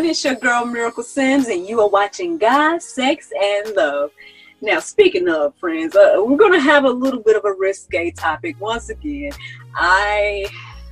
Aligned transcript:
Everyone. 0.00 0.12
It's 0.12 0.24
your 0.24 0.34
girl 0.36 0.64
Miracle 0.64 1.02
Sims, 1.02 1.48
and 1.48 1.66
you 1.66 1.78
are 1.82 1.88
watching 1.88 2.38
God, 2.38 2.82
Sex, 2.82 3.30
and 3.38 3.76
Love. 3.76 4.10
Now, 4.62 4.80
speaking 4.80 5.28
of 5.28 5.54
friends, 5.56 5.94
uh, 5.94 6.14
we're 6.16 6.38
going 6.38 6.54
to 6.54 6.60
have 6.60 6.86
a 6.86 6.90
little 6.90 7.20
bit 7.20 7.36
of 7.36 7.44
a 7.44 7.52
risque 7.52 8.10
topic 8.10 8.58
once 8.58 8.88
again. 8.88 9.32
I 9.74 10.46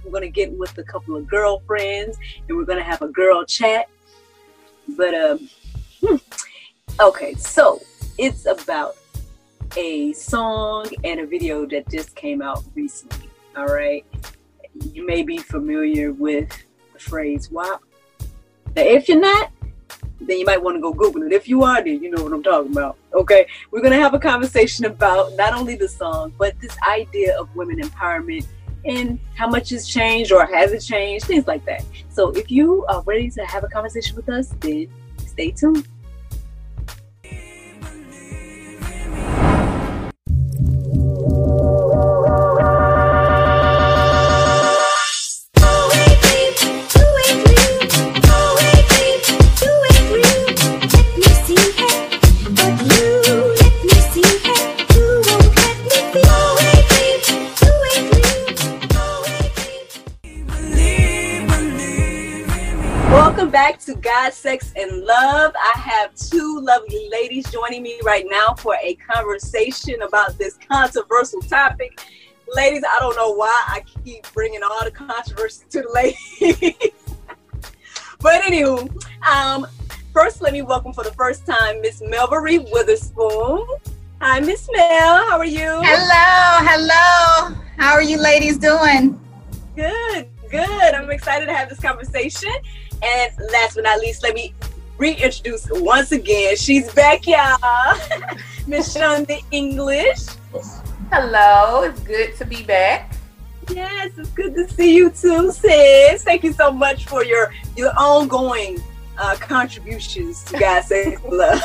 am 0.05 0.10
going 0.10 0.24
to 0.24 0.29
get 0.29 0.52
with 0.52 0.77
a 0.77 0.82
couple 0.82 1.16
of 1.16 1.27
girlfriends, 1.27 2.18
and 2.46 2.59
we're 2.59 2.66
going 2.66 2.77
to 2.77 2.84
have 2.84 3.00
a 3.00 3.09
girl 3.09 3.47
chat. 3.47 3.88
But 4.88 5.14
um, 5.14 5.48
hmm. 6.05 6.16
okay, 7.00 7.33
so 7.36 7.80
it's 8.19 8.45
about 8.45 8.95
a 9.78 10.12
song 10.12 10.86
and 11.02 11.20
a 11.20 11.27
video 11.27 11.64
that 11.69 11.88
just 11.88 12.14
came 12.14 12.42
out 12.42 12.62
recently. 12.75 13.30
All 13.56 13.69
right, 13.69 14.05
you 14.92 15.06
may 15.06 15.22
be 15.22 15.38
familiar 15.38 16.12
with 16.12 16.50
the 16.92 16.98
phrase 16.98 17.50
"WAP." 17.50 17.88
Now, 18.78 18.84
if 18.84 19.09
you're 19.09 19.18
not, 19.18 19.50
then 20.20 20.38
you 20.38 20.45
might 20.45 20.62
want 20.62 20.77
to 20.77 20.80
go 20.80 20.92
Google 20.92 21.24
it. 21.24 21.32
If 21.32 21.48
you 21.48 21.64
are, 21.64 21.82
then 21.82 22.00
you 22.00 22.12
know 22.12 22.23
what 22.23 22.32
I'm 22.32 22.45
talking 22.45 22.70
about. 22.70 22.96
Okay, 23.12 23.45
we're 23.73 23.80
gonna 23.80 23.96
have 23.96 24.14
a 24.14 24.20
conversation 24.20 24.84
about 24.84 25.34
not 25.34 25.52
only 25.52 25.74
the 25.74 25.88
song, 25.88 26.32
but 26.38 26.55
this 26.60 26.77
idea 26.88 27.36
of 27.41 27.52
women 27.56 27.80
empowerment 27.80 28.46
and 28.84 29.19
how 29.34 29.48
much 29.48 29.70
has 29.70 29.88
changed 29.88 30.30
or 30.30 30.46
has 30.46 30.70
it 30.70 30.78
changed, 30.78 31.24
things 31.24 31.48
like 31.48 31.64
that. 31.64 31.84
So 32.09 32.30
if 32.30 32.52
you 32.52 32.86
are 32.86 33.02
ready 33.02 33.28
to 33.30 33.45
have 33.46 33.64
a 33.64 33.69
conversation 33.69 34.14
with 34.14 34.28
us, 34.28 34.55
then 34.60 34.86
stay 35.27 35.50
tuned. 35.50 35.88
To 63.89 63.94
God, 63.94 64.34
Sex, 64.34 64.75
and 64.77 65.03
Love. 65.03 65.55
I 65.56 65.78
have 65.78 66.14
two 66.14 66.61
lovely 66.61 67.08
ladies 67.11 67.50
joining 67.50 67.83
me 67.83 67.98
right 68.05 68.27
now 68.28 68.53
for 68.53 68.77
a 68.83 68.97
conversation 68.97 70.03
about 70.03 70.36
this 70.36 70.58
controversial 70.70 71.41
topic. 71.41 71.98
Ladies, 72.55 72.83
I 72.86 72.98
don't 72.98 73.16
know 73.16 73.33
why 73.33 73.64
I 73.66 73.83
keep 74.05 74.31
bringing 74.34 74.62
all 74.62 74.84
the 74.84 74.91
controversy 74.91 75.64
to 75.70 75.81
the 75.81 75.89
ladies. 76.42 76.92
but 78.20 78.42
anywho, 78.42 78.91
um, 79.27 79.66
first 80.12 80.42
let 80.42 80.53
me 80.53 80.61
welcome 80.61 80.92
for 80.92 81.03
the 81.03 81.12
first 81.12 81.47
time 81.47 81.81
Miss 81.81 82.03
Melvaree 82.03 82.70
Witherspoon. 82.70 83.66
Hi, 84.20 84.39
Miss 84.41 84.69
Mel. 84.70 85.25
How 85.25 85.39
are 85.39 85.47
you? 85.47 85.81
Hello, 85.83 86.69
hello. 86.69 87.56
How 87.78 87.94
are 87.94 88.03
you 88.03 88.20
ladies 88.20 88.59
doing? 88.59 89.19
Good, 89.75 90.28
good. 90.50 90.94
I'm 90.94 91.11
excited 91.11 91.47
to 91.47 91.55
have 91.55 91.70
this 91.70 91.81
conversation. 91.81 92.53
And 93.02 93.32
last 93.52 93.74
but 93.74 93.84
not 93.84 94.00
least, 94.00 94.22
let 94.22 94.34
me 94.34 94.54
reintroduce 94.96 95.68
once 95.70 96.12
again. 96.12 96.56
She's 96.56 96.92
back, 96.92 97.27
y'all. 97.27 97.98
Miss 98.66 98.94
Chunda 98.94 99.41
English. 99.50 100.26
Hello, 101.10 101.84
it's 101.84 102.00
good 102.00 102.37
to 102.37 102.44
be 102.44 102.62
back. 102.64 103.12
Yes, 103.70 104.12
it's 104.16 104.31
good 104.31 104.54
to 104.54 104.69
see 104.69 104.94
you 104.94 105.10
too, 105.10 105.53
sis. 105.53 106.22
Thank 106.22 106.42
you 106.42 106.53
so 106.53 106.72
much 106.72 107.06
for 107.06 107.25
your 107.25 107.53
your 107.76 107.92
ongoing 107.98 108.78
uh, 109.19 109.37
contributions 109.37 110.42
to 110.44 110.58
God 110.58 110.84
Save 110.84 111.22
Love. 111.25 111.62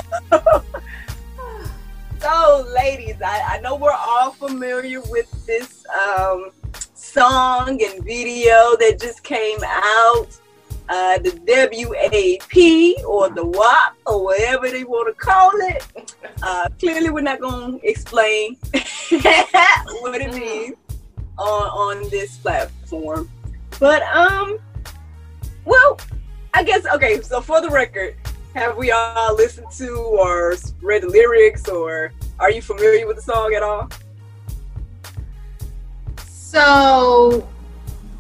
so, 2.20 2.68
ladies, 2.74 3.16
I, 3.24 3.56
I 3.56 3.60
know 3.62 3.76
we're 3.76 3.92
all 3.92 4.32
familiar 4.32 5.02
with 5.02 5.30
this 5.46 5.86
um, 5.88 6.52
song 6.94 7.82
and 7.84 8.04
video 8.04 8.76
that 8.80 8.98
just 9.00 9.24
came 9.24 9.60
out 9.66 10.28
uh, 10.90 11.18
the 11.20 11.32
WAP 11.48 13.06
or 13.06 13.30
the 13.30 13.46
WAP 13.46 13.96
or 14.06 14.24
whatever 14.24 14.70
they 14.70 14.84
want 14.84 15.08
to 15.08 15.14
call 15.14 15.52
it. 15.56 15.86
Uh, 16.42 16.68
clearly, 16.80 17.10
we're 17.10 17.22
not 17.22 17.40
going 17.40 17.80
to 17.80 17.88
explain 17.88 18.56
what 20.02 20.22
it 20.22 20.34
means 20.34 20.76
on 21.38 22.02
on 22.04 22.10
this 22.10 22.38
platform. 22.38 23.30
But 23.80 24.04
um, 24.04 24.60
well, 25.66 26.00
I 26.54 26.64
guess 26.64 26.86
okay. 26.88 27.22
So 27.22 27.42
for 27.42 27.62
the 27.62 27.70
record, 27.70 28.16
have 28.56 28.78
we 28.78 28.92
all 28.92 29.36
listened 29.36 29.72
to 29.78 29.96
or 29.96 30.56
read 30.82 31.04
the 31.04 31.10
lyrics, 31.10 31.68
or 31.70 32.12
are 32.40 32.52
you 32.52 32.62
familiar 32.62 33.08
with 33.08 33.16
the 33.16 33.22
song 33.22 33.54
at 33.56 33.64
all? 33.64 33.90
So 36.54 37.48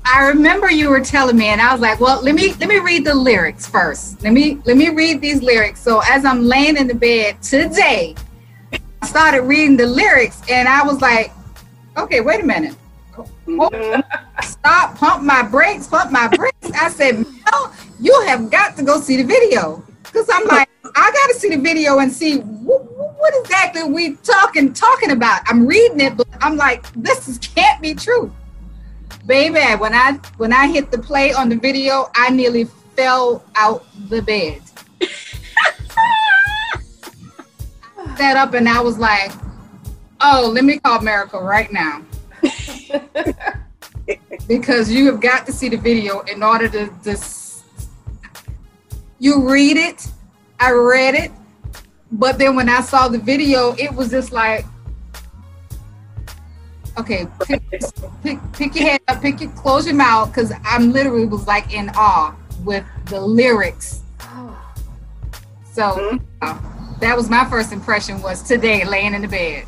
I 0.05 0.27
remember 0.27 0.69
you 0.69 0.89
were 0.89 0.99
telling 0.99 1.37
me, 1.37 1.47
and 1.47 1.61
I 1.61 1.71
was 1.71 1.81
like, 1.81 1.99
"Well, 1.99 2.21
let 2.21 2.35
me 2.35 2.53
let 2.59 2.67
me 2.67 2.79
read 2.79 3.05
the 3.05 3.15
lyrics 3.15 3.65
first. 3.65 4.21
Let 4.21 4.33
me 4.33 4.59
let 4.65 4.77
me 4.77 4.89
read 4.89 5.21
these 5.21 5.41
lyrics." 5.41 5.81
So 5.81 6.01
as 6.09 6.25
I'm 6.25 6.43
laying 6.43 6.77
in 6.77 6.87
the 6.87 6.95
bed 6.95 7.41
today, 7.41 8.15
I 9.01 9.07
started 9.07 9.43
reading 9.43 9.77
the 9.77 9.85
lyrics, 9.85 10.41
and 10.49 10.67
I 10.67 10.83
was 10.83 11.01
like, 11.01 11.31
"Okay, 11.97 12.19
wait 12.19 12.41
a 12.41 12.45
minute. 12.45 12.75
Mm-hmm. 13.47 14.01
Stop, 14.41 14.97
pump 14.97 15.23
my 15.23 15.41
brakes, 15.41 15.87
pump 15.87 16.11
my 16.11 16.27
brakes." 16.27 16.71
I 16.73 16.89
said, 16.89 17.19
"Mel, 17.19 17.73
you 17.99 18.19
have 18.27 18.51
got 18.51 18.75
to 18.77 18.83
go 18.83 18.99
see 18.99 19.17
the 19.17 19.23
video," 19.23 19.83
because 20.03 20.29
I'm 20.31 20.45
like, 20.47 20.69
I 20.95 21.11
got 21.11 21.33
to 21.33 21.39
see 21.39 21.49
the 21.49 21.61
video 21.61 21.99
and 21.99 22.11
see 22.11 22.39
what, 22.39 22.83
what 23.17 23.33
exactly 23.39 23.83
we 23.83 24.15
talking 24.17 24.73
talking 24.73 25.11
about. 25.11 25.41
I'm 25.45 25.65
reading 25.65 26.01
it, 26.01 26.17
but 26.17 26.27
I'm 26.41 26.57
like, 26.57 26.91
this 26.93 27.29
is, 27.29 27.37
can't 27.37 27.81
be 27.81 27.95
true 27.95 28.33
baby 29.25 29.61
when 29.77 29.93
i 29.93 30.13
when 30.37 30.51
i 30.51 30.67
hit 30.67 30.91
the 30.91 30.97
play 30.97 31.33
on 31.33 31.49
the 31.49 31.55
video 31.55 32.09
i 32.15 32.29
nearly 32.29 32.65
fell 32.95 33.43
out 33.55 33.85
the 34.09 34.21
bed. 34.21 34.61
Sat 38.17 38.37
up 38.37 38.53
and 38.53 38.69
i 38.69 38.81
was 38.81 38.97
like 38.97 39.31
oh 40.21 40.51
let 40.53 40.63
me 40.63 40.79
call 40.79 41.01
miracle 41.01 41.41
right 41.41 41.71
now. 41.71 42.01
Because 44.45 44.91
you 44.91 45.05
have 45.05 45.21
got 45.21 45.45
to 45.45 45.53
see 45.53 45.69
the 45.69 45.77
video 45.77 46.19
in 46.21 46.43
order 46.43 46.67
to 46.67 46.89
just 47.01 47.63
you 49.19 49.49
read 49.49 49.77
it 49.77 50.05
i 50.59 50.69
read 50.69 51.15
it 51.15 51.31
but 52.11 52.37
then 52.37 52.53
when 52.53 52.67
i 52.67 52.81
saw 52.81 53.07
the 53.07 53.17
video 53.17 53.73
it 53.79 53.93
was 53.93 54.11
just 54.11 54.33
like 54.33 54.65
Okay, 56.97 57.27
pick, 57.45 57.63
pick, 58.21 58.39
pick, 58.53 58.75
your 58.75 58.87
head 58.87 59.01
up, 59.07 59.21
pick 59.21 59.41
your, 59.41 59.49
close 59.51 59.87
your 59.87 59.95
mouth, 59.95 60.29
because 60.29 60.53
I'm 60.63 60.91
literally 60.91 61.25
was 61.25 61.47
like 61.47 61.73
in 61.73 61.89
awe 61.95 62.35
with 62.63 62.85
the 63.05 63.19
lyrics. 63.19 64.01
So 65.71 65.81
mm-hmm. 65.81 66.17
uh, 66.43 66.99
that 66.99 67.17
was 67.17 67.31
my 67.31 67.45
first 67.45 67.71
impression 67.71 68.21
was 68.21 68.43
today 68.43 68.85
laying 68.85 69.15
in 69.15 69.23
the 69.23 69.27
bed. 69.27 69.65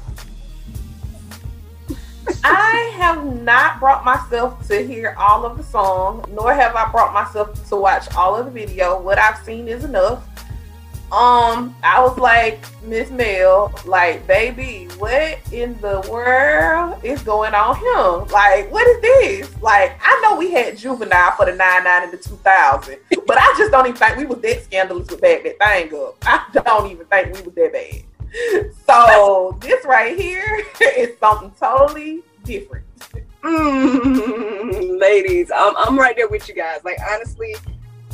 I 2.44 2.94
have 2.97 3.25
not 3.41 3.80
brought 3.80 4.06
myself 4.06 4.68
to 4.68 4.85
hear 4.85 5.16
all 5.18 5.47
of 5.47 5.58
the 5.58 5.64
song, 5.64 6.25
nor 6.31 6.53
have 6.53 6.75
I 6.75 6.91
brought 6.91 7.12
myself 7.12 7.68
to 7.69 7.75
watch 7.75 8.14
all 8.16 8.35
of 8.35 8.46
the 8.46 8.52
video. 8.52 9.02
What 9.02 9.17
I've 9.17 9.44
seen 9.44 9.67
is 9.67 9.84
enough 9.84 10.23
um, 11.11 11.75
I 11.84 12.02
was 12.02 12.17
like, 12.17 12.59
Miss 12.84 13.11
Mel, 13.11 13.72
like, 13.85 14.25
baby, 14.25 14.87
what 14.97 15.40
in 15.53 15.79
the 15.79 16.05
world 16.11 16.97
is 17.03 17.22
going 17.22 17.53
on 17.53 17.78
here? 17.78 18.34
Like, 18.34 18.72
what 18.72 18.87
is 18.87 19.02
this? 19.02 19.61
Like, 19.61 19.99
I 20.03 20.19
know 20.22 20.35
we 20.35 20.52
had 20.52 20.78
Juvenile 20.78 21.31
for 21.37 21.46
the 21.46 21.53
99 21.53 22.03
and 22.03 22.11
the 22.11 22.17
2000, 22.17 22.97
but 23.28 23.37
I 23.37 23.55
just 23.57 23.72
don't 23.72 23.85
even 23.85 23.97
think 23.97 24.17
we 24.17 24.25
was 24.25 24.40
that 24.40 24.63
scandalous 24.63 25.09
with 25.09 25.22
that, 25.22 25.43
that 25.43 25.59
thing 25.59 25.99
up. 25.99 26.17
I 26.23 26.43
don't 26.63 26.91
even 26.91 27.05
think 27.05 27.35
we 27.35 27.41
was 27.43 27.53
that 27.53 27.72
bad. 27.72 28.72
So 28.87 29.58
this 29.61 29.85
right 29.85 30.17
here 30.19 30.66
is 30.81 31.17
something 31.19 31.51
totally 31.59 32.23
different. 32.43 32.85
Mm, 33.43 34.99
ladies, 34.99 35.51
I'm, 35.55 35.78
I'm 35.78 35.99
right 35.99 36.16
there 36.16 36.28
with 36.28 36.49
you 36.49 36.55
guys. 36.55 36.79
Like, 36.84 36.97
honestly, 37.11 37.55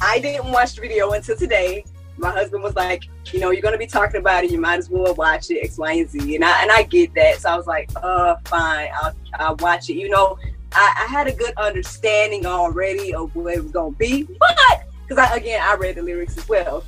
I 0.02 0.20
didn't 0.20 0.52
watch 0.52 0.76
the 0.76 0.82
video 0.82 1.12
until 1.12 1.38
today 1.38 1.86
my 2.18 2.30
husband 2.30 2.64
was 2.64 2.76
like, 2.76 3.06
you 3.32 3.40
know, 3.40 3.52
you're 3.52 3.62
gonna 3.62 3.78
be 3.78 3.88
talking 3.88 4.20
about 4.20 4.44
it. 4.44 4.52
You 4.52 4.60
might 4.60 4.78
as 4.78 4.90
well 4.90 5.14
watch 5.16 5.50
it, 5.50 5.64
X, 5.64 5.78
Y, 5.78 5.94
and 5.94 6.10
Z. 6.10 6.36
And 6.36 6.46
I 6.46 6.62
and 6.62 6.72
I 6.72 6.84
get 6.84 7.14
that. 7.16 7.42
So 7.42 7.50
I 7.50 7.58
was 7.58 7.68
like, 7.68 7.90
uh, 7.96 8.36
fine, 8.46 8.90
I'll 9.02 9.16
I'll 9.36 9.56
watch 9.58 9.90
it. 9.90 9.96
You 9.96 10.10
know, 10.10 10.38
I, 10.74 11.04
I 11.04 11.12
had 11.12 11.28
a 11.28 11.34
good 11.34 11.54
understanding 11.58 12.46
already 12.46 13.14
of 13.14 13.36
what 13.36 13.54
it 13.54 13.64
was 13.64 13.72
gonna 13.72 13.92
be, 13.92 14.24
but 14.40 14.86
because 15.08 15.18
I 15.18 15.36
again 15.36 15.62
I 15.62 15.76
read 15.76 15.96
the 15.96 16.02
lyrics 16.02 16.38
as 16.38 16.48
well. 16.48 16.84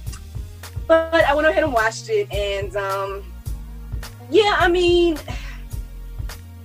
But 0.87 1.13
I 1.13 1.33
went 1.33 1.47
ahead 1.47 1.63
and 1.63 1.73
watched 1.73 2.09
it, 2.09 2.31
and 2.31 2.75
um, 2.75 3.23
yeah, 4.29 4.55
I 4.59 4.67
mean. 4.67 5.17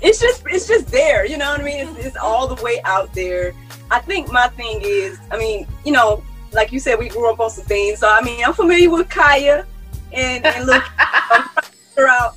it's 0.00 0.20
just 0.20 0.44
it's 0.46 0.68
just 0.68 0.86
there 0.92 1.26
you 1.26 1.36
know 1.36 1.50
what 1.50 1.60
i 1.60 1.64
mean 1.64 1.88
it's, 1.88 2.06
it's 2.06 2.16
all 2.16 2.46
the 2.46 2.62
way 2.62 2.80
out 2.84 3.12
there 3.14 3.52
I 3.90 4.00
think 4.00 4.30
my 4.30 4.48
thing 4.48 4.80
is, 4.82 5.18
I 5.30 5.38
mean, 5.38 5.66
you 5.84 5.92
know, 5.92 6.22
like 6.52 6.72
you 6.72 6.80
said, 6.80 6.98
we 6.98 7.08
grew 7.08 7.30
up 7.30 7.40
on 7.40 7.50
some 7.50 7.64
things. 7.64 8.00
So 8.00 8.08
I 8.08 8.22
mean, 8.22 8.44
I'm 8.44 8.52
familiar 8.52 8.90
with 8.90 9.08
Khia 9.08 9.66
and, 10.12 10.46
and 10.46 10.66
look, 10.66 10.84
I'm 10.98 11.48
trying 11.48 11.64
to 11.64 11.72
figure 11.72 12.08
out 12.08 12.36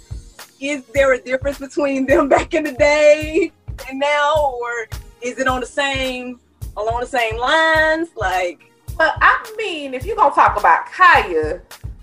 is 0.60 0.84
there 0.94 1.14
a 1.14 1.22
difference 1.22 1.58
between 1.58 2.06
them 2.06 2.30
back 2.36 2.54
in 2.54 2.64
the 2.64 2.74
day 2.74 3.52
and 3.90 4.00
now, 4.00 4.52
or 4.62 4.88
is 5.22 5.40
it 5.40 5.48
on 5.48 5.60
the 5.60 5.66
same 5.66 6.40
along 6.78 7.02
the 7.02 7.08
same 7.08 7.38
lines? 7.38 8.10
Like, 8.16 8.72
but 8.98 9.16
I 9.22 9.54
mean, 9.58 9.94
if 9.94 10.06
you're 10.06 10.16
gonna 10.16 10.36
talk 10.36 10.60
about 10.60 10.86
Khia, 10.88 11.62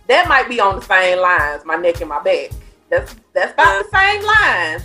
that 0.09 0.29
might 0.29 0.49
be 0.49 0.59
on 0.61 0.77
the 0.77 0.83
same 0.83 1.21
lines, 1.21 1.65
my 1.65 1.77
neck 1.77 2.01
and 2.01 2.09
my 2.09 2.23
back. 2.23 2.51
That's 2.91 3.15
that's 3.35 3.53
about 3.53 3.85
the 3.85 3.97
same 3.97 4.25
lines. 4.25 4.83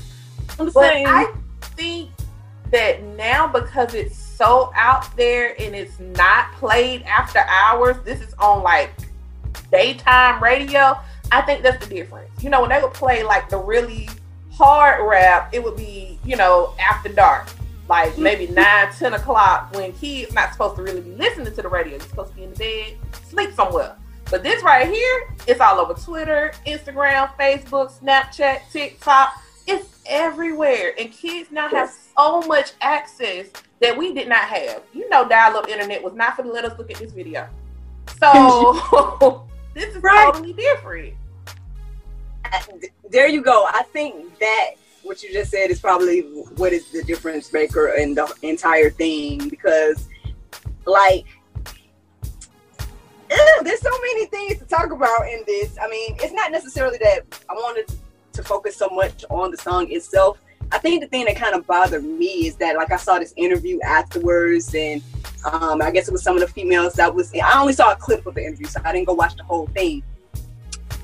I'm 0.60 0.66
But 0.66 0.74
saying, 0.74 1.08
I 1.08 1.34
think 1.62 2.12
that 2.72 3.02
now 3.04 3.48
because 3.48 3.94
it's 3.94 4.23
so 4.44 4.74
out 4.76 5.16
there 5.16 5.56
and 5.62 5.74
it's 5.74 5.98
not 6.00 6.52
played 6.54 7.02
after 7.04 7.40
hours, 7.40 7.96
this 8.04 8.20
is 8.20 8.34
on 8.34 8.62
like 8.62 8.92
daytime 9.72 10.44
radio. 10.44 10.98
I 11.32 11.42
think 11.42 11.64
that's 11.64 11.86
the 11.86 11.96
difference. 11.96 12.30
You 12.44 12.50
know, 12.50 12.60
when 12.62 12.70
they 12.70 12.82
would 12.82 12.94
play 12.94 13.24
like 13.24 13.50
the 13.50 13.58
really 13.58 14.10
hard 14.52 15.08
rap, 15.08 15.54
it 15.54 15.64
would 15.64 15.78
be, 15.78 16.20
you 16.26 16.36
know, 16.36 16.76
after 16.78 17.10
dark. 17.10 17.48
Like 17.88 18.18
maybe 18.18 18.48
nine, 18.48 18.92
ten 18.92 19.14
o'clock 19.14 19.74
when 19.74 19.94
kids 19.94 20.34
not 20.34 20.52
supposed 20.52 20.76
to 20.76 20.84
really 20.84 21.02
be 21.02 21.12
listening 21.12 21.54
to 21.54 21.62
the 21.62 21.70
radio. 21.70 21.94
You're 21.94 22.02
supposed 22.02 22.32
to 22.32 22.36
be 22.36 22.44
in 22.44 22.52
the 22.52 22.58
bed, 22.58 22.98
sleep 23.30 23.54
somewhere. 23.54 23.96
But 24.30 24.44
this 24.44 24.62
right 24.62 24.90
here, 24.90 25.36
it's 25.48 25.62
all 25.62 25.80
over 25.80 25.94
Twitter, 25.94 26.52
Instagram, 26.68 27.30
Facebook, 27.38 27.98
Snapchat, 27.98 28.60
TikTok. 28.74 29.42
It's 29.68 30.02
everywhere. 30.06 30.94
And 31.00 31.14
kids 31.14 31.50
now 31.50 31.70
have 31.70 31.94
so 32.18 32.42
much 32.42 32.74
access 32.82 33.48
that 33.84 33.98
we 33.98 34.14
did 34.14 34.30
not 34.30 34.46
have. 34.46 34.82
You 34.94 35.08
know, 35.10 35.28
dial 35.28 35.58
up 35.58 35.68
internet 35.68 36.02
was 36.02 36.14
not 36.14 36.38
going 36.38 36.48
to 36.48 36.54
let 36.54 36.64
us 36.66 36.78
look 36.78 36.90
at 36.90 36.98
this 36.98 37.12
video. 37.12 37.48
So 38.20 39.46
this 39.76 39.94
is 39.94 40.02
Right. 40.02 40.34
totally 40.34 40.54
different. 40.54 41.14
there 43.12 43.28
you 43.28 43.42
go. 43.42 43.66
I 43.70 43.84
think 43.92 44.40
that 44.40 44.72
what 45.04 45.22
you 45.22 45.34
just 45.34 45.52
said 45.52 45.70
is 45.70 45.82
probably 45.82 46.22
what 46.56 46.72
is 46.72 46.90
the 46.92 47.04
difference 47.04 47.52
maker 47.52 47.90
in 47.90 48.16
the 48.16 48.34
entire 48.42 48.90
thing 48.90 49.50
because, 49.50 50.08
like, 50.86 51.26
eh, 53.30 53.38
there's 53.64 53.82
so 53.82 53.90
many 53.90 54.28
things 54.28 54.60
to 54.60 54.66
talk 54.66 54.92
about 54.92 55.28
in 55.28 55.44
this. 55.46 55.78
I 55.82 55.90
mean, 55.90 56.16
it's 56.22 56.32
not 56.34 56.54
necessarily 56.54 56.98
that 57.00 57.24
I 57.50 57.54
wanted 57.54 57.94
to 58.32 58.44
focus 58.44 58.78
so 58.78 58.88
much 58.90 59.26
on 59.30 59.52
the 59.52 59.58
song 59.58 59.92
itself. 59.92 60.38
I 60.72 60.80
think 60.80 61.02
the 61.02 61.08
thing 61.08 61.26
that 61.26 61.36
kind 61.36 61.56
of 61.56 61.68
bothered 61.68 62.04
me 62.04 62.48
is 62.48 62.56
that, 62.56 62.76
like, 62.76 62.92
I 62.92 62.98
saw 62.98 63.20
this 63.20 63.34
interview 63.38 63.80
afterwards, 63.82 64.74
and 64.74 65.02
um, 65.46 65.82
I 65.82 65.92
guess 65.92 66.08
it 66.08 66.12
was 66.12 66.24
some 66.24 66.36
of 66.36 66.42
the 66.42 66.48
females 66.48 66.94
that 66.94 67.14
was. 67.14 67.34
I 67.34 67.60
only 67.60 67.74
saw 67.74 67.92
a 67.92 67.96
clip 67.96 68.26
of 68.26 68.36
the 68.36 68.46
interview, 68.46 68.66
so 68.68 68.82
I 68.84 68.92
didn't 68.92 69.08
go 69.08 69.14
watch 69.14 69.36
the 69.36 69.44
whole 69.44 69.68
thing 69.68 70.04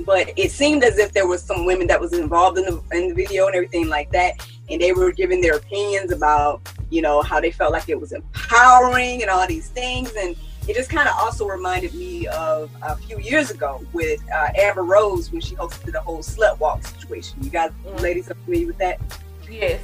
but 0.05 0.31
it 0.37 0.49
seemed 0.51 0.83
as 0.83 0.97
if 0.97 1.11
there 1.11 1.27
was 1.27 1.43
some 1.43 1.65
women 1.65 1.85
that 1.87 1.99
was 1.99 2.13
involved 2.13 2.57
in 2.57 2.63
the 2.63 2.81
in 2.93 3.09
the 3.09 3.13
video 3.13 3.47
and 3.47 3.55
everything 3.55 3.89
like 3.89 4.09
that 4.11 4.33
and 4.69 4.79
they 4.79 4.93
were 4.93 5.11
giving 5.11 5.41
their 5.41 5.55
opinions 5.57 6.11
about 6.11 6.61
you 6.89 7.01
know 7.01 7.21
how 7.21 7.39
they 7.39 7.51
felt 7.51 7.73
like 7.73 7.89
it 7.89 7.99
was 7.99 8.11
empowering 8.11 9.21
and 9.21 9.29
all 9.29 9.45
these 9.47 9.67
things 9.69 10.13
and 10.17 10.35
it 10.67 10.75
just 10.75 10.89
kind 10.89 11.09
of 11.09 11.15
also 11.17 11.47
reminded 11.47 11.93
me 11.95 12.27
of 12.27 12.69
a 12.83 12.95
few 12.95 13.17
years 13.19 13.49
ago 13.49 13.83
with 13.91 14.21
uh, 14.31 14.49
Amber 14.55 14.83
Rose 14.83 15.31
when 15.31 15.41
she 15.41 15.55
hosted 15.55 15.91
the 15.91 15.99
whole 15.99 16.19
slut 16.19 16.59
walk 16.59 16.85
situation. 16.85 17.41
You 17.41 17.49
guys, 17.49 17.71
Mm. 17.83 18.01
ladies, 18.01 18.29
are 18.29 18.35
familiar 18.45 18.67
with 18.67 18.77
that? 18.77 18.99
Yes. 19.49 19.81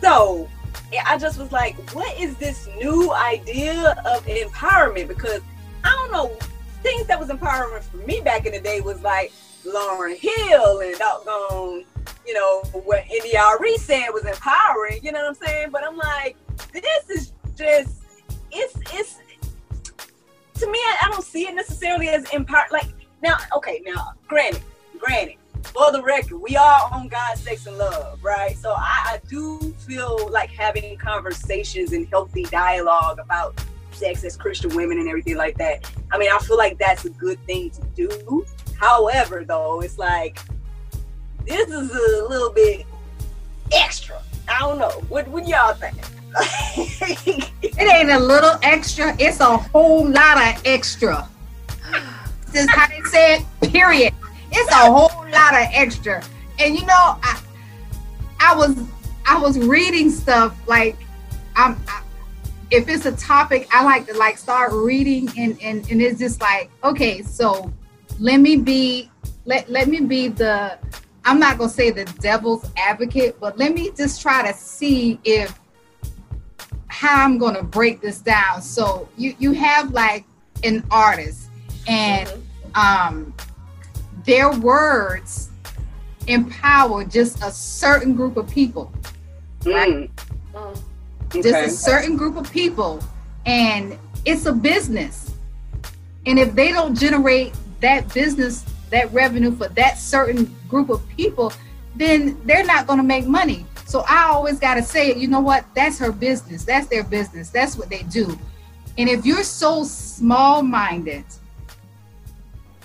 So 0.00 0.48
I 1.04 1.18
just 1.18 1.38
was 1.38 1.52
like, 1.52 1.76
what 1.90 2.18
is 2.18 2.36
this 2.36 2.68
new 2.78 3.12
idea 3.12 3.96
of 4.04 4.24
empowerment? 4.26 5.08
Because 5.08 5.40
I 5.84 5.90
don't 5.90 6.12
know, 6.12 6.36
things 6.82 7.06
that 7.06 7.18
was 7.18 7.30
empowering 7.30 7.82
for 7.82 7.96
me 7.98 8.20
back 8.20 8.46
in 8.46 8.52
the 8.52 8.60
day 8.60 8.80
was 8.80 9.02
like 9.02 9.32
Lauryn 9.64 10.16
Hill 10.16 10.80
and 10.80 10.96
doggone, 10.96 11.84
you 12.26 12.34
know, 12.34 12.62
what 12.84 13.04
India.Arie 13.10 13.76
said 13.78 14.10
was 14.10 14.24
empowering, 14.24 15.00
you 15.02 15.12
know 15.12 15.20
what 15.20 15.28
I'm 15.28 15.34
saying? 15.34 15.68
But 15.70 15.84
I'm 15.84 15.96
like, 15.96 16.36
this 16.72 17.10
is 17.10 17.32
just, 17.56 18.02
it's, 18.52 18.76
it's, 18.92 19.18
to 20.54 20.70
me, 20.70 20.78
I, 20.78 20.98
I 21.04 21.08
don't 21.10 21.24
see 21.24 21.48
it 21.48 21.54
necessarily 21.54 22.08
as 22.08 22.30
empower. 22.32 22.66
Like, 22.70 22.92
now, 23.22 23.36
okay, 23.56 23.82
now, 23.84 24.12
granted, 24.28 24.62
granted, 24.98 25.36
for 25.66 25.92
the 25.92 26.02
record, 26.02 26.38
we 26.38 26.56
are 26.56 26.88
on 26.92 27.08
God, 27.08 27.36
sex, 27.38 27.66
and 27.66 27.78
love, 27.78 28.22
right? 28.22 28.56
So 28.56 28.72
I, 28.76 29.12
I 29.12 29.20
do 29.28 29.58
feel 29.78 30.28
like 30.30 30.50
having 30.50 30.96
conversations 30.96 31.92
and 31.92 32.08
healthy 32.08 32.44
dialogue 32.44 33.18
about 33.18 33.62
sex 33.92 34.24
as 34.24 34.36
Christian 34.36 34.74
women 34.74 34.98
and 34.98 35.08
everything 35.08 35.36
like 35.36 35.56
that. 35.58 35.90
I 36.12 36.18
mean, 36.18 36.30
I 36.30 36.38
feel 36.38 36.56
like 36.56 36.78
that's 36.78 37.04
a 37.04 37.10
good 37.10 37.44
thing 37.46 37.70
to 37.70 37.82
do. 37.94 38.46
However, 38.78 39.44
though, 39.46 39.80
it's 39.80 39.98
like 39.98 40.38
this 41.46 41.68
is 41.68 41.90
a 41.90 42.26
little 42.28 42.52
bit 42.52 42.84
extra. 43.72 44.20
I 44.48 44.60
don't 44.60 44.78
know. 44.78 44.90
What 45.08 45.28
what 45.28 45.46
y'all 45.46 45.74
think? 45.74 45.96
It 47.78 47.92
ain't 47.92 48.10
a 48.10 48.18
little 48.18 48.58
extra, 48.62 49.14
it's 49.18 49.40
a 49.40 49.56
whole 49.56 50.08
lot 50.08 50.38
of 50.38 50.62
extra. 50.64 51.28
This 52.50 52.64
is 52.64 52.70
how 52.70 52.86
they 52.86 53.02
say 53.02 53.34
it, 53.36 53.72
period. 53.72 54.14
It's 54.58 54.72
a 54.72 54.90
whole 54.90 55.24
lot 55.30 55.52
of 55.54 55.68
extra. 55.72 56.22
And 56.58 56.74
you 56.74 56.86
know, 56.86 57.18
I 57.22 57.40
I 58.40 58.54
was 58.56 58.74
I 59.26 59.38
was 59.38 59.58
reading 59.58 60.10
stuff 60.10 60.56
like 60.66 60.96
I'm 61.56 61.76
I, 61.88 62.02
if 62.70 62.88
it's 62.88 63.04
a 63.06 63.12
topic 63.12 63.68
I 63.70 63.84
like 63.84 64.06
to 64.06 64.14
like 64.14 64.38
start 64.38 64.72
reading 64.72 65.28
and, 65.36 65.58
and 65.62 65.88
and 65.90 66.00
it's 66.00 66.18
just 66.18 66.40
like, 66.40 66.70
okay, 66.82 67.22
so 67.22 67.70
let 68.18 68.38
me 68.38 68.56
be 68.56 69.10
let 69.44 69.68
let 69.68 69.88
me 69.88 70.00
be 70.00 70.28
the 70.28 70.78
I'm 71.26 71.38
not 71.38 71.58
gonna 71.58 71.68
say 71.68 71.90
the 71.90 72.06
devil's 72.20 72.64
advocate, 72.78 73.38
but 73.38 73.58
let 73.58 73.74
me 73.74 73.90
just 73.94 74.22
try 74.22 74.50
to 74.50 74.56
see 74.56 75.20
if 75.24 75.58
how 76.86 77.22
I'm 77.22 77.36
gonna 77.36 77.62
break 77.62 78.00
this 78.00 78.20
down. 78.20 78.62
So 78.62 79.06
you 79.18 79.36
you 79.38 79.52
have 79.52 79.90
like 79.90 80.24
an 80.64 80.82
artist 80.90 81.50
and 81.86 82.26
Mhm. 82.28 82.42
um 82.74 83.34
their 84.26 84.50
words 84.52 85.50
empower 86.26 87.04
just 87.04 87.42
a 87.42 87.50
certain 87.50 88.14
group 88.14 88.36
of 88.36 88.48
people. 88.50 88.92
Mm, 89.60 90.10
Mm. 90.54 90.82
Just 91.32 91.46
a 91.48 91.70
certain 91.70 92.16
group 92.16 92.36
of 92.36 92.50
people. 92.50 93.02
And 93.44 93.98
it's 94.24 94.46
a 94.46 94.52
business. 94.52 95.32
And 96.24 96.38
if 96.38 96.54
they 96.54 96.72
don't 96.72 96.96
generate 96.96 97.54
that 97.80 98.12
business, 98.12 98.64
that 98.90 99.12
revenue 99.12 99.54
for 99.54 99.68
that 99.68 99.98
certain 99.98 100.54
group 100.68 100.88
of 100.88 101.06
people, 101.08 101.52
then 101.94 102.40
they're 102.44 102.64
not 102.64 102.86
going 102.86 102.98
to 102.98 103.04
make 103.04 103.26
money. 103.26 103.66
So 103.86 104.04
I 104.08 104.24
always 104.24 104.58
got 104.58 104.74
to 104.74 104.82
say, 104.82 105.14
you 105.14 105.28
know 105.28 105.40
what? 105.40 105.64
That's 105.74 105.98
her 105.98 106.10
business. 106.10 106.64
That's 106.64 106.88
their 106.88 107.04
business. 107.04 107.50
That's 107.50 107.76
what 107.76 107.88
they 107.88 108.02
do. 108.04 108.38
And 108.98 109.08
if 109.08 109.24
you're 109.26 109.44
so 109.44 109.84
small 109.84 110.62
minded 110.62 111.24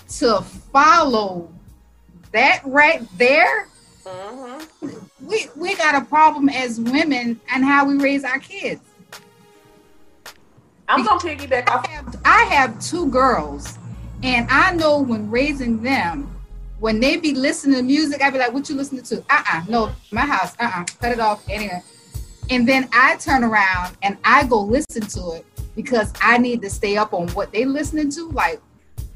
to 0.09 0.43
follow 0.71 1.49
that 2.31 2.61
right 2.65 3.01
there, 3.17 3.67
Mhm. 4.05 4.65
we, 5.21 5.49
we 5.55 5.75
got 5.75 5.95
a 5.95 6.01
problem 6.05 6.49
as 6.49 6.79
women 6.79 7.39
and 7.53 7.63
how 7.63 7.85
we 7.85 7.95
raise 7.95 8.23
our 8.23 8.39
kids. 8.39 8.81
I'm 10.87 11.05
gonna 11.05 11.19
piggyback 11.19 11.69
I 11.69 11.87
have, 11.89 12.21
I 12.25 12.43
have 12.45 12.79
two 12.81 13.07
girls, 13.09 13.77
and 14.23 14.47
I 14.49 14.73
know 14.73 14.99
when 14.99 15.29
raising 15.29 15.81
them, 15.81 16.27
when 16.79 16.99
they 16.99 17.15
be 17.15 17.33
listening 17.33 17.77
to 17.77 17.83
music, 17.83 18.21
I 18.21 18.29
be 18.29 18.39
like, 18.39 18.51
"What 18.51 18.67
you 18.67 18.75
listening 18.75 19.03
to?" 19.03 19.19
Uh 19.29 19.43
uh 19.53 19.63
no, 19.69 19.91
my 20.11 20.21
house. 20.25 20.53
Uh 20.59 20.69
uh 20.75 20.83
cut 20.99 21.11
it 21.11 21.19
off 21.19 21.47
anyway. 21.47 21.81
And 22.49 22.67
then 22.67 22.89
I 22.91 23.15
turn 23.17 23.43
around 23.43 23.95
and 24.01 24.17
I 24.25 24.45
go 24.45 24.61
listen 24.61 25.03
to 25.03 25.31
it 25.33 25.45
because 25.75 26.11
I 26.21 26.37
need 26.37 26.61
to 26.63 26.69
stay 26.69 26.97
up 26.97 27.13
on 27.13 27.29
what 27.29 27.53
they 27.53 27.63
listening 27.65 28.09
to. 28.11 28.29
Like, 28.31 28.59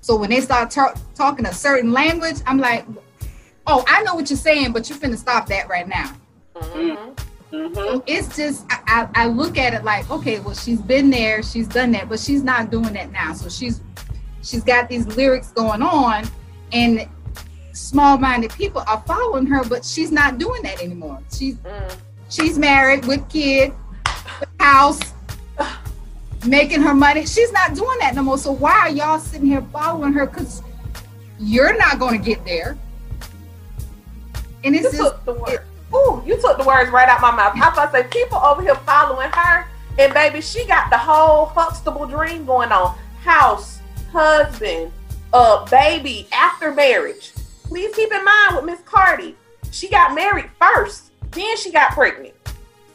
so 0.05 0.15
when 0.15 0.29
they 0.29 0.39
start 0.39 0.69
talk, 0.69 0.99
talking 1.15 1.47
a 1.47 1.53
certain 1.53 1.91
language, 1.91 2.35
I'm 2.45 2.59
like, 2.59 2.85
"Oh, 3.65 3.83
I 3.87 4.03
know 4.03 4.13
what 4.13 4.29
you're 4.29 4.37
saying, 4.37 4.71
but 4.71 4.87
you're 4.87 4.99
finna 4.99 5.17
stop 5.17 5.47
that 5.47 5.67
right 5.67 5.87
now." 5.87 6.11
Mhm. 6.55 7.17
Mhm. 7.51 8.03
it's 8.05 8.35
just 8.35 8.65
I, 8.69 9.07
I 9.15 9.23
I 9.23 9.27
look 9.27 9.57
at 9.57 9.73
it 9.73 9.83
like 9.83 10.09
okay 10.11 10.39
well 10.39 10.53
she's 10.55 10.81
been 10.81 11.09
there 11.09 11.41
she's 11.43 11.67
done 11.67 11.91
that 11.93 12.09
but 12.09 12.19
she's 12.19 12.43
not 12.43 12.69
doing 12.69 12.91
that 12.93 13.11
now 13.11 13.33
so 13.33 13.49
she's 13.49 13.81
she's 14.41 14.63
got 14.63 14.89
these 14.89 15.05
lyrics 15.15 15.51
going 15.51 15.81
on 15.81 16.23
and 16.73 17.07
small-minded 17.71 18.51
people 18.53 18.83
are 18.87 19.01
following 19.05 19.45
her 19.47 19.63
but 19.63 19.85
she's 19.85 20.11
not 20.11 20.37
doing 20.37 20.61
that 20.63 20.81
anymore 20.81 21.19
she's 21.31 21.55
Mm. 21.57 21.95
she's 22.29 22.57
married 22.57 23.05
with 23.05 23.27
kid 23.29 23.73
house 24.59 24.99
making 26.45 26.81
her 26.81 26.93
money 26.93 27.25
she's 27.25 27.51
not 27.51 27.73
doing 27.73 27.97
that 27.99 28.13
no 28.15 28.23
more 28.23 28.37
so 28.37 28.51
why 28.51 28.71
are 28.71 28.89
y'all 28.89 29.19
sitting 29.19 29.47
here 29.47 29.65
following 29.73 30.13
her 30.13 30.25
because 30.25 30.61
you're 31.39 31.77
not 31.77 31.99
going 31.99 32.17
to 32.17 32.23
get 32.23 32.43
there 32.45 32.77
and 34.65 34.73
You 34.73 34.81
it's 34.81 34.97
just 34.97 35.03
took 35.03 35.23
the 35.25 35.33
word. 35.33 35.61
Ooh, 35.93 36.23
you 36.25 36.41
took 36.41 36.57
the 36.57 36.65
words 36.65 36.89
right 36.89 37.07
out 37.07 37.21
my 37.21 37.31
mouth. 37.31 37.53
I 37.55 37.85
to 37.85 37.91
say 37.91 38.03
people 38.09 38.39
over 38.39 38.61
here 38.61 38.75
following 38.75 39.29
her. 39.31 39.67
And 39.97 40.13
baby, 40.13 40.41
she 40.41 40.65
got 40.65 40.89
the 40.89 40.97
whole 40.97 41.45
Huxtable 41.45 42.07
dream 42.07 42.45
going 42.45 42.71
on. 42.71 42.97
House, 43.21 43.79
husband, 44.11 44.91
uh, 45.31 45.65
baby, 45.69 46.27
after 46.33 46.73
marriage. 46.73 47.31
Please 47.63 47.95
keep 47.95 48.11
in 48.11 48.25
mind 48.25 48.55
with 48.55 48.65
Miss 48.65 48.79
Cardi, 48.81 49.35
she 49.71 49.87
got 49.87 50.13
married 50.13 50.49
first, 50.59 51.11
then 51.31 51.57
she 51.57 51.71
got 51.71 51.91
pregnant. 51.91 52.33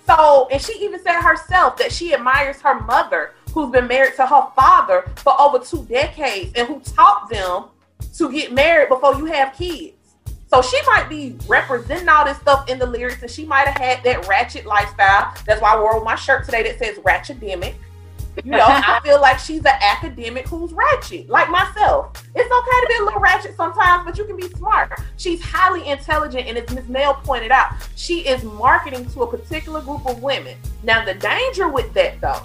So, 0.07 0.49
and 0.51 0.61
she 0.61 0.73
even 0.85 1.03
said 1.03 1.21
herself 1.21 1.77
that 1.79 1.93
she 1.93 2.15
admires 2.15 2.61
her 2.61 2.81
mother, 2.81 3.33
who's 3.53 3.71
been 3.71 3.87
married 3.87 4.15
to 4.17 4.27
her 4.27 4.49
father 4.55 5.11
for 5.17 5.39
over 5.41 5.59
two 5.59 5.85
decades 5.85 6.53
and 6.57 6.67
who 6.69 6.81
taught 6.81 7.29
them 7.31 7.65
to 8.17 8.33
get 8.33 8.53
married 8.53 8.89
before 8.89 9.15
you 9.17 9.27
have 9.27 9.55
kids. 9.55 9.95
So 10.49 10.63
she 10.63 10.79
might 10.87 11.09
be 11.09 11.37
representing 11.47 12.09
all 12.09 12.25
this 12.25 12.37
stuff 12.39 12.69
in 12.69 12.79
the 12.79 12.87
lyrics, 12.87 13.23
and 13.23 13.31
she 13.31 13.45
might 13.45 13.69
have 13.69 13.77
had 13.77 14.03
that 14.03 14.27
ratchet 14.27 14.67
lifestyle. 14.67 15.33
That's 15.47 15.61
why 15.61 15.75
I 15.75 15.81
wore 15.81 16.03
my 16.03 16.17
shirt 16.17 16.45
today 16.45 16.65
that 16.65 16.79
says 16.79 16.99
ratchetdemic. 16.99 17.75
You 18.45 18.53
know, 18.53 18.67
I 18.67 19.01
feel 19.05 19.21
like 19.21 19.39
she's 19.39 19.61
an 19.61 19.79
academic 19.81 20.49
who's 20.49 20.73
ratchet, 20.73 21.29
like 21.29 21.49
myself. 21.51 22.25
It's 22.35 22.51
okay 22.51 22.81
to 22.81 22.87
be 22.89 22.97
a 23.01 23.05
little 23.05 23.21
ratchet 23.21 23.57
sometimes, 23.57 24.05
but 24.05 24.19
you 24.19 24.25
can 24.25 24.37
be 24.37 24.49
smart. 24.49 25.01
She's 25.19 25.41
highly 25.41 25.89
intelligent, 25.89 26.49
and 26.49 26.59
as 26.59 26.69
Ms. 26.75 26.89
Mel 26.89 27.15
pointed 27.15 27.53
out, 27.53 27.73
she 27.95 28.21
is 28.27 28.43
marketing 28.43 29.09
to 29.11 29.23
a 29.23 29.27
particular 29.27 29.81
group 29.83 30.05
of 30.05 30.21
women. 30.21 30.57
Now, 30.83 31.05
the 31.05 31.15
danger 31.15 31.69
with 31.69 31.93
that, 31.95 32.21
though, 32.21 32.43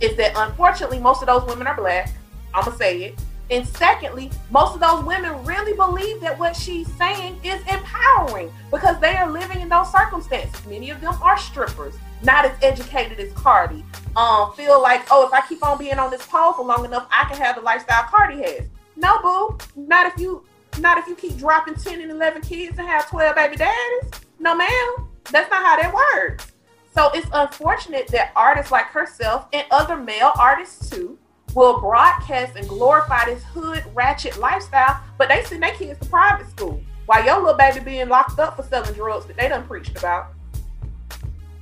is 0.00 0.16
that 0.16 0.32
unfortunately, 0.36 0.98
most 0.98 1.22
of 1.22 1.26
those 1.28 1.44
women 1.44 1.66
are 1.66 1.76
black. 1.76 2.10
I'm 2.54 2.64
gonna 2.64 2.76
say 2.76 3.02
it. 3.04 3.20
And 3.50 3.66
secondly, 3.66 4.30
most 4.50 4.74
of 4.74 4.80
those 4.80 5.02
women 5.04 5.44
really 5.44 5.72
believe 5.72 6.20
that 6.20 6.38
what 6.38 6.54
she's 6.54 6.92
saying 6.94 7.40
is 7.42 7.60
empowering 7.62 8.52
because 8.70 9.00
they 9.00 9.16
are 9.16 9.30
living 9.30 9.60
in 9.60 9.70
those 9.70 9.90
circumstances. 9.90 10.64
Many 10.66 10.90
of 10.90 11.00
them 11.00 11.14
are 11.22 11.38
strippers, 11.38 11.94
not 12.22 12.44
as 12.44 12.52
educated 12.62 13.18
as 13.18 13.32
Cardi. 13.32 13.84
Um, 14.16 14.52
feel 14.52 14.82
like, 14.82 15.06
oh, 15.10 15.26
if 15.26 15.32
I 15.32 15.40
keep 15.48 15.64
on 15.64 15.78
being 15.78 15.98
on 15.98 16.10
this 16.10 16.26
pole 16.26 16.52
for 16.52 16.64
long 16.64 16.84
enough, 16.84 17.08
I 17.10 17.24
can 17.24 17.38
have 17.38 17.56
the 17.56 17.62
lifestyle 17.62 18.04
Cardi 18.04 18.42
has. 18.42 18.66
No, 18.96 19.18
boo. 19.22 19.58
Not 19.76 20.12
if 20.12 20.20
you 20.20 20.44
not 20.78 20.98
if 20.98 21.06
you 21.06 21.14
keep 21.14 21.36
dropping 21.36 21.74
10 21.74 22.02
and 22.02 22.10
11 22.10 22.42
kids 22.42 22.78
and 22.78 22.86
have 22.86 23.08
12 23.08 23.34
baby 23.34 23.56
daddies. 23.56 24.10
No, 24.38 24.54
ma'am. 24.54 25.08
That's 25.30 25.50
not 25.50 25.64
how 25.64 25.80
that 25.80 25.94
works. 25.94 26.52
So 26.98 27.10
it's 27.14 27.28
unfortunate 27.32 28.08
that 28.08 28.32
artists 28.34 28.72
like 28.72 28.86
herself 28.86 29.46
and 29.52 29.64
other 29.70 29.96
male 29.96 30.32
artists 30.36 30.90
too 30.90 31.16
will 31.54 31.80
broadcast 31.80 32.56
and 32.56 32.68
glorify 32.68 33.24
this 33.24 33.44
hood 33.44 33.84
ratchet 33.94 34.36
lifestyle, 34.36 35.00
but 35.16 35.28
they 35.28 35.44
send 35.44 35.62
their 35.62 35.74
kids 35.74 36.00
to 36.00 36.06
private 36.08 36.50
school. 36.50 36.82
While 37.06 37.24
your 37.24 37.38
little 37.38 37.54
baby 37.54 37.78
being 37.78 38.08
locked 38.08 38.40
up 38.40 38.56
for 38.56 38.64
selling 38.64 38.94
drugs 38.94 39.26
that 39.26 39.36
they 39.36 39.48
done 39.48 39.64
preached 39.64 39.96
about. 39.96 40.32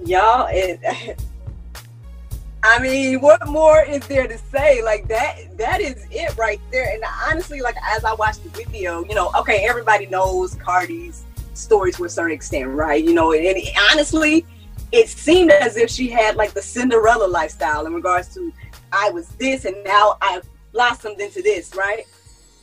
Y'all, 0.02 0.48
it, 0.50 0.80
I 2.62 2.78
mean, 2.78 3.20
what 3.20 3.46
more 3.46 3.84
is 3.84 4.06
there 4.06 4.26
to 4.26 4.38
say? 4.38 4.82
Like 4.82 5.06
that, 5.08 5.58
that 5.58 5.82
is 5.82 6.06
it 6.10 6.34
right 6.38 6.62
there. 6.72 6.90
And 6.94 7.04
honestly, 7.28 7.60
like 7.60 7.76
as 7.86 8.04
I 8.04 8.14
watched 8.14 8.42
the 8.42 8.48
video, 8.48 9.04
you 9.04 9.14
know, 9.14 9.30
okay, 9.38 9.66
everybody 9.68 10.06
knows 10.06 10.54
Cardi's 10.54 11.24
story 11.52 11.92
to 11.92 12.06
a 12.06 12.08
certain 12.08 12.32
extent, 12.32 12.70
right? 12.70 13.04
You 13.04 13.12
know, 13.12 13.34
and, 13.34 13.44
and 13.46 13.68
honestly, 13.90 14.46
it 14.92 15.08
seemed 15.08 15.50
as 15.50 15.76
if 15.76 15.90
she 15.90 16.08
had 16.08 16.36
like 16.36 16.52
the 16.52 16.62
Cinderella 16.62 17.26
lifestyle 17.26 17.86
in 17.86 17.94
regards 17.94 18.32
to 18.34 18.52
I 18.92 19.10
was 19.10 19.28
this 19.30 19.64
and 19.64 19.76
now 19.84 20.16
I've 20.22 20.48
blossomed 20.72 21.20
into 21.20 21.42
this, 21.42 21.74
right? 21.74 22.04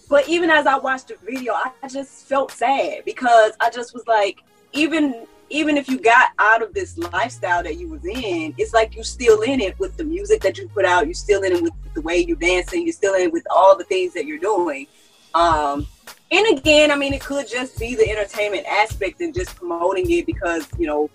But 0.09 0.27
even 0.29 0.49
as 0.49 0.67
I 0.67 0.77
watched 0.77 1.09
the 1.09 1.17
video, 1.23 1.53
I 1.53 1.71
just 1.87 2.27
felt 2.27 2.51
sad 2.51 3.03
because 3.05 3.53
I 3.59 3.69
just 3.69 3.93
was 3.93 4.05
like, 4.07 4.43
even 4.71 5.25
even 5.49 5.77
if 5.77 5.87
you 5.87 5.99
got 5.99 6.31
out 6.39 6.63
of 6.63 6.73
this 6.73 6.97
lifestyle 6.97 7.61
that 7.61 7.77
you 7.77 7.87
was 7.87 8.03
in, 8.05 8.55
it's 8.57 8.73
like 8.73 8.95
you're 8.95 9.03
still 9.03 9.41
in 9.41 9.59
it 9.59 9.77
with 9.77 9.95
the 9.97 10.03
music 10.03 10.41
that 10.41 10.57
you 10.57 10.67
put 10.69 10.85
out. 10.85 11.05
You're 11.05 11.13
still 11.13 11.43
in 11.43 11.51
it 11.51 11.61
with 11.61 11.73
the 11.93 12.01
way 12.01 12.17
you're 12.17 12.37
dancing. 12.37 12.83
You're 12.83 12.93
still 12.93 13.13
in 13.13 13.23
it 13.23 13.33
with 13.33 13.45
all 13.51 13.77
the 13.77 13.83
things 13.83 14.13
that 14.13 14.25
you're 14.25 14.39
doing. 14.39 14.87
Um, 15.35 15.85
and 16.31 16.57
again, 16.57 16.89
I 16.89 16.95
mean, 16.95 17.13
it 17.13 17.21
could 17.21 17.47
just 17.47 17.77
be 17.77 17.95
the 17.95 18.09
entertainment 18.09 18.65
aspect 18.65 19.21
and 19.21 19.33
just 19.33 19.55
promoting 19.55 20.09
it 20.09 20.25
because 20.25 20.67
you 20.79 20.87
know 20.87 21.09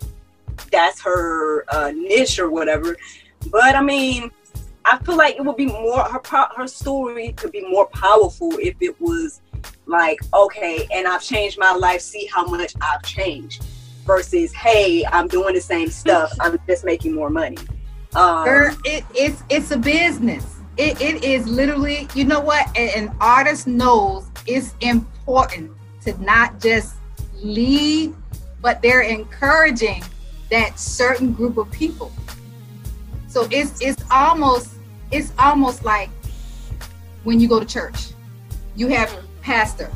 that's 0.70 1.00
her 1.02 1.64
uh, 1.68 1.90
niche 1.90 2.38
or 2.38 2.50
whatever. 2.50 2.96
But 3.50 3.74
I 3.74 3.82
mean, 3.82 4.30
I 4.84 4.98
feel 4.98 5.16
like 5.16 5.36
it 5.36 5.44
would 5.44 5.56
be 5.56 5.66
more 5.66 6.02
her 6.02 6.20
her 6.56 6.66
story 6.66 7.32
could 7.32 7.52
be 7.52 7.68
more 7.68 7.86
powerful 7.88 8.52
if 8.58 8.74
it 8.80 9.00
was 9.00 9.40
like 9.86 10.18
okay, 10.34 10.86
and 10.92 11.06
I've 11.06 11.22
changed 11.22 11.58
my 11.58 11.72
life. 11.72 12.00
See 12.00 12.26
how 12.26 12.46
much 12.46 12.74
I've 12.80 13.02
changed 13.02 13.64
versus 14.08 14.52
hey, 14.54 15.04
I'm 15.06 15.28
doing 15.28 15.54
the 15.54 15.60
same 15.60 15.90
stuff. 15.90 16.32
I'm 16.40 16.58
just 16.66 16.84
making 16.84 17.14
more 17.14 17.30
money. 17.30 17.58
Um, 18.14 18.46
it, 18.84 19.04
it's 19.14 19.42
it's 19.48 19.70
a 19.70 19.78
business. 19.78 20.56
It, 20.78 21.00
it 21.00 21.24
is 21.24 21.46
literally, 21.48 22.08
you 22.14 22.24
know 22.24 22.40
what? 22.40 22.66
An, 22.76 23.08
an 23.08 23.16
artist 23.20 23.66
knows 23.66 24.30
it's 24.46 24.74
important 24.80 25.72
to 26.02 26.16
not 26.22 26.60
just 26.60 26.94
lead, 27.42 28.14
but 28.62 28.80
they're 28.80 29.02
encouraging 29.02 30.02
that 30.50 30.78
certain 30.78 31.32
group 31.32 31.56
of 31.56 31.70
people. 31.70 32.12
So 33.26 33.46
it's 33.50 33.80
it's 33.80 34.02
almost 34.10 34.74
it's 35.10 35.32
almost 35.38 35.84
like 35.84 36.10
when 37.24 37.40
you 37.40 37.48
go 37.48 37.60
to 37.60 37.66
church, 37.66 38.12
you 38.74 38.88
have 38.88 39.12
a 39.12 39.22
pastor, 39.42 39.90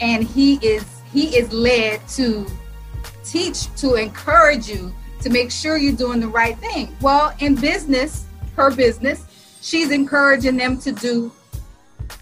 and 0.00 0.24
he 0.24 0.54
is 0.66 0.84
he 1.12 1.36
is 1.36 1.52
led 1.52 2.06
to 2.08 2.46
teach 3.24 3.74
to 3.76 3.94
encourage 3.94 4.68
you 4.68 4.92
to 5.20 5.30
make 5.30 5.50
sure 5.50 5.76
you're 5.76 5.92
doing 5.92 6.20
the 6.20 6.28
right 6.28 6.58
thing. 6.58 6.94
Well, 7.00 7.34
in 7.38 7.54
business, 7.54 8.26
her 8.56 8.74
business, 8.74 9.24
she's 9.60 9.90
encouraging 9.90 10.56
them 10.56 10.78
to 10.80 10.92
do 10.92 11.30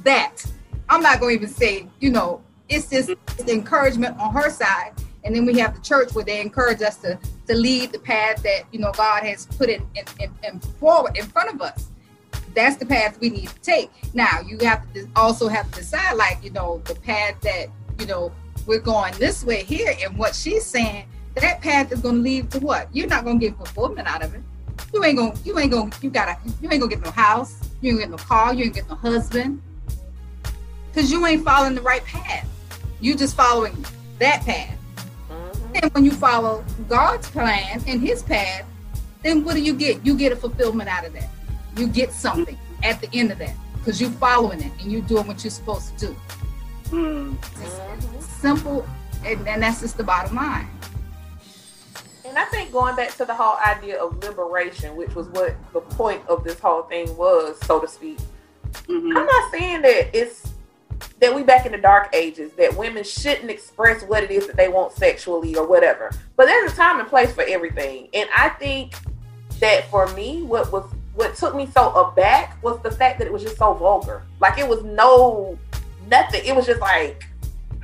that. 0.03 0.45
I'm 0.89 1.03
not 1.03 1.21
going 1.21 1.39
to 1.39 1.45
even 1.45 1.55
say, 1.55 1.87
you 2.01 2.11
know, 2.11 2.43
it's 2.69 2.91
just 2.91 3.11
mm-hmm. 3.11 3.49
encouragement 3.49 4.19
on 4.19 4.35
her 4.35 4.51
side 4.51 4.93
and 5.25 5.35
then 5.35 5.45
we 5.45 5.59
have 5.59 5.75
the 5.75 5.81
church 5.81 6.15
where 6.15 6.25
they 6.25 6.41
encourage 6.41 6.83
us 6.83 6.97
to 6.99 7.19
to 7.47 7.55
lead 7.55 7.93
the 7.93 7.99
path 7.99 8.43
that 8.43 8.63
you 8.73 8.79
know 8.79 8.93
God 8.93 9.23
has 9.23 9.47
put 9.47 9.69
in, 9.69 9.83
in, 9.95 10.05
in, 10.21 10.35
in 10.45 10.61
forward 10.61 11.17
in 11.17 11.27
front 11.27 11.55
of 11.55 11.61
us. 11.61 11.89
That's 12.55 12.77
the 12.77 12.87
path 12.87 13.19
we 13.21 13.31
need 13.31 13.49
to 13.49 13.61
take. 13.61 13.91
Now 14.15 14.41
you 14.47 14.59
have 14.63 14.93
to 14.95 15.07
also 15.17 15.49
have 15.49 15.71
to 15.71 15.79
decide, 15.81 16.15
like 16.15 16.43
you 16.43 16.51
know, 16.51 16.83
the 16.85 16.95
path 16.95 17.41
that 17.43 17.67
you 17.99 18.07
know 18.07 18.33
we're 18.67 18.81
going 18.81 19.15
this 19.19 19.45
way 19.45 19.65
here, 19.65 19.95
and 20.03 20.17
what 20.17 20.35
she's 20.35 20.65
saying 20.65 21.07
that 21.35 21.61
path 21.61 21.93
is 21.93 22.01
going 22.01 22.17
to 22.17 22.21
lead 22.21 22.51
to 22.51 22.59
what? 22.61 22.89
You're 22.93 23.07
not 23.07 23.25
going 23.25 23.39
to 23.39 23.47
get 23.47 23.57
fulfillment 23.57 24.09
out 24.09 24.23
of 24.23 24.35
it. 24.35 24.43
You 24.93 25.05
ain't 25.05 25.19
gonna, 25.19 25.35
you 25.45 25.59
ain't 25.59 25.71
gonna, 25.71 25.91
you 26.03 26.11
gotta, 26.11 26.37
you 26.61 26.69
ain't 26.71 26.81
gonna 26.81 26.89
get 26.89 27.05
no 27.05 27.11
house, 27.13 27.61
you 27.81 27.93
ain't 27.93 28.01
get 28.01 28.11
no 28.11 28.17
car, 28.17 28.53
you 28.53 28.65
ain't 28.65 28.75
get 28.75 28.89
no 28.89 28.97
husband, 28.97 29.63
because 30.89 31.13
you 31.13 31.25
ain't 31.27 31.45
following 31.45 31.77
the 31.77 31.83
right 31.83 32.05
path. 32.05 32.49
You 33.01 33.15
just 33.15 33.37
following 33.37 33.85
that 34.19 34.43
path. 34.45 34.77
And 35.83 35.93
when 35.95 36.05
you 36.05 36.11
follow 36.11 36.65
God's 36.89 37.29
plan 37.31 37.83
and 37.87 38.01
his 38.01 38.23
path, 38.23 38.65
then 39.23 39.45
what 39.45 39.55
do 39.55 39.63
you 39.63 39.75
get? 39.75 40.05
You 40.05 40.17
get 40.17 40.33
a 40.33 40.37
fulfillment 40.37 40.89
out 40.89 41.07
of 41.07 41.13
that. 41.15 41.29
You 41.77 41.87
get 41.87 42.13
something 42.13 42.59
at 42.83 43.01
the 43.01 43.09
end 43.13 43.31
of 43.31 43.39
that 43.39 43.55
because 43.75 44.01
you're 44.01 44.11
following 44.11 44.61
it 44.61 44.73
and 44.81 44.93
you're 44.93 45.03
doing 45.03 45.27
what 45.27 45.43
you're 45.43 45.51
supposed 45.51 45.97
to 45.99 46.07
do. 46.09 46.17
Mm-hmm. 46.91 48.21
Simple, 48.21 48.87
and, 49.25 49.47
and 49.47 49.63
that's 49.63 49.81
just 49.81 49.97
the 49.97 50.05
bottom 50.05 50.37
line. 50.37 50.69
And 52.27 52.39
I 52.39 52.45
think 52.47 52.73
going 52.73 52.95
back 52.97 53.15
to 53.17 53.25
the 53.25 53.35
whole 53.35 53.57
idea 53.59 54.03
of 54.03 54.23
liberation, 54.23 54.97
which 54.97 55.15
was 55.15 55.29
what 55.29 55.57
the 55.73 55.81
point 55.81 56.23
of 56.29 56.45
this 56.45 56.59
whole 56.61 56.83
thing 56.83 57.17
was, 57.17 57.59
so 57.65 57.81
to 57.81 57.89
speak. 57.89 58.19
Mm-hmm. 58.73 59.17
I'm 59.17 59.27
not 59.27 59.51
saying 59.51 59.83
that 59.83 60.17
it's 60.17 60.50
that 61.21 61.35
we 61.35 61.43
back 61.43 61.67
in 61.67 61.73
the 61.73 61.79
dark 61.79 62.15
ages 62.15 62.53
that 62.53 62.77
women 62.77 63.05
shouldn't 63.05 63.51
express 63.51 64.03
what 64.05 64.23
it 64.23 64.31
is 64.31 64.47
that 64.47 64.57
they 64.57 64.69
want 64.69 64.93
sexually 64.93 65.57
or 65.57 65.67
whatever. 65.67 66.11
But 66.37 66.47
there's 66.47 66.73
a 66.73 66.77
time 66.77 67.01
and 67.01 67.09
place 67.09 67.33
for 67.33 67.43
everything. 67.43 68.09
And 68.15 68.29
I 68.37 68.51
think 68.51 68.95
that 69.61 69.89
for 69.91 70.07
me, 70.15 70.43
what 70.43 70.71
was 70.73 70.91
what 71.15 71.35
took 71.35 71.55
me 71.55 71.67
so 71.67 71.93
aback 71.95 72.63
was 72.63 72.81
the 72.83 72.91
fact 72.91 73.19
that 73.19 73.27
it 73.27 73.33
was 73.33 73.43
just 73.43 73.59
so 73.59 73.75
vulgar. 73.75 74.23
Like 74.41 74.59
it 74.59 74.67
was 74.67 74.83
no 74.85 75.59
nothing. 76.09 76.43
It 76.45 76.55
was 76.55 76.67
just 76.67 76.81
like 76.81 77.25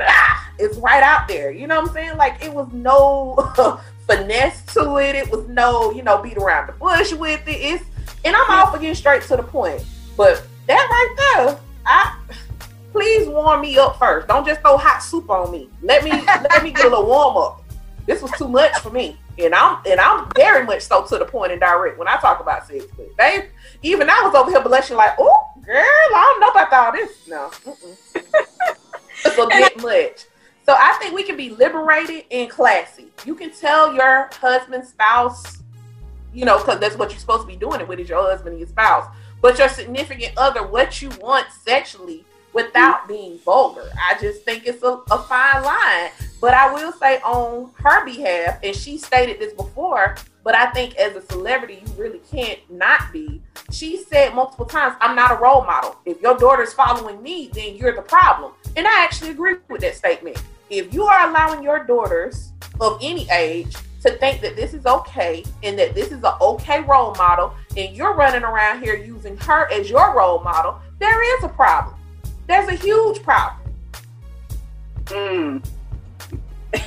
ah, 0.01 0.51
it's 0.59 0.77
right 0.79 1.03
out 1.03 1.29
there. 1.29 1.51
You 1.51 1.67
know 1.67 1.81
what 1.81 1.89
I'm 1.89 1.95
saying? 1.95 2.17
Like 2.17 2.43
it 2.45 2.53
was 2.53 2.69
no 2.73 3.81
finesse 4.07 4.65
to 4.75 4.97
it. 4.97 5.15
It 5.15 5.31
was 5.31 5.47
no, 5.49 5.91
you 5.91 6.03
know, 6.03 6.23
beat 6.23 6.37
around 6.37 6.69
the 6.69 6.73
bush 6.73 7.13
with 7.13 7.47
it. 7.47 7.51
It's 7.51 7.85
and 8.25 8.35
I'm 8.35 8.73
for 8.73 8.79
getting 8.79 8.95
straight 8.95 9.23
to 9.23 9.37
the 9.37 9.43
point. 9.43 9.85
But 10.17 10.45
that 10.67 10.75
right 10.75 11.45
there, 11.47 11.59
I 11.85 12.19
please 12.97 13.29
warm 13.29 13.61
me 13.61 13.77
up 13.79 13.99
first. 13.99 14.27
Don't 14.27 14.47
just 14.47 14.63
throw 14.63 14.79
hot 14.79 15.03
soup 15.03 15.29
on 15.29 15.53
me. 15.53 15.69
Let 15.83 16.03
me 16.03 16.11
let 16.11 16.63
me 16.63 16.73
get 16.73 16.87
a 16.87 16.89
little 16.89 17.07
warm 17.07 17.37
up. 17.37 17.63
This 18.07 18.23
was 18.23 18.31
too 18.33 18.49
much 18.49 18.75
for 18.79 18.91
me. 18.91 19.19
And 19.39 19.55
I'm 19.55 19.83
and 19.87 20.01
I'm 20.01 20.29
very 20.35 20.65
much 20.65 20.83
so 20.83 21.05
to 21.05 21.19
the 21.19 21.27
point 21.27 21.53
and 21.53 21.61
direct 21.61 21.99
when 21.99 22.09
I 22.09 22.17
talk 22.17 22.41
about 22.41 22.67
sex. 22.67 22.87
But 22.97 23.15
they 23.19 23.51
even 23.83 24.09
I 24.09 24.23
was 24.23 24.35
over 24.35 24.51
here 24.51 24.63
blushing 24.63 24.97
like, 24.97 25.15
oh 25.19 25.53
girl, 25.63 25.77
I 25.77 26.39
don't 26.39 26.41
know 26.41 26.63
about 26.63 26.73
all 26.73 26.93
this. 26.93 27.29
No. 27.29 27.51
it's 29.25 29.39
a 29.39 29.47
bit 29.47 29.83
much. 29.83 30.25
So 30.65 30.75
I 30.75 30.97
think 31.01 31.15
we 31.15 31.23
can 31.23 31.37
be 31.37 31.51
liberated 31.51 32.25
and 32.31 32.49
classy. 32.49 33.13
You 33.27 33.35
can 33.35 33.53
tell 33.53 33.95
your 33.95 34.31
husband, 34.33 34.87
spouse, 34.87 35.63
you 36.33 36.45
know, 36.45 36.59
because 36.59 36.81
that's 36.81 36.97
what 36.97 37.11
you're 37.11 37.21
supposed 37.21 37.43
to 37.43 37.47
be 37.47 37.57
doing 37.57 37.81
it 37.81 37.87
with 37.87 38.01
is 38.01 38.09
your 38.09 38.23
husband 38.23 38.55
and 38.55 38.59
your 38.59 38.69
spouse. 38.69 39.07
But 39.43 39.59
your 39.59 39.69
significant 39.69 40.33
other, 40.37 40.67
what 40.67 41.03
you 41.03 41.11
want 41.21 41.47
sexually 41.53 42.25
without 42.57 43.07
being 43.07 43.39
vulgar. 43.45 43.87
I 44.03 44.19
just 44.19 44.43
think 44.43 44.67
it's 44.67 44.83
a, 44.83 44.99
a 45.11 45.19
fine 45.25 45.63
line. 45.63 46.11
But 46.41 46.55
I 46.55 46.73
will 46.73 46.91
say 46.93 47.19
on 47.21 47.71
her 47.75 48.03
behalf, 48.03 48.61
and 48.63 48.75
she 48.75 48.97
stated 48.97 49.39
this 49.39 49.53
before, 49.53 50.17
but 50.43 50.55
I 50.55 50.71
think 50.71 50.97
as 50.97 51.15
a 51.17 51.21
celebrity, 51.21 51.83
you 51.85 51.93
really 52.03 52.21
can't 52.31 52.59
not 52.71 53.13
be. 53.13 53.43
She 53.71 53.99
said 53.99 54.35
multiple 54.35 54.65
times, 54.65 54.97
I'm 55.03 55.15
not 55.15 55.33
a 55.33 55.35
role 55.37 55.67
model. 55.67 55.97
If 56.07 56.23
your 56.23 56.39
daughter's 56.39 56.73
following 56.73 57.23
me, 57.23 57.51
then 57.53 57.77
you're 57.77 57.95
the 57.95 58.01
problem. 58.01 58.53
And 58.75 58.87
I 58.87 59.05
actually 59.05 59.33
agree 59.33 59.57
with 59.69 59.83
that 59.83 59.95
statement. 59.95 60.43
If 60.71 60.95
you 60.95 61.05
are 61.05 61.29
allowing 61.29 61.63
your 61.63 61.85
daughters 61.85 62.53
of 62.81 62.99
any 63.03 63.29
age 63.31 63.77
to 64.03 64.13
think 64.13 64.41
that 64.41 64.57
this 64.57 64.73
is 64.73 64.87
okay 64.87 65.45
and 65.63 65.79
that 65.79 65.95
this 65.95 66.07
is 66.07 66.25
an 66.25 66.35
okay 66.41 66.81
role 66.85 67.15
model, 67.17 67.53
and 67.77 67.95
you're 67.95 68.15
running 68.15 68.45
around 68.45 68.83
here 68.83 68.97
using 68.97 69.37
her 69.39 69.71
as 69.71 69.91
your 69.91 70.17
role 70.17 70.41
model, 70.43 70.81
there 70.99 71.37
is 71.37 71.45
a 71.45 71.49
problem. 71.49 71.96
There's 72.47 72.69
a 72.69 72.75
huge 72.75 73.23
problem. 73.23 73.73
Mm. 75.07 75.67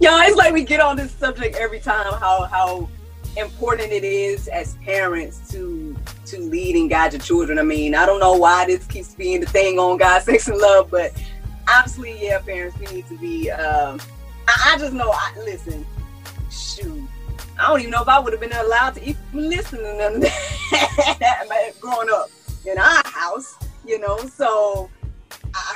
Yo, 0.00 0.18
it's 0.20 0.36
like 0.36 0.52
we 0.52 0.64
get 0.64 0.80
on 0.80 0.96
this 0.96 1.12
subject 1.12 1.56
every 1.56 1.80
time 1.80 2.12
how 2.14 2.44
how 2.44 2.88
important 3.36 3.92
it 3.92 4.04
is 4.04 4.48
as 4.48 4.74
parents 4.76 5.50
to 5.50 5.96
to 6.26 6.38
lead 6.40 6.76
and 6.76 6.88
guide 6.88 7.12
your 7.12 7.20
children. 7.20 7.58
I 7.58 7.62
mean, 7.62 7.94
I 7.94 8.06
don't 8.06 8.20
know 8.20 8.32
why 8.32 8.66
this 8.66 8.86
keeps 8.86 9.14
being 9.14 9.40
the 9.40 9.46
thing 9.46 9.78
on 9.78 9.98
God, 9.98 10.22
Sex, 10.22 10.48
and 10.48 10.58
Love, 10.58 10.90
but 10.90 11.12
obviously, 11.68 12.22
yeah, 12.22 12.38
parents, 12.38 12.78
we 12.78 12.86
need 12.86 13.06
to 13.08 13.18
be. 13.18 13.50
Um, 13.50 14.00
I, 14.48 14.72
I 14.74 14.78
just 14.78 14.94
know. 14.94 15.10
I 15.10 15.32
listen. 15.38 15.86
Shoot, 16.50 17.02
I 17.58 17.68
don't 17.68 17.80
even 17.80 17.90
know 17.92 18.02
if 18.02 18.08
I 18.08 18.18
would 18.18 18.32
have 18.32 18.40
been 18.40 18.52
allowed 18.52 18.94
to 18.94 19.02
even 19.04 19.20
listen 19.32 19.78
to 19.78 19.96
none 19.98 20.16
of 20.16 20.22
that 21.20 21.72
growing 21.80 22.08
up 22.10 22.30
in 22.66 22.76
our 22.76 23.02
house 23.04 23.56
you 23.86 23.98
know. 23.98 24.18
So 24.26 24.90
uh, 25.54 25.74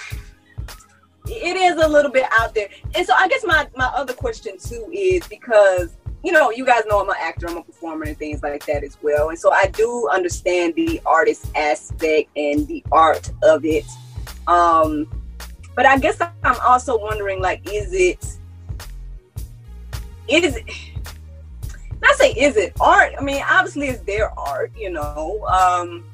it 1.27 1.57
is 1.57 1.83
a 1.83 1.89
little 1.89 2.11
bit 2.11 2.27
out 2.33 2.55
there. 2.55 2.69
And 2.95 3.07
so 3.07 3.15
I 3.17 3.29
guess 3.29 3.45
my 3.45 3.69
my 3.77 3.87
other 3.87 4.13
question 4.13 4.59
too 4.59 4.89
is 4.93 5.27
because 5.29 5.97
you 6.23 6.33
know 6.33 6.51
you 6.51 6.65
guys 6.65 6.83
know 6.87 7.01
I'm 7.01 7.09
an 7.09 7.17
actor, 7.21 7.49
I'm 7.49 7.57
a 7.57 7.63
performer, 7.63 8.05
and 8.05 8.17
things 8.17 8.43
like 8.43 8.65
that 8.67 8.85
as 8.85 8.99
well. 9.03 9.31
And 9.31 9.39
so 9.39 9.53
I 9.53 9.67
do 9.67 10.09
understand 10.13 10.75
the 10.75 11.01
artist 11.07 11.51
aspect 11.57 12.31
and 12.37 12.67
the 12.69 12.85
art 12.93 13.31
of 13.43 13.65
it. 13.65 13.87
Um, 14.47 15.09
but 15.75 15.87
I 15.87 15.99
guess 15.99 16.21
I'm 16.21 16.57
also 16.65 16.99
wondering, 16.99 17.41
like, 17.41 17.69
is 17.73 17.93
it 17.93 18.25
is 20.29 20.57
it 20.57 20.65
not 22.03 22.17
say 22.17 22.33
is 22.33 22.57
it 22.57 22.73
art? 22.81 23.13
I 23.19 23.23
mean, 23.23 23.43
obviously 23.51 23.89
it's 23.89 24.01
their 24.03 24.31
art, 24.39 24.73
you 24.77 24.91
know. 24.91 25.45
Um, 25.47 26.05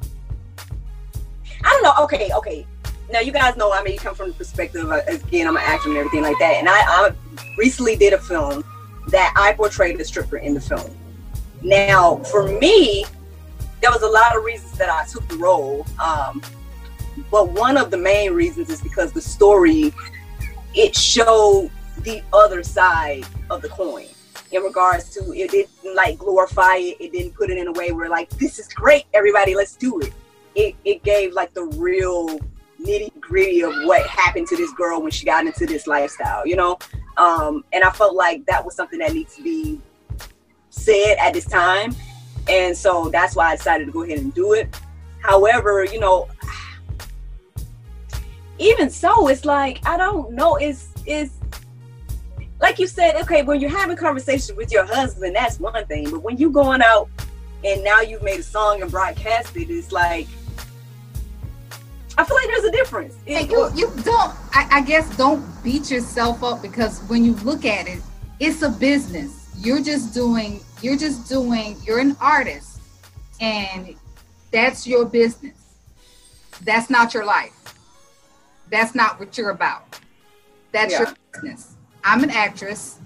I 1.64 1.68
don't 1.68 1.82
know. 1.82 2.04
Okay, 2.04 2.30
okay. 2.34 2.66
Now 3.10 3.20
you 3.20 3.32
guys 3.32 3.56
know. 3.56 3.72
I 3.72 3.82
mean, 3.82 3.94
you 3.94 4.00
come 4.00 4.14
from 4.14 4.28
the 4.28 4.34
perspective 4.34 4.90
of, 4.90 5.06
again, 5.08 5.46
I'm 5.46 5.56
an 5.56 5.62
actor 5.64 5.88
and 5.88 5.98
everything 5.98 6.22
like 6.22 6.38
that. 6.38 6.56
And 6.56 6.68
I, 6.68 6.80
I 6.80 7.12
recently 7.58 7.96
did 7.96 8.12
a 8.12 8.18
film 8.18 8.64
that 9.08 9.32
I 9.36 9.52
portrayed 9.52 10.00
a 10.00 10.04
stripper 10.04 10.38
in 10.38 10.54
the 10.54 10.60
film. 10.60 10.96
Now, 11.62 12.16
for 12.16 12.46
me, 12.46 13.04
there 13.80 13.90
was 13.90 14.02
a 14.02 14.08
lot 14.08 14.36
of 14.36 14.44
reasons 14.44 14.76
that 14.78 14.90
I 14.90 15.04
took 15.06 15.26
the 15.28 15.36
role. 15.36 15.86
Um, 16.02 16.42
but 17.30 17.50
one 17.50 17.76
of 17.76 17.90
the 17.90 17.98
main 17.98 18.32
reasons 18.32 18.70
is 18.70 18.80
because 18.80 19.12
the 19.12 19.20
story 19.20 19.92
it 20.74 20.94
showed 20.94 21.70
the 22.02 22.22
other 22.32 22.62
side 22.62 23.26
of 23.50 23.62
the 23.62 23.68
coin 23.68 24.06
in 24.52 24.62
regards 24.62 25.10
to 25.10 25.32
it 25.32 25.50
didn't 25.50 25.94
like 25.94 26.18
glorify 26.18 26.76
it 26.76 26.96
it 27.00 27.12
didn't 27.12 27.34
put 27.34 27.50
it 27.50 27.58
in 27.58 27.66
a 27.66 27.72
way 27.72 27.92
where 27.92 28.08
like 28.08 28.28
this 28.30 28.58
is 28.58 28.68
great 28.68 29.04
everybody 29.12 29.54
let's 29.54 29.76
do 29.76 30.00
it 30.00 30.12
it, 30.54 30.74
it 30.84 31.02
gave 31.02 31.32
like 31.32 31.54
the 31.54 31.64
real 31.64 32.38
nitty 32.80 33.18
gritty 33.20 33.62
of 33.62 33.72
what 33.84 34.06
happened 34.06 34.46
to 34.48 34.56
this 34.56 34.72
girl 34.72 35.02
when 35.02 35.10
she 35.10 35.26
got 35.26 35.46
into 35.46 35.66
this 35.66 35.86
lifestyle, 35.86 36.46
you 36.46 36.56
know? 36.56 36.78
Um, 37.16 37.64
and 37.72 37.84
I 37.84 37.90
felt 37.90 38.14
like 38.14 38.46
that 38.46 38.64
was 38.64 38.74
something 38.74 38.98
that 39.00 39.12
needs 39.12 39.36
to 39.36 39.42
be 39.42 39.80
said 40.70 41.16
at 41.18 41.34
this 41.34 41.44
time. 41.44 41.94
And 42.48 42.76
so 42.76 43.10
that's 43.10 43.36
why 43.36 43.52
I 43.52 43.56
decided 43.56 43.86
to 43.86 43.92
go 43.92 44.02
ahead 44.02 44.18
and 44.18 44.32
do 44.32 44.54
it. 44.54 44.74
However, 45.20 45.84
you 45.84 46.00
know, 46.00 46.28
even 48.58 48.90
so, 48.90 49.28
it's 49.28 49.44
like, 49.44 49.86
I 49.86 49.96
don't 49.96 50.32
know, 50.32 50.56
it's, 50.56 50.88
it's, 51.06 51.34
like 52.60 52.78
you 52.78 52.86
said, 52.86 53.16
okay, 53.16 53.42
when 53.42 53.60
you're 53.60 53.70
having 53.70 53.96
conversations 53.96 54.56
with 54.56 54.70
your 54.70 54.84
husband, 54.84 55.34
that's 55.34 55.58
one 55.58 55.86
thing. 55.86 56.10
But 56.10 56.22
when 56.22 56.36
you're 56.36 56.50
going 56.50 56.82
out 56.82 57.08
and 57.64 57.82
now 57.82 58.00
you've 58.00 58.22
made 58.22 58.40
a 58.40 58.42
song 58.42 58.82
and 58.82 58.90
broadcast 58.90 59.56
it, 59.56 59.70
it's 59.70 59.92
like, 59.92 60.26
I 62.20 62.24
feel 62.24 62.36
like 62.36 62.48
there's 62.48 62.64
a 62.64 62.70
difference. 62.70 63.16
It, 63.24 63.50
you, 63.50 63.70
you 63.74 63.90
don't, 64.04 64.34
I, 64.52 64.68
I 64.70 64.80
guess, 64.82 65.16
don't 65.16 65.42
beat 65.64 65.90
yourself 65.90 66.44
up 66.44 66.60
because 66.60 67.00
when 67.04 67.24
you 67.24 67.32
look 67.36 67.64
at 67.64 67.88
it, 67.88 68.02
it's 68.38 68.60
a 68.60 68.68
business. 68.68 69.50
You're 69.56 69.80
just 69.80 70.12
doing, 70.12 70.60
you're 70.82 70.98
just 70.98 71.30
doing, 71.30 71.78
you're 71.82 71.98
an 71.98 72.18
artist 72.20 72.82
and 73.40 73.96
that's 74.50 74.86
your 74.86 75.06
business. 75.06 75.56
That's 76.60 76.90
not 76.90 77.14
your 77.14 77.24
life. 77.24 77.74
That's 78.70 78.94
not 78.94 79.18
what 79.18 79.38
you're 79.38 79.48
about. 79.48 79.98
That's 80.72 80.92
yeah. 80.92 80.98
your 80.98 81.14
business. 81.32 81.76
I'm 82.04 82.22
an 82.22 82.30
actress 82.30 82.98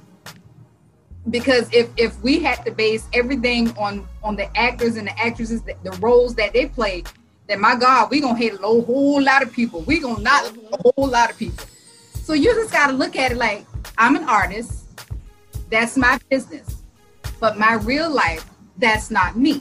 because 1.30 1.72
if 1.72 1.88
if 1.96 2.20
we 2.20 2.40
had 2.40 2.64
to 2.64 2.72
base 2.72 3.06
everything 3.12 3.70
on 3.78 4.08
on 4.24 4.34
the 4.34 4.54
actors 4.58 4.96
and 4.96 5.06
the 5.06 5.18
actresses 5.18 5.62
the, 5.62 5.74
the 5.84 5.92
roles 5.98 6.34
that 6.34 6.52
they 6.52 6.66
play 6.66 7.04
that 7.46 7.58
my 7.58 7.76
God, 7.76 8.10
we 8.10 8.20
gonna 8.20 8.38
hit 8.38 8.54
a 8.54 8.56
whole 8.58 9.22
lot 9.22 9.42
of 9.42 9.52
people. 9.52 9.82
We 9.82 10.00
gonna 10.00 10.22
not 10.22 10.56
a 10.72 10.78
whole 10.82 11.08
lot 11.08 11.30
of 11.30 11.38
people. 11.38 11.64
So 12.14 12.32
you 12.32 12.54
just 12.54 12.72
gotta 12.72 12.92
look 12.92 13.16
at 13.16 13.32
it 13.32 13.36
like 13.36 13.66
I'm 13.98 14.16
an 14.16 14.24
artist. 14.24 14.84
That's 15.70 15.96
my 15.96 16.18
business. 16.30 16.82
But 17.40 17.58
my 17.58 17.74
real 17.74 18.10
life, 18.10 18.48
that's 18.78 19.10
not 19.10 19.36
me. 19.36 19.60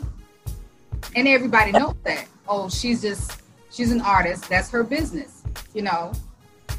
And 1.16 1.28
everybody 1.28 1.72
knows 1.72 1.96
that. 2.04 2.28
Oh, 2.48 2.70
she's 2.70 3.02
just 3.02 3.42
she's 3.72 3.92
an 3.92 4.02
artist. 4.02 4.48
That's 4.50 4.70
her 4.70 4.84
business. 4.84 5.44
You 5.74 5.84
know. 5.84 6.14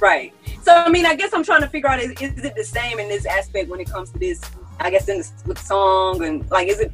Right. 0.00 0.32
So 0.62 0.72
I 0.74 0.88
mean, 0.88 1.06
I 1.06 1.14
guess 1.14 1.32
I'm 1.34 1.44
trying 1.44 1.60
to 1.60 1.68
figure 1.68 1.88
out 1.88 2.00
is, 2.00 2.12
is 2.20 2.44
it 2.44 2.54
the 2.56 2.64
same 2.64 2.98
in 2.98 3.08
this 3.08 3.26
aspect 3.26 3.68
when 3.68 3.80
it 3.80 3.90
comes 3.90 4.10
to 4.10 4.18
this? 4.18 4.40
I 4.80 4.90
guess 4.90 5.08
in 5.08 5.18
the, 5.18 5.30
with 5.46 5.58
song 5.58 6.24
and 6.24 6.50
like, 6.50 6.68
is 6.68 6.80
it 6.80 6.92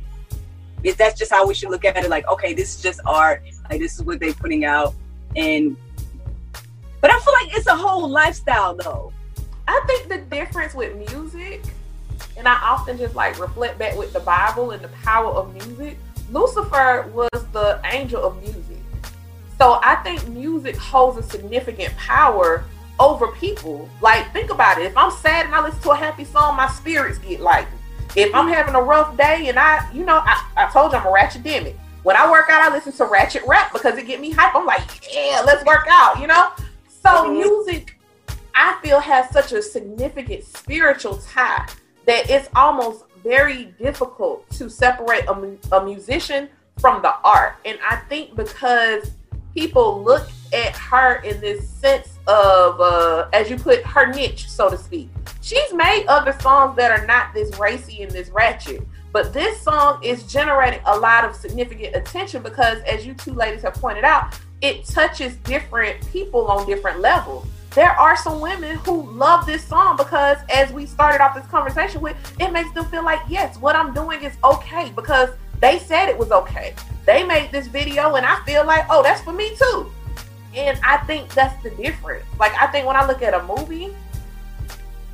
is 0.83 0.97
that's 0.97 1.19
just 1.19 1.31
how 1.31 1.47
we 1.47 1.55
should 1.55 1.71
look 1.71 1.85
at 1.85 1.97
it? 1.97 2.09
Like, 2.09 2.27
okay, 2.29 2.55
this 2.55 2.77
is 2.77 2.83
just 2.83 3.01
art 3.07 3.43
like 3.71 3.81
this 3.81 3.95
is 3.95 4.03
what 4.03 4.21
they're 4.21 4.33
putting 4.33 4.65
out, 4.65 4.95
and 5.37 5.77
but 7.01 7.11
I 7.11 7.19
feel 7.21 7.33
like 7.35 7.57
it's 7.57 7.67
a 7.67 7.77
whole 7.77 8.09
lifestyle 8.09 8.75
though. 8.75 9.13
I 9.69 9.81
think 9.87 10.09
the 10.09 10.19
difference 10.35 10.75
with 10.75 10.97
music, 10.97 11.63
and 12.37 12.49
I 12.49 12.55
often 12.55 12.99
just 12.99 13.15
like 13.15 13.39
reflect 13.39 13.79
back 13.79 13.97
with 13.97 14.13
the 14.13 14.21
Bible 14.21 14.73
and 14.73 14.83
the 14.83 14.89
power 14.89 15.31
of 15.31 15.55
music. 15.55 15.97
Lucifer 16.31 17.11
was 17.13 17.29
the 17.53 17.81
angel 17.85 18.23
of 18.23 18.41
music. 18.43 18.77
So 19.59 19.79
I 19.83 19.97
think 19.97 20.27
music 20.29 20.77
holds 20.77 21.19
a 21.19 21.23
significant 21.23 21.97
power 21.97 22.65
over 22.99 23.29
people. 23.29 23.89
Like, 24.01 24.33
think 24.33 24.51
about 24.51 24.79
it. 24.79 24.87
If 24.87 24.97
I'm 24.97 25.11
sad 25.11 25.47
and 25.47 25.55
I 25.55 25.63
listen 25.63 25.81
to 25.83 25.91
a 25.91 25.97
happy 25.97 26.25
song, 26.25 26.57
my 26.57 26.69
spirits 26.69 27.19
get 27.19 27.41
lightened. 27.41 27.80
If 28.17 28.35
I'm 28.35 28.49
having 28.49 28.75
a 28.75 28.83
rough 28.83 29.17
day 29.17 29.49
and 29.49 29.59
I, 29.59 29.91
you 29.93 30.05
know, 30.05 30.23
I, 30.25 30.45
I 30.57 30.71
told 30.71 30.93
you 30.93 30.99
I'm 30.99 31.07
a 31.07 31.13
ratchet 31.13 31.43
when 32.03 32.17
I 32.17 32.31
work 32.31 32.49
out, 32.49 32.63
I 32.63 32.75
listen 32.75 32.93
to 32.93 33.05
ratchet 33.05 33.43
rap 33.47 33.73
because 33.73 33.97
it 33.99 34.07
get 34.07 34.21
me 34.21 34.31
hype. 34.31 34.55
I'm 34.55 34.65
like, 34.65 34.83
yeah, 35.13 35.43
let's 35.45 35.65
work 35.65 35.87
out, 35.89 36.19
you 36.19 36.27
know? 36.27 36.51
So 36.89 37.11
mm-hmm. 37.11 37.35
music, 37.35 37.99
I 38.55 38.79
feel 38.83 39.01
has 39.01 39.31
such 39.31 39.53
a 39.53 39.63
significant 39.63 40.45
spiritual 40.45 41.19
tie 41.19 41.69
that 42.07 42.31
it's 42.31 42.49
almost 42.55 43.05
very 43.23 43.67
difficult 43.79 44.49
to 44.51 44.71
separate 44.71 45.25
a, 45.27 45.77
a 45.77 45.85
musician 45.85 46.49
from 46.79 47.03
the 47.03 47.15
art. 47.23 47.57
And 47.67 47.79
I 47.87 47.97
think 47.97 48.35
because 48.35 49.11
people 49.55 50.03
look 50.03 50.29
at 50.53 50.77
her 50.77 51.17
in 51.23 51.41
this 51.41 51.69
sense 51.69 52.19
of, 52.27 52.81
uh, 52.81 53.29
as 53.33 53.51
you 53.51 53.57
put, 53.57 53.85
her 53.85 54.13
niche, 54.13 54.49
so 54.49 54.69
to 54.69 54.77
speak. 54.77 55.09
She's 55.41 55.73
made 55.73 56.07
other 56.07 56.37
songs 56.41 56.77
that 56.77 56.91
are 56.91 57.07
not 57.07 57.33
this 57.35 57.59
racy 57.59 58.03
and 58.03 58.11
this 58.11 58.29
ratchet. 58.31 58.87
But 59.13 59.33
this 59.33 59.61
song 59.61 60.03
is 60.05 60.25
generating 60.25 60.81
a 60.87 60.97
lot 60.97 61.25
of 61.25 61.35
significant 61.35 61.97
attention 61.97 62.43
because, 62.43 62.81
as 62.83 63.05
you 63.05 63.15
two 63.15 63.33
ladies 63.33 63.63
have 63.63 63.75
pointed 63.75 64.05
out, 64.05 64.39
it 64.61 64.85
touches 64.85 65.37
different 65.39 66.07
people 66.11 66.47
on 66.47 66.67
different 66.67 67.01
levels. 67.01 67.47
There 67.75 67.91
are 67.91 68.17
some 68.17 68.41
women 68.41 68.77
who 68.79 69.11
love 69.13 69.47
this 69.47 69.65
song 69.65 69.97
because, 69.97 70.39
as 70.53 70.73
we 70.73 70.87
started 70.87 71.23
off 71.23 71.35
this 71.35 71.47
conversation 71.47 72.01
with, 72.01 72.17
it 72.41 72.53
makes 72.53 72.71
them 72.73 72.85
feel 72.87 73.05
like, 73.05 73.21
yes, 73.29 73.57
what 73.59 73.75
I'm 73.77 73.95
doing 73.95 74.23
is 74.23 74.33
okay 74.45 74.93
because 74.95 75.31
they 75.61 75.79
said 75.79 76.09
it 76.09 76.17
was 76.17 76.31
okay. 76.33 76.75
They 77.07 77.25
made 77.25 77.53
this 77.53 77.67
video, 77.67 78.15
and 78.15 78.25
I 78.25 78.43
feel 78.45 78.65
like, 78.65 78.87
oh, 78.89 79.03
that's 79.03 79.21
for 79.23 79.33
me 79.33 79.55
too. 79.57 79.91
And 80.55 80.79
I 80.85 80.99
think 80.99 81.33
that's 81.35 81.61
the 81.63 81.71
difference. 81.71 82.25
Like, 82.39 82.53
I 82.61 82.67
think 82.69 82.87
when 82.87 82.97
I 82.97 83.07
look 83.07 83.23
at 83.23 83.35
a 83.35 83.43
movie, 83.45 83.95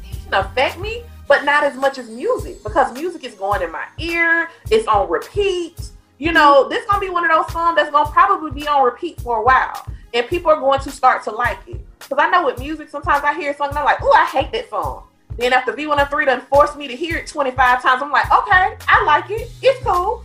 it 0.05 0.19
can 0.25 0.35
affect 0.35 0.79
me, 0.79 1.03
but 1.29 1.45
not 1.45 1.65
as 1.65 1.77
much 1.77 1.99
as 1.99 2.09
music 2.09 2.63
because 2.63 2.93
music 2.95 3.25
is 3.25 3.35
going 3.35 3.63
in 3.63 3.73
my 3.73 3.87
ear, 3.99 4.49
it's 4.71 4.87
on 4.87 5.09
repeat. 5.09 5.91
You 6.19 6.33
know, 6.33 6.63
mm-hmm. 6.63 6.71
this 6.71 6.83
is 6.83 6.89
gonna 6.89 7.01
be 7.01 7.11
one 7.11 7.25
of 7.25 7.31
those 7.31 7.53
songs 7.53 7.77
that's 7.77 7.91
gonna 7.91 8.11
probably 8.11 8.51
be 8.51 8.67
on 8.67 8.85
repeat 8.85 9.21
for 9.21 9.39
a 9.39 9.43
while, 9.43 9.87
and 10.15 10.27
people 10.29 10.51
are 10.51 10.61
going 10.61 10.81
to 10.81 10.91
start 10.91 11.23
to 11.25 11.31
like 11.31 11.59
it. 11.67 11.81
Because 11.99 12.19
I 12.19 12.31
know 12.31 12.47
with 12.47 12.59
music, 12.59 12.89
sometimes 12.89 13.25
I 13.25 13.35
hear 13.35 13.55
something 13.55 13.77
I'm 13.77 13.85
like, 13.85 13.99
"Oh, 14.01 14.13
I 14.13 14.25
hate 14.25 14.53
that 14.53 14.71
song." 14.71 15.05
Then 15.37 15.53
after 15.53 15.73
V103 15.73 16.25
done 16.25 16.41
forced 16.43 16.77
me 16.77 16.89
to 16.89 16.97
hear 16.97 17.17
it 17.19 17.27
25 17.27 17.83
times, 17.83 18.03
I'm 18.03 18.11
like, 18.11 18.31
"Okay, 18.33 18.77
I 18.89 19.05
like 19.05 19.31
it. 19.31 19.51
It's 19.61 19.85
cool." 19.85 20.25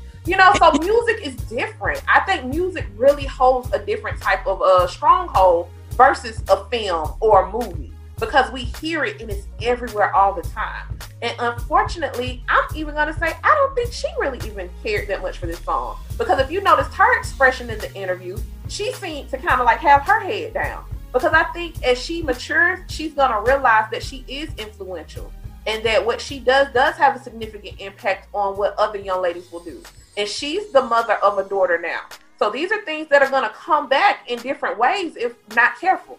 So 0.62 0.72
music 0.74 1.26
is 1.26 1.36
different. 1.50 2.04
I 2.08 2.20
think 2.20 2.46
music 2.46 2.86
really 2.96 3.26
holds 3.26 3.74
a 3.74 3.84
different 3.84 4.22
type 4.22 4.46
of 4.46 4.62
uh, 4.62 4.86
stronghold 4.86 5.70
versus 5.94 6.44
a 6.50 6.66
film 6.66 7.16
or 7.20 7.46
a 7.46 7.52
movie 7.52 7.92
because 8.20 8.52
we 8.52 8.66
hear 8.66 9.04
it 9.04 9.22
and 9.22 9.32
it's 9.32 9.48
everywhere 9.64 10.16
all 10.16 10.36
the 10.36 10.44
time. 10.44 11.00
And 11.24 11.36
unfortunately, 11.40 12.44
I'm 12.48 12.64
even 12.76 12.94
gonna 12.94 13.18
say 13.18 13.36
I 13.44 13.56
don't 13.56 13.74
think 13.74 13.92
she 13.92 14.06
really 14.20 14.38
even 14.48 14.70
cared 14.84 15.08
that 15.08 15.24
much 15.24 15.40
for 15.40 15.48
this 15.48 15.58
song 15.62 15.98
because 16.20 16.40
if 16.40 16.52
you 16.52 16.62
noticed 16.62 16.94
her 16.94 17.18
expression 17.18 17.72
in 17.72 17.80
the 17.80 17.92
interview, 17.96 18.38
she 18.68 18.94
seemed 18.94 19.32
to 19.32 19.40
kind 19.40 19.62
of 19.62 19.66
like 19.66 19.80
have 19.80 20.04
her 20.04 20.20
head 20.20 20.54
down 20.54 20.86
because 21.12 21.34
I 21.34 21.46
think 21.54 21.84
as 21.84 21.98
she 22.00 22.22
matures, 22.22 22.82
she's 22.88 23.16
gonna 23.16 23.42
realize 23.42 23.90
that 23.90 24.04
she 24.04 24.24
is 24.28 24.52
influential 24.60 25.34
and 25.66 25.84
that 25.84 26.06
what 26.06 26.22
she 26.22 26.38
does 26.38 26.72
does 26.72 26.94
have 26.98 27.16
a 27.16 27.20
significant 27.20 27.82
impact 27.82 28.28
on 28.32 28.56
what 28.58 28.76
other 28.78 29.00
young 29.00 29.24
ladies 29.24 29.52
will 29.52 29.64
do 29.64 29.82
and 30.18 30.28
she's 30.28 30.72
the 30.72 30.82
mother 30.82 31.14
of 31.16 31.38
a 31.38 31.44
daughter 31.48 31.80
now. 31.80 32.02
So 32.38 32.50
these 32.50 32.72
are 32.72 32.82
things 32.82 33.08
that 33.10 33.22
are 33.22 33.30
going 33.30 33.44
to 33.44 33.56
come 33.56 33.88
back 33.88 34.30
in 34.30 34.40
different 34.40 34.78
ways 34.78 35.16
if 35.16 35.36
not 35.56 35.80
careful. 35.80 36.18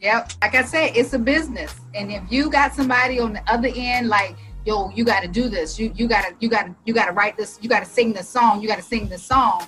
Yep. 0.00 0.32
Like 0.40 0.54
I 0.54 0.62
said, 0.62 0.92
it's 0.96 1.12
a 1.12 1.18
business. 1.18 1.74
And 1.94 2.12
if 2.12 2.22
you 2.30 2.48
got 2.50 2.72
somebody 2.72 3.18
on 3.18 3.32
the 3.32 3.42
other 3.50 3.68
end, 3.74 4.08
like, 4.08 4.36
yo, 4.64 4.90
you 4.90 5.04
got 5.04 5.22
to 5.22 5.28
do 5.28 5.48
this. 5.48 5.78
You 5.78 5.92
you 5.96 6.06
got 6.06 6.22
to 6.22 6.34
you 6.38 6.48
got 6.48 6.66
to 6.66 6.74
you 6.84 6.94
got 6.94 7.06
to 7.06 7.12
write 7.12 7.36
this. 7.36 7.58
You 7.60 7.68
got 7.68 7.80
to 7.80 7.90
sing 7.90 8.12
this 8.12 8.28
song. 8.28 8.62
You 8.62 8.68
got 8.68 8.76
to 8.76 8.82
sing 8.82 9.08
this 9.08 9.22
song. 9.22 9.66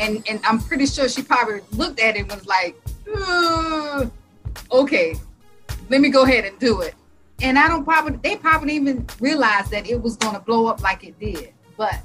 And 0.00 0.26
and 0.30 0.40
I'm 0.44 0.60
pretty 0.60 0.86
sure 0.86 1.08
she 1.08 1.22
probably 1.22 1.60
looked 1.72 2.00
at 2.00 2.16
it 2.16 2.20
and 2.20 2.30
was 2.30 2.46
like, 2.46 2.76
okay, 4.72 5.14
let 5.90 6.00
me 6.00 6.08
go 6.08 6.22
ahead 6.24 6.44
and 6.46 6.58
do 6.58 6.80
it. 6.80 6.94
And 7.42 7.58
I 7.58 7.68
don't 7.68 7.84
probably 7.84 8.18
they 8.22 8.36
probably 8.36 8.74
even 8.76 9.06
realized 9.20 9.70
that 9.72 9.88
it 9.88 10.00
was 10.00 10.16
going 10.16 10.34
to 10.34 10.40
blow 10.40 10.68
up 10.68 10.82
like 10.82 11.04
it 11.04 11.18
did. 11.20 11.52
But 11.76 12.00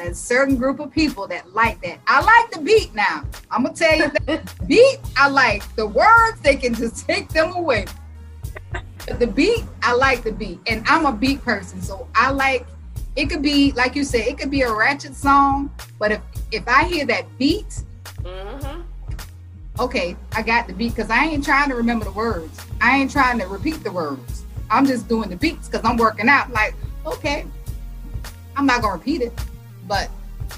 a 0.00 0.14
certain 0.14 0.56
group 0.56 0.80
of 0.80 0.90
people 0.92 1.26
that 1.28 1.52
like 1.52 1.80
that. 1.82 1.98
I 2.06 2.20
like 2.20 2.50
the 2.50 2.60
beat 2.60 2.94
now. 2.94 3.24
I'm 3.50 3.64
gonna 3.64 3.74
tell 3.74 3.96
you 3.96 4.10
that 4.26 4.54
beat 4.66 4.98
I 5.16 5.28
like. 5.28 5.62
The 5.76 5.86
words 5.86 6.40
they 6.42 6.56
can 6.56 6.74
just 6.74 7.06
take 7.06 7.28
them 7.28 7.52
away. 7.52 7.86
But 9.06 9.18
the 9.18 9.26
beat, 9.26 9.64
I 9.82 9.94
like 9.94 10.22
the 10.22 10.32
beat. 10.32 10.60
And 10.66 10.82
I'm 10.86 11.06
a 11.06 11.12
beat 11.12 11.42
person. 11.42 11.80
So 11.82 12.08
I 12.14 12.30
like 12.30 12.66
it 13.16 13.30
could 13.30 13.42
be 13.42 13.72
like 13.72 13.94
you 13.94 14.04
said, 14.04 14.26
it 14.26 14.38
could 14.38 14.50
be 14.50 14.62
a 14.62 14.72
ratchet 14.72 15.14
song, 15.14 15.70
but 15.98 16.12
if 16.12 16.20
if 16.50 16.66
I 16.66 16.84
hear 16.84 17.06
that 17.06 17.26
beat, 17.38 17.82
mm-hmm. 18.22 18.80
okay, 19.78 20.16
I 20.32 20.42
got 20.42 20.66
the 20.66 20.72
beat 20.72 20.94
because 20.94 21.10
I 21.10 21.24
ain't 21.24 21.44
trying 21.44 21.68
to 21.68 21.76
remember 21.76 22.04
the 22.04 22.12
words. 22.12 22.60
I 22.80 22.98
ain't 22.98 23.10
trying 23.10 23.38
to 23.38 23.46
repeat 23.46 23.84
the 23.84 23.92
words. 23.92 24.44
I'm 24.70 24.86
just 24.86 25.08
doing 25.08 25.30
the 25.30 25.36
beats 25.36 25.68
because 25.68 25.84
I'm 25.84 25.96
working 25.96 26.28
out. 26.28 26.50
Like, 26.50 26.74
okay, 27.06 27.46
I'm 28.56 28.66
not 28.66 28.82
gonna 28.82 28.94
repeat 28.94 29.22
it, 29.22 29.32
but 29.86 30.10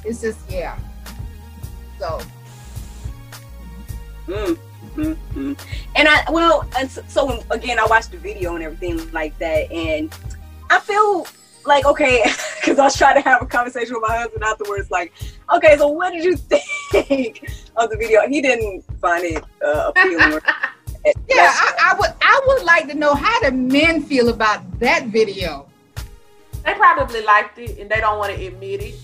it's 0.04 0.20
just 0.20 0.38
yeah. 0.50 0.78
So. 1.98 2.20
Mm, 4.26 4.58
mm, 4.96 5.16
mm. 5.34 5.58
And 5.94 6.08
I 6.08 6.24
well, 6.30 6.68
and 6.76 6.90
so, 6.90 7.02
so 7.08 7.44
again, 7.50 7.78
I 7.78 7.86
watched 7.86 8.10
the 8.10 8.18
video 8.18 8.54
and 8.54 8.64
everything 8.64 9.10
like 9.12 9.38
that, 9.38 9.70
and 9.70 10.12
I 10.68 10.80
feel 10.80 11.26
like 11.64 11.84
okay, 11.86 12.24
because 12.60 12.78
I 12.78 12.84
was 12.84 12.96
trying 12.96 13.22
to 13.22 13.28
have 13.28 13.42
a 13.42 13.46
conversation 13.46 13.94
with 13.94 14.02
my 14.08 14.16
husband 14.16 14.42
afterwards. 14.42 14.90
Like, 14.90 15.12
okay, 15.54 15.76
so 15.76 15.88
what 15.88 16.12
did 16.12 16.24
you 16.24 16.36
think 16.90 17.50
of 17.76 17.90
the 17.90 17.96
video? 17.96 18.26
He 18.28 18.40
didn't 18.40 18.82
find 19.00 19.24
it 19.24 19.44
uh, 19.64 19.92
appealing. 19.94 20.40
yeah, 21.28 21.52
I, 21.52 21.92
I, 21.92 21.98
would. 21.98 22.10
I 22.20 22.40
would 22.46 22.64
like 22.64 22.88
to 22.88 22.94
know 22.94 23.14
how 23.14 23.40
do 23.40 23.50
men 23.52 24.02
feel 24.02 24.28
about 24.28 24.78
that 24.80 25.06
video. 25.06 25.68
They 26.64 26.74
probably 26.74 27.22
liked 27.22 27.58
it 27.58 27.78
and 27.78 27.88
they 27.88 28.00
don't 28.00 28.18
want 28.18 28.34
to 28.34 28.44
admit 28.44 28.82
it. 28.82 28.94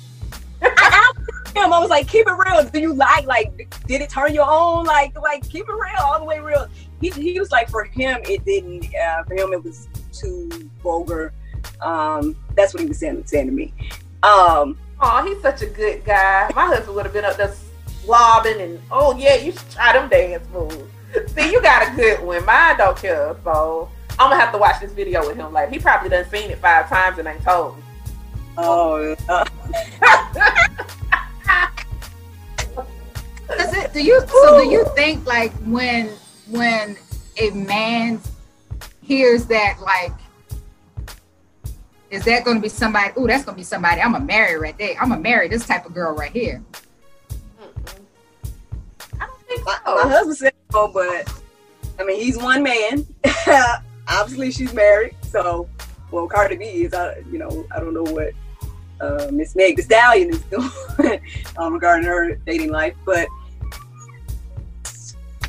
Him, 1.55 1.73
I 1.73 1.79
was 1.79 1.91
like, 1.91 2.09
keep 2.09 2.27
it 2.27 2.33
real. 2.33 2.65
Do 2.65 2.81
you 2.81 2.95
like 2.95 3.27
like 3.27 3.75
did 3.87 4.01
it 4.01 4.11
turn 4.11 4.35
your 4.35 4.49
own? 4.49 4.85
Like 4.85 5.19
like 5.21 5.49
keep 5.49 5.69
it 5.69 5.73
real, 5.73 6.03
all 6.03 6.19
the 6.19 6.25
way 6.25 6.41
real. 6.41 6.67
He, 7.01 7.11
he 7.11 7.39
was 7.39 7.51
like 7.51 7.69
for 7.69 7.85
him 7.85 8.21
it 8.25 8.45
didn't 8.45 8.95
uh, 8.95 9.25
for 9.25 9.35
him 9.35 9.53
it 9.53 9.63
was 9.63 9.89
too 10.13 10.49
vulgar. 10.83 11.33
Um, 11.81 12.37
that's 12.55 12.75
what 12.75 12.83
he 12.83 12.89
was 12.89 12.99
saying 12.99 13.25
saying 13.27 13.47
to 13.47 13.53
me. 13.53 13.75
Um 14.23 14.79
Oh, 15.05 15.25
he's 15.27 15.43
such 15.43 15.63
a 15.63 15.67
good 15.67 16.05
guy. 16.05 16.49
My 16.55 16.67
husband 16.67 16.95
would 16.95 17.05
have 17.05 17.13
been 17.13 17.25
up 17.25 17.37
there 17.37 17.53
slobbing 18.05 18.61
and 18.61 18.81
oh 18.93 19.17
yeah, 19.19 19.35
you 19.35 19.51
should 19.51 19.71
try 19.71 19.93
them 19.93 20.09
dance 20.09 20.47
moves. 20.53 20.77
See, 21.35 21.51
you 21.51 21.61
got 21.61 21.93
a 21.93 21.97
good 21.97 22.23
one. 22.23 22.45
Mine 22.47 22.79
don't 22.79 22.97
care, 22.97 23.37
so 23.43 23.91
I'm 24.13 24.31
gonna 24.31 24.37
have 24.37 24.53
to 24.53 24.59
watch 24.59 24.81
this 24.81 24.93
video 24.93 25.27
with 25.27 25.37
him. 25.37 25.53
Like 25.53 25.71
he 25.71 25.81
probably 25.81 26.09
done 26.09 26.25
seen 26.31 26.51
it 26.51 26.59
five 26.59 26.89
times 26.89 27.19
and 27.19 27.27
ain't 27.27 27.43
told 27.43 27.77
me. 27.77 27.83
Oh. 28.59 29.17
Uh. 29.29 29.45
Does 33.59 33.75
it? 33.75 33.93
Do 33.93 34.03
you? 34.03 34.21
So 34.27 34.63
do 34.63 34.69
you 34.69 34.85
think 34.95 35.27
like 35.27 35.53
when 35.65 36.09
when 36.49 36.97
a 37.41 37.51
man 37.51 38.21
hears 39.03 39.47
that 39.47 39.79
like 39.81 40.13
is 42.11 42.25
that 42.27 42.45
going 42.45 42.59
to 42.59 42.63
be 42.63 42.69
somebody? 42.69 43.11
Oh, 43.17 43.27
that's 43.27 43.45
going 43.45 43.57
to 43.57 43.61
be 43.61 43.65
somebody 43.65 44.01
I'm 44.01 44.13
gonna 44.13 44.25
marry 44.25 44.59
right 44.59 44.77
there. 44.77 44.95
I'm 45.01 45.09
gonna 45.09 45.21
marry 45.21 45.49
this 45.49 45.67
type 45.67 45.87
of 45.87 45.95
girl 45.95 46.15
right 46.15 46.31
here. 46.31 46.63
I 49.19 49.27
don't 49.27 49.41
think 49.47 49.61
so. 49.61 49.65
My, 49.65 50.05
my 50.05 50.11
husband 50.11 50.37
said 50.37 50.53
no, 50.73 50.89
but 50.89 51.33
I 51.99 52.05
mean 52.05 52.21
he's 52.21 52.37
one 52.37 52.63
man. 52.63 53.07
obviously 54.09 54.51
she's 54.51 54.73
married. 54.73 55.17
So, 55.23 55.69
well, 56.11 56.27
Cardi 56.27 56.57
B 56.57 56.65
is, 56.65 56.93
uh, 56.93 57.23
you 57.31 57.39
know, 57.39 57.67
I 57.75 57.81
don't 57.81 57.95
know 57.95 58.03
what 58.03 58.33
uh, 59.01 59.29
Miss 59.33 59.57
Meg 59.57 59.77
Thee 59.77 59.83
Stallion 59.83 60.31
is 60.31 60.43
doing 60.99 61.21
um, 61.57 61.75
regarding 61.75 62.07
her 62.07 62.35
dating 62.47 62.71
life, 62.71 62.95
but 63.05 63.27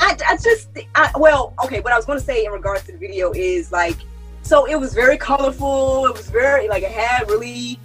I, 0.04 0.18
I 0.28 0.38
just, 0.38 0.70
I, 0.96 1.12
well, 1.16 1.54
okay, 1.64 1.80
what 1.80 1.94
I 1.94 1.96
was 1.96 2.06
going 2.06 2.20
to 2.20 2.26
say 2.26 2.46
in 2.46 2.52
regards 2.52 2.84
to 2.84 2.92
the 2.92 2.98
video 2.98 3.32
is 3.34 3.72
like, 3.72 3.96
so 4.42 4.66
it 4.66 4.76
was 4.76 4.94
very 4.94 5.18
colorful. 5.18 6.06
It 6.08 6.14
was 6.14 6.30
very, 6.30 6.68
like, 6.68 6.84
it 6.84 6.92
had 6.92 7.30
really, 7.30 7.80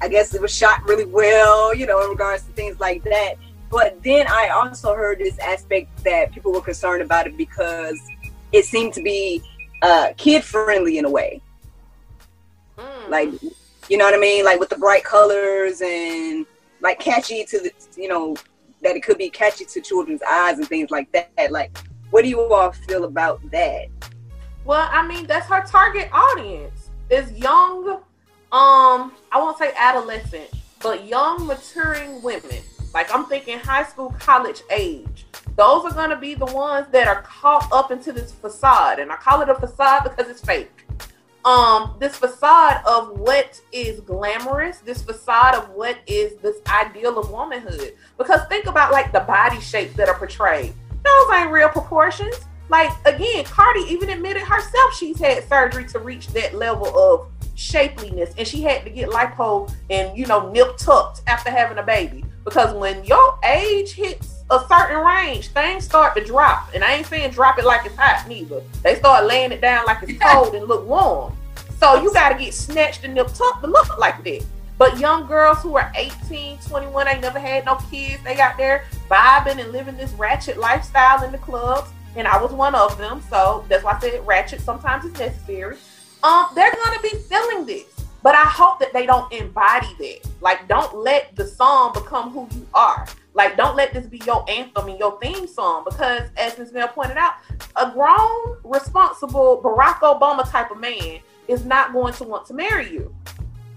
I 0.00 0.08
guess 0.08 0.34
it 0.34 0.40
was 0.40 0.50
shot 0.50 0.82
really 0.84 1.04
well, 1.04 1.74
you 1.74 1.86
know, 1.86 2.02
in 2.02 2.08
regards 2.08 2.42
to 2.44 2.52
things 2.52 2.80
like 2.80 3.04
that. 3.04 3.34
But 3.70 4.02
then 4.02 4.26
I 4.28 4.48
also 4.48 4.94
heard 4.94 5.18
this 5.18 5.38
aspect 5.38 6.04
that 6.04 6.32
people 6.32 6.52
were 6.52 6.62
concerned 6.62 7.02
about 7.02 7.26
it 7.26 7.36
because 7.36 8.00
it 8.52 8.64
seemed 8.64 8.94
to 8.94 9.02
be 9.02 9.42
uh, 9.82 10.14
kid 10.16 10.42
friendly 10.42 10.96
in 10.96 11.04
a 11.04 11.10
way. 11.10 11.42
Mm. 12.78 13.08
Like, 13.10 13.28
you 13.90 13.98
know 13.98 14.06
what 14.06 14.14
I 14.14 14.18
mean? 14.18 14.44
Like 14.44 14.58
with 14.58 14.70
the 14.70 14.78
bright 14.78 15.04
colors 15.04 15.82
and 15.82 16.46
like 16.80 16.98
catchy 16.98 17.44
to 17.44 17.58
the, 17.58 17.72
you 18.00 18.08
know, 18.08 18.36
that 18.82 18.96
it 18.96 19.02
could 19.02 19.18
be 19.18 19.30
catchy 19.30 19.64
to 19.64 19.80
children's 19.80 20.22
eyes 20.22 20.58
and 20.58 20.68
things 20.68 20.90
like 20.90 21.10
that. 21.12 21.50
Like, 21.50 21.76
what 22.10 22.22
do 22.22 22.28
you 22.28 22.40
all 22.40 22.72
feel 22.72 23.04
about 23.04 23.40
that? 23.50 23.86
Well, 24.64 24.88
I 24.90 25.06
mean, 25.06 25.26
that's 25.26 25.46
her 25.48 25.64
target 25.66 26.08
audience 26.12 26.90
is 27.10 27.30
young, 27.32 27.88
um, 28.52 29.12
I 29.32 29.36
won't 29.36 29.58
say 29.58 29.72
adolescent, 29.76 30.50
but 30.82 31.06
young 31.06 31.46
maturing 31.46 32.22
women. 32.22 32.62
Like 32.94 33.14
I'm 33.14 33.26
thinking 33.26 33.58
high 33.58 33.84
school, 33.84 34.14
college 34.18 34.62
age 34.70 35.26
those 35.56 35.90
are 35.94 36.08
to 36.08 36.16
be 36.16 36.34
the 36.34 36.46
ones 36.46 36.86
that 36.92 37.08
are 37.08 37.22
caught 37.22 37.66
up 37.72 37.90
into 37.90 38.12
this 38.12 38.32
facade 38.32 38.98
and 38.98 39.10
i 39.10 39.16
call 39.16 39.40
it 39.40 39.48
a 39.48 39.54
facade 39.54 40.04
because 40.04 40.30
it's 40.30 40.40
fake 40.40 40.85
um 41.46 41.94
this 42.00 42.16
facade 42.16 42.84
of 42.84 43.18
what 43.20 43.60
is 43.70 44.00
glamorous 44.00 44.78
this 44.78 45.00
facade 45.00 45.54
of 45.54 45.70
what 45.70 45.96
is 46.06 46.34
this 46.42 46.56
ideal 46.66 47.18
of 47.18 47.30
womanhood. 47.30 47.94
Because 48.18 48.40
think 48.48 48.66
about 48.66 48.92
like 48.92 49.12
the 49.12 49.20
body 49.20 49.60
shapes 49.60 49.94
that 49.94 50.08
are 50.08 50.18
portrayed. 50.18 50.74
Those 51.04 51.38
ain't 51.38 51.52
real 51.52 51.68
proportions. 51.68 52.34
Like 52.68 52.90
again 53.06 53.44
cardi 53.44 53.80
even 53.88 54.10
admitted 54.10 54.42
herself 54.42 54.94
she's 54.94 55.20
had 55.20 55.48
surgery 55.48 55.86
to 55.88 56.00
reach 56.00 56.26
that 56.28 56.54
level 56.54 56.88
of 56.98 57.28
shapeliness. 57.54 58.34
And 58.36 58.46
she 58.46 58.62
had 58.62 58.82
to 58.84 58.90
get 58.90 59.08
lipo 59.08 59.72
and 59.88 60.18
you 60.18 60.26
know 60.26 60.50
nip 60.50 60.76
tucked 60.76 61.22
after 61.28 61.50
having 61.50 61.78
a 61.78 61.82
baby. 61.84 62.24
Because 62.44 62.74
when 62.74 63.04
your 63.04 63.38
age 63.44 63.92
hits 63.92 64.35
a 64.50 64.64
certain 64.68 65.04
range, 65.04 65.48
things 65.48 65.84
start 65.84 66.14
to 66.16 66.24
drop. 66.24 66.70
And 66.74 66.84
I 66.84 66.94
ain't 66.94 67.06
saying 67.06 67.30
drop 67.32 67.58
it 67.58 67.64
like 67.64 67.84
it's 67.86 67.96
hot 67.96 68.26
neither. 68.28 68.62
They 68.82 68.94
start 68.96 69.26
laying 69.26 69.52
it 69.52 69.60
down 69.60 69.84
like 69.86 70.02
it's 70.02 70.18
cold 70.22 70.54
and 70.54 70.66
look 70.66 70.86
warm. 70.86 71.36
So 71.78 72.00
you 72.02 72.12
got 72.12 72.30
to 72.30 72.38
get 72.38 72.54
snatched 72.54 73.04
and 73.04 73.14
nipped 73.14 73.40
up 73.42 73.60
to 73.60 73.66
look 73.66 73.98
like 73.98 74.22
that. 74.24 74.44
But 74.78 74.98
young 74.98 75.26
girls 75.26 75.58
who 75.62 75.76
are 75.76 75.90
18, 75.96 76.58
21, 76.58 77.08
ain't 77.08 77.20
never 77.22 77.38
had 77.38 77.64
no 77.64 77.76
kids, 77.90 78.22
they 78.22 78.36
got 78.36 78.56
there 78.56 78.84
vibing 79.10 79.58
and 79.58 79.72
living 79.72 79.96
this 79.96 80.12
ratchet 80.12 80.58
lifestyle 80.58 81.24
in 81.24 81.32
the 81.32 81.38
clubs. 81.38 81.90
And 82.14 82.26
I 82.26 82.40
was 82.40 82.52
one 82.52 82.74
of 82.74 82.96
them. 82.98 83.22
So 83.28 83.64
that's 83.68 83.84
why 83.84 83.92
I 83.92 84.00
said 84.00 84.26
ratchet 84.26 84.60
sometimes 84.60 85.04
it's 85.04 85.18
necessary. 85.18 85.76
um, 86.22 86.46
they're 86.54 86.72
gonna 86.84 87.02
be 87.02 87.10
feeling 87.28 87.66
this. 87.66 87.84
But 88.22 88.34
I 88.34 88.44
hope 88.44 88.80
that 88.80 88.92
they 88.92 89.06
don't 89.06 89.30
embody 89.32 89.86
that. 89.98 90.28
Like, 90.40 90.66
don't 90.66 90.96
let 90.96 91.36
the 91.36 91.46
song 91.46 91.92
become 91.92 92.30
who 92.30 92.48
you 92.56 92.66
are. 92.74 93.06
Like, 93.36 93.58
don't 93.58 93.76
let 93.76 93.92
this 93.92 94.06
be 94.06 94.18
your 94.24 94.48
anthem 94.48 94.88
and 94.88 94.98
your 94.98 95.20
theme 95.20 95.46
song. 95.46 95.84
Because, 95.84 96.30
as 96.38 96.56
Ms. 96.58 96.72
Mel 96.72 96.88
pointed 96.88 97.18
out, 97.18 97.34
a 97.76 97.90
grown, 97.90 98.56
responsible 98.64 99.60
Barack 99.62 99.98
Obama 99.98 100.50
type 100.50 100.70
of 100.70 100.80
man 100.80 101.18
is 101.46 101.66
not 101.66 101.92
going 101.92 102.14
to 102.14 102.24
want 102.24 102.46
to 102.46 102.54
marry 102.54 102.90
you. 102.90 103.14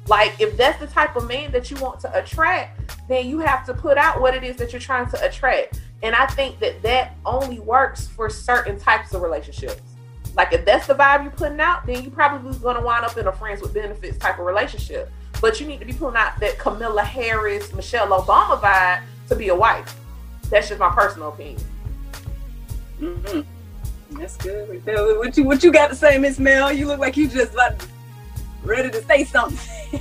Like, 0.08 0.40
if 0.40 0.56
that's 0.56 0.80
the 0.80 0.88
type 0.88 1.18
of 1.18 1.28
man 1.28 1.52
that 1.52 1.70
you 1.70 1.76
want 1.78 2.00
to 2.00 2.18
attract, 2.18 2.96
then 3.10 3.28
you 3.28 3.40
have 3.40 3.66
to 3.66 3.74
put 3.74 3.98
out 3.98 4.22
what 4.22 4.34
it 4.34 4.46
is 4.46 4.56
that 4.56 4.72
you're 4.72 4.80
trying 4.80 5.10
to 5.10 5.26
attract. 5.28 5.82
And 6.04 6.16
I 6.16 6.26
think 6.28 6.60
that 6.60 6.82
that 6.84 7.18
only 7.26 7.60
works 7.60 8.08
for 8.08 8.30
certain 8.30 8.80
types 8.80 9.14
of 9.14 9.22
relationships. 9.22 9.82
Like 10.36 10.54
if 10.54 10.64
that's 10.64 10.88
the 10.88 10.96
vibe 10.96 11.24
you're 11.24 11.32
putting 11.32 11.60
out, 11.60 11.86
then 11.86 12.02
you 12.02 12.10
probably 12.10 12.58
going 12.60 12.78
to 12.78 12.82
wind 12.82 13.04
up 13.04 13.18
in 13.18 13.28
a 13.28 13.32
friends 13.34 13.62
with 13.62 13.74
benefits 13.74 14.18
type 14.18 14.40
of 14.40 14.46
relationship. 14.46 15.12
But 15.42 15.60
you 15.60 15.68
need 15.68 15.80
to 15.80 15.86
be 15.86 15.94
putting 15.94 16.18
out 16.18 16.40
that 16.40 16.58
Kamala 16.58 17.04
Harris, 17.04 17.74
Michelle 17.74 18.08
Obama 18.08 18.60
vibe 18.62 19.04
to 19.30 19.36
be 19.36 19.50
a 19.50 19.56
wife. 19.56 19.96
That's 20.50 20.68
just 20.68 20.80
my 20.80 20.90
personal 20.90 21.30
opinion. 21.30 21.62
Mm-hmm. 23.00 24.20
That's 24.20 24.38
good. 24.38 24.84
What 25.18 25.38
you 25.38 25.44
what 25.44 25.64
you 25.64 25.72
got 25.72 25.90
to 25.90 25.96
say, 25.96 26.18
Miss 26.18 26.40
Mel? 26.40 26.72
You 26.74 26.88
look 26.88 27.00
like 27.00 27.16
you 27.16 27.28
just 27.28 27.54
about 27.54 27.86
ready 28.64 28.90
to 28.90 29.04
say 29.04 29.24
something. 29.24 30.00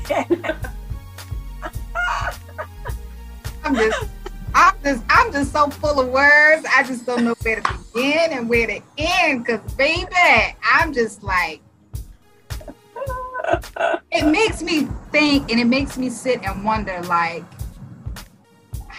I'm 3.64 3.75
just 3.75 4.09
I'm 4.55 4.75
just 4.83 5.05
I'm 5.11 5.33
just 5.33 5.53
so 5.53 5.69
full 5.69 6.01
of 6.01 6.09
words. 6.09 6.67
I 6.75 6.83
just 6.85 7.05
don't 7.05 7.25
know 7.25 7.35
where 7.43 7.61
to 7.61 7.79
begin 7.93 8.33
and 8.33 8.49
where 8.49 8.67
to 8.67 8.81
end. 8.97 9.47
Cause 9.47 9.61
baby, 9.75 10.09
I'm 10.64 10.93
just 10.93 11.23
like 11.23 11.61
it 14.11 14.27
makes 14.27 14.62
me 14.62 14.88
think 15.12 15.51
and 15.51 15.61
it 15.61 15.67
makes 15.67 15.99
me 15.99 16.09
sit 16.11 16.43
and 16.43 16.64
wonder 16.64 17.01
like 17.03 17.45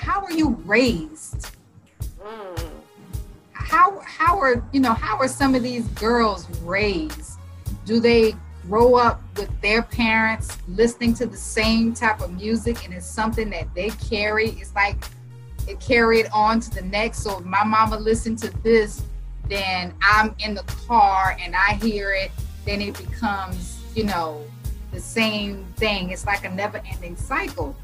how 0.09 0.21
are 0.21 0.31
you 0.31 0.49
raised? 0.65 1.51
How 3.53 3.99
how 3.99 4.39
are 4.39 4.63
you 4.71 4.79
know 4.79 4.93
how 4.93 5.17
are 5.17 5.27
some 5.27 5.53
of 5.53 5.61
these 5.61 5.87
girls 5.89 6.49
raised? 6.61 7.37
Do 7.85 7.99
they 7.99 8.33
grow 8.67 8.95
up 8.95 9.21
with 9.37 9.51
their 9.61 9.83
parents 9.83 10.57
listening 10.67 11.13
to 11.15 11.27
the 11.27 11.37
same 11.37 11.93
type 11.93 12.21
of 12.21 12.33
music 12.33 12.85
and 12.85 12.93
it's 12.93 13.05
something 13.05 13.51
that 13.51 13.71
they 13.75 13.91
carry? 14.09 14.49
It's 14.49 14.73
like 14.73 14.95
it 15.67 15.79
carried 15.79 16.25
on 16.33 16.59
to 16.61 16.71
the 16.71 16.81
next. 16.81 17.19
So 17.19 17.37
if 17.37 17.45
my 17.45 17.63
mama 17.63 17.99
listened 17.99 18.39
to 18.39 18.49
this, 18.63 19.03
then 19.47 19.93
I'm 20.01 20.33
in 20.39 20.55
the 20.55 20.63
car 20.87 21.37
and 21.39 21.55
I 21.55 21.75
hear 21.75 22.13
it, 22.13 22.31
then 22.65 22.81
it 22.81 22.97
becomes, 22.97 23.79
you 23.93 24.05
know, 24.05 24.43
the 24.91 24.99
same 24.99 25.65
thing. 25.77 26.09
It's 26.09 26.25
like 26.25 26.45
a 26.45 26.49
never 26.49 26.81
ending 26.91 27.15
cycle. 27.15 27.75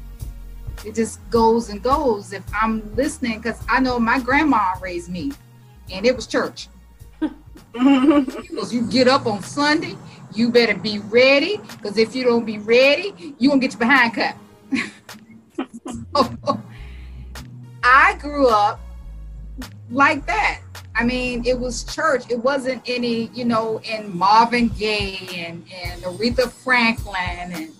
It 0.84 0.94
just 0.94 1.18
goes 1.30 1.70
and 1.70 1.82
goes. 1.82 2.32
If 2.32 2.44
I'm 2.54 2.94
listening, 2.94 3.38
because 3.38 3.62
I 3.68 3.80
know 3.80 3.98
my 3.98 4.20
grandma 4.20 4.74
raised 4.80 5.10
me 5.10 5.32
and 5.90 6.06
it 6.06 6.14
was 6.14 6.26
church. 6.26 6.68
because 7.72 8.72
you 8.74 8.86
get 8.90 9.08
up 9.08 9.26
on 9.26 9.42
Sunday, 9.42 9.96
you 10.32 10.50
better 10.50 10.76
be 10.76 10.98
ready. 10.98 11.58
Because 11.58 11.98
if 11.98 12.14
you 12.14 12.24
don't 12.24 12.44
be 12.44 12.58
ready, 12.58 13.34
you 13.38 13.48
won't 13.48 13.60
get 13.60 13.72
your 13.72 13.80
behind 13.80 14.14
cut. 14.14 14.36
so, 16.14 16.62
I 17.82 18.14
grew 18.20 18.48
up 18.48 18.80
like 19.90 20.26
that. 20.26 20.60
I 20.94 21.04
mean, 21.04 21.44
it 21.44 21.58
was 21.58 21.84
church. 21.84 22.24
It 22.30 22.42
wasn't 22.42 22.82
any, 22.86 23.26
you 23.34 23.44
know, 23.44 23.80
in 23.84 24.16
Marvin 24.16 24.68
Gaye 24.68 25.28
and, 25.46 25.64
and 25.72 26.02
Aretha 26.02 26.50
Franklin 26.50 27.52
and, 27.52 27.72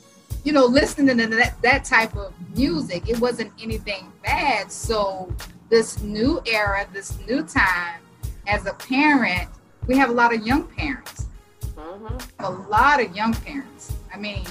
you 0.46 0.52
know, 0.52 0.64
listening 0.64 1.18
to 1.18 1.26
that, 1.26 1.60
that 1.60 1.84
type 1.84 2.14
of 2.14 2.32
music. 2.56 3.08
It 3.08 3.18
wasn't 3.18 3.52
anything 3.60 4.12
bad. 4.22 4.70
So, 4.70 5.34
this 5.70 6.00
new 6.00 6.40
era, 6.46 6.86
this 6.92 7.18
new 7.26 7.42
time, 7.42 8.00
as 8.46 8.64
a 8.66 8.74
parent, 8.74 9.48
we 9.88 9.96
have 9.96 10.08
a 10.08 10.12
lot 10.12 10.32
of 10.32 10.46
young 10.46 10.68
parents. 10.68 11.26
Mm-hmm. 11.74 12.44
A 12.44 12.50
lot 12.50 13.02
of 13.02 13.14
young 13.16 13.34
parents. 13.34 13.92
I 14.14 14.18
mean, 14.18 14.46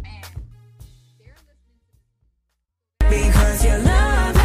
man. 0.00 0.22
Because 3.00 3.64
your 3.64 3.78
love 3.78 4.40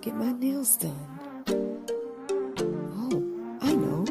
get 0.00 0.16
my 0.16 0.32
nails 0.32 0.76
done. 0.76 0.96
Oh, 2.58 3.22
I 3.60 3.74
know. 3.74 4.06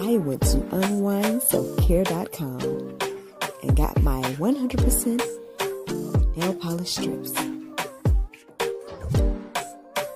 I 0.00 0.16
went 0.16 0.42
to 0.42 0.56
unwindselfcare.com 0.58 2.98
and 3.62 3.76
got 3.76 4.02
my 4.02 4.20
100% 4.22 6.36
nail 6.36 6.54
polish 6.54 6.90
strips. 6.90 7.30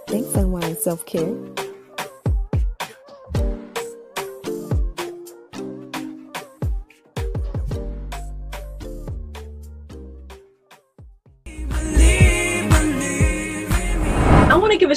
Thanks, 0.08 0.34
Unwind 0.34 0.78
Self 0.78 1.06
Care. 1.06 1.36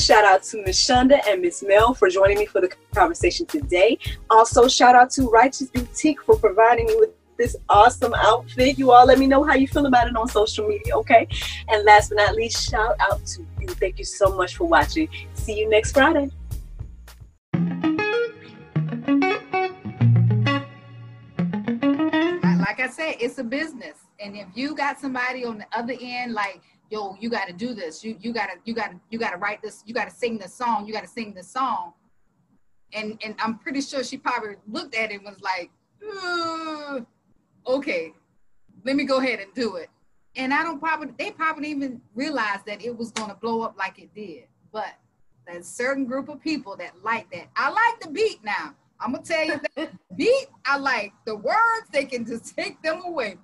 Shout 0.05 0.23
out 0.23 0.43
to 0.43 0.61
Miss 0.61 0.87
Chunda 0.87 1.19
and 1.27 1.41
Miss 1.41 1.63
Mel 1.63 1.95
for 1.95 2.09
joining 2.09 2.37
me 2.37 2.45
for 2.45 2.61
the 2.61 2.69
conversation 2.93 3.47
today. 3.47 3.97
Also, 4.29 4.67
shout 4.67 4.93
out 4.93 5.09
to 5.13 5.23
Righteous 5.23 5.67
Boutique 5.71 6.21
for 6.21 6.37
providing 6.37 6.85
me 6.85 6.95
with 6.99 7.09
this 7.39 7.55
awesome 7.69 8.13
outfit. 8.13 8.77
You 8.77 8.91
all 8.91 9.07
let 9.07 9.17
me 9.17 9.25
know 9.25 9.43
how 9.43 9.55
you 9.55 9.67
feel 9.67 9.87
about 9.87 10.07
it 10.07 10.15
on 10.15 10.27
social 10.27 10.67
media, 10.67 10.95
okay? 10.97 11.27
And 11.69 11.83
last 11.85 12.09
but 12.09 12.17
not 12.17 12.35
least, 12.35 12.69
shout 12.69 12.95
out 12.99 13.25
to 13.25 13.47
you. 13.59 13.67
Thank 13.69 13.97
you 13.97 14.05
so 14.05 14.35
much 14.35 14.57
for 14.57 14.67
watching. 14.67 15.09
See 15.33 15.57
you 15.57 15.67
next 15.67 15.93
Friday. 15.93 16.29
Like 22.59 22.79
I 22.79 22.89
said, 22.91 23.15
it's 23.19 23.39
a 23.39 23.43
business. 23.43 23.97
And 24.19 24.35
if 24.37 24.45
you 24.53 24.75
got 24.75 24.99
somebody 24.99 25.43
on 25.45 25.57
the 25.57 25.65
other 25.73 25.95
end, 25.99 26.33
like 26.33 26.61
yo, 26.95 27.17
you 27.19 27.29
got 27.29 27.47
to 27.47 27.53
do 27.53 27.73
this. 27.73 28.03
You 28.03 28.17
you 28.21 28.31
got 28.33 28.47
to 28.47 28.55
you 28.63 28.73
got 28.73 28.91
to 28.91 28.99
you 29.09 29.19
got 29.19 29.31
to 29.31 29.37
write 29.37 29.61
this. 29.61 29.83
You 29.85 29.93
got 29.93 30.09
to 30.09 30.15
sing 30.15 30.37
this 30.37 30.53
song. 30.53 30.87
You 30.87 30.93
got 30.93 31.03
to 31.03 31.09
sing 31.09 31.33
this 31.33 31.47
song. 31.47 31.93
And 32.93 33.19
and 33.23 33.35
I'm 33.39 33.57
pretty 33.59 33.81
sure 33.81 34.03
she 34.03 34.17
probably 34.17 34.55
looked 34.67 34.95
at 34.95 35.11
it 35.11 35.15
and 35.15 35.25
was 35.25 35.41
like, 35.41 35.71
okay, 37.67 38.13
let 38.85 38.95
me 38.95 39.03
go 39.03 39.17
ahead 39.19 39.39
and 39.39 39.53
do 39.53 39.75
it. 39.75 39.89
And 40.37 40.53
I 40.53 40.63
don't 40.63 40.79
probably 40.79 41.13
they 41.17 41.31
probably 41.31 41.69
even 41.69 42.01
realized 42.15 42.65
that 42.65 42.83
it 42.83 42.97
was 42.97 43.11
going 43.11 43.29
to 43.29 43.35
blow 43.35 43.61
up 43.61 43.75
like 43.77 43.99
it 43.99 44.13
did. 44.15 44.45
But 44.71 44.93
there's 45.45 45.65
a 45.65 45.69
certain 45.69 46.05
group 46.05 46.29
of 46.29 46.41
people 46.41 46.77
that 46.77 46.93
like 47.03 47.29
that. 47.31 47.47
I 47.55 47.69
like 47.69 47.99
the 48.01 48.09
beat 48.09 48.43
now. 48.43 48.73
I'm 49.01 49.11
gonna 49.11 49.23
tell 49.23 49.43
you 49.43 49.59
that 49.75 49.91
beat 50.15 50.47
I 50.65 50.77
like. 50.77 51.11
The 51.25 51.35
words 51.35 51.87
they 51.91 52.05
can 52.05 52.25
just 52.25 52.55
take 52.55 52.81
them 52.81 53.01
away 53.05 53.37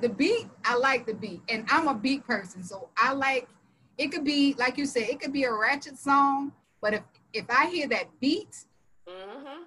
the 0.00 0.08
beat, 0.08 0.46
I 0.64 0.76
like 0.76 1.06
the 1.06 1.14
beat, 1.14 1.42
and 1.48 1.66
I'm 1.70 1.88
a 1.88 1.94
beat 1.94 2.26
person, 2.26 2.62
so 2.62 2.88
I 2.96 3.12
like. 3.12 3.48
It 3.96 4.12
could 4.12 4.24
be 4.24 4.54
like 4.58 4.78
you 4.78 4.86
said, 4.86 5.08
it 5.08 5.20
could 5.20 5.32
be 5.32 5.44
a 5.44 5.52
ratchet 5.52 5.98
song, 5.98 6.52
but 6.80 6.94
if 6.94 7.02
if 7.32 7.44
I 7.48 7.66
hear 7.66 7.88
that 7.88 8.04
beat, 8.20 8.64
mm-hmm. 9.08 9.62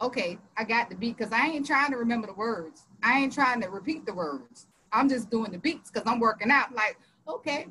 okay, 0.00 0.38
I 0.56 0.64
got 0.64 0.90
the 0.90 0.96
beat 0.96 1.16
because 1.16 1.32
I 1.32 1.46
ain't 1.46 1.66
trying 1.66 1.92
to 1.92 1.98
remember 1.98 2.26
the 2.26 2.34
words. 2.34 2.82
I 3.02 3.18
ain't 3.20 3.32
trying 3.32 3.60
to 3.60 3.68
repeat 3.68 4.06
the 4.06 4.14
words. 4.14 4.66
I'm 4.92 5.08
just 5.08 5.30
doing 5.30 5.52
the 5.52 5.58
beats 5.58 5.90
because 5.90 6.10
I'm 6.10 6.18
working 6.18 6.50
out. 6.50 6.74
Like, 6.74 6.98
okay, 7.28 7.66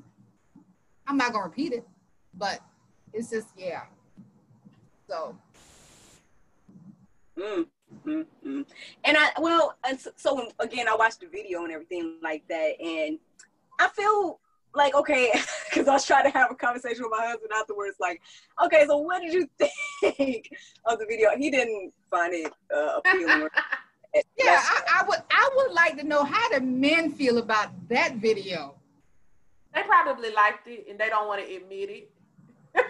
I'm 1.05 1.17
not 1.17 1.33
gonna 1.33 1.45
repeat 1.45 1.73
it, 1.73 1.85
but 2.33 2.61
it's 3.13 3.29
just 3.29 3.49
yeah. 3.57 3.83
So. 5.09 5.37
Mm. 7.37 7.67
Mm-hmm. 8.05 8.61
And 9.03 9.17
I 9.17 9.29
well, 9.39 9.75
and 9.87 9.99
so, 9.99 10.11
so 10.15 10.49
again, 10.59 10.87
I 10.87 10.95
watched 10.95 11.21
the 11.21 11.27
video 11.27 11.63
and 11.63 11.71
everything 11.71 12.17
like 12.21 12.43
that, 12.49 12.79
and 12.81 13.17
I 13.79 13.87
feel 13.89 14.39
like 14.75 14.95
okay, 14.95 15.31
because 15.69 15.87
I 15.87 15.93
was 15.93 16.05
trying 16.05 16.31
to 16.31 16.37
have 16.37 16.51
a 16.51 16.55
conversation 16.55 17.03
with 17.03 17.11
my 17.11 17.25
husband 17.25 17.51
afterwards. 17.55 17.97
Like, 17.99 18.21
okay, 18.63 18.85
so 18.87 18.97
what 18.97 19.21
did 19.21 19.33
you 19.33 19.49
think 20.01 20.49
of 20.85 20.99
the 20.99 21.05
video? 21.05 21.29
He 21.37 21.49
didn't 21.49 21.93
find 22.09 22.33
it 22.33 22.51
uh, 22.73 22.99
appealing. 23.05 23.47
yeah, 24.37 24.61
I, 24.63 25.01
I, 25.01 25.05
would. 25.07 25.19
I 25.31 25.49
would 25.55 25.73
like 25.73 25.97
to 25.97 26.03
know 26.03 26.23
how 26.23 26.49
the 26.49 26.61
men 26.61 27.11
feel 27.11 27.37
about 27.37 27.69
that 27.89 28.15
video. 28.15 28.75
They 29.73 29.83
probably 29.83 30.31
liked 30.31 30.67
it, 30.67 30.87
and 30.89 30.99
they 30.99 31.09
don't 31.09 31.27
want 31.27 31.45
to 31.45 31.55
admit 31.55 31.89
it. 31.89 32.11
I, 32.75 32.83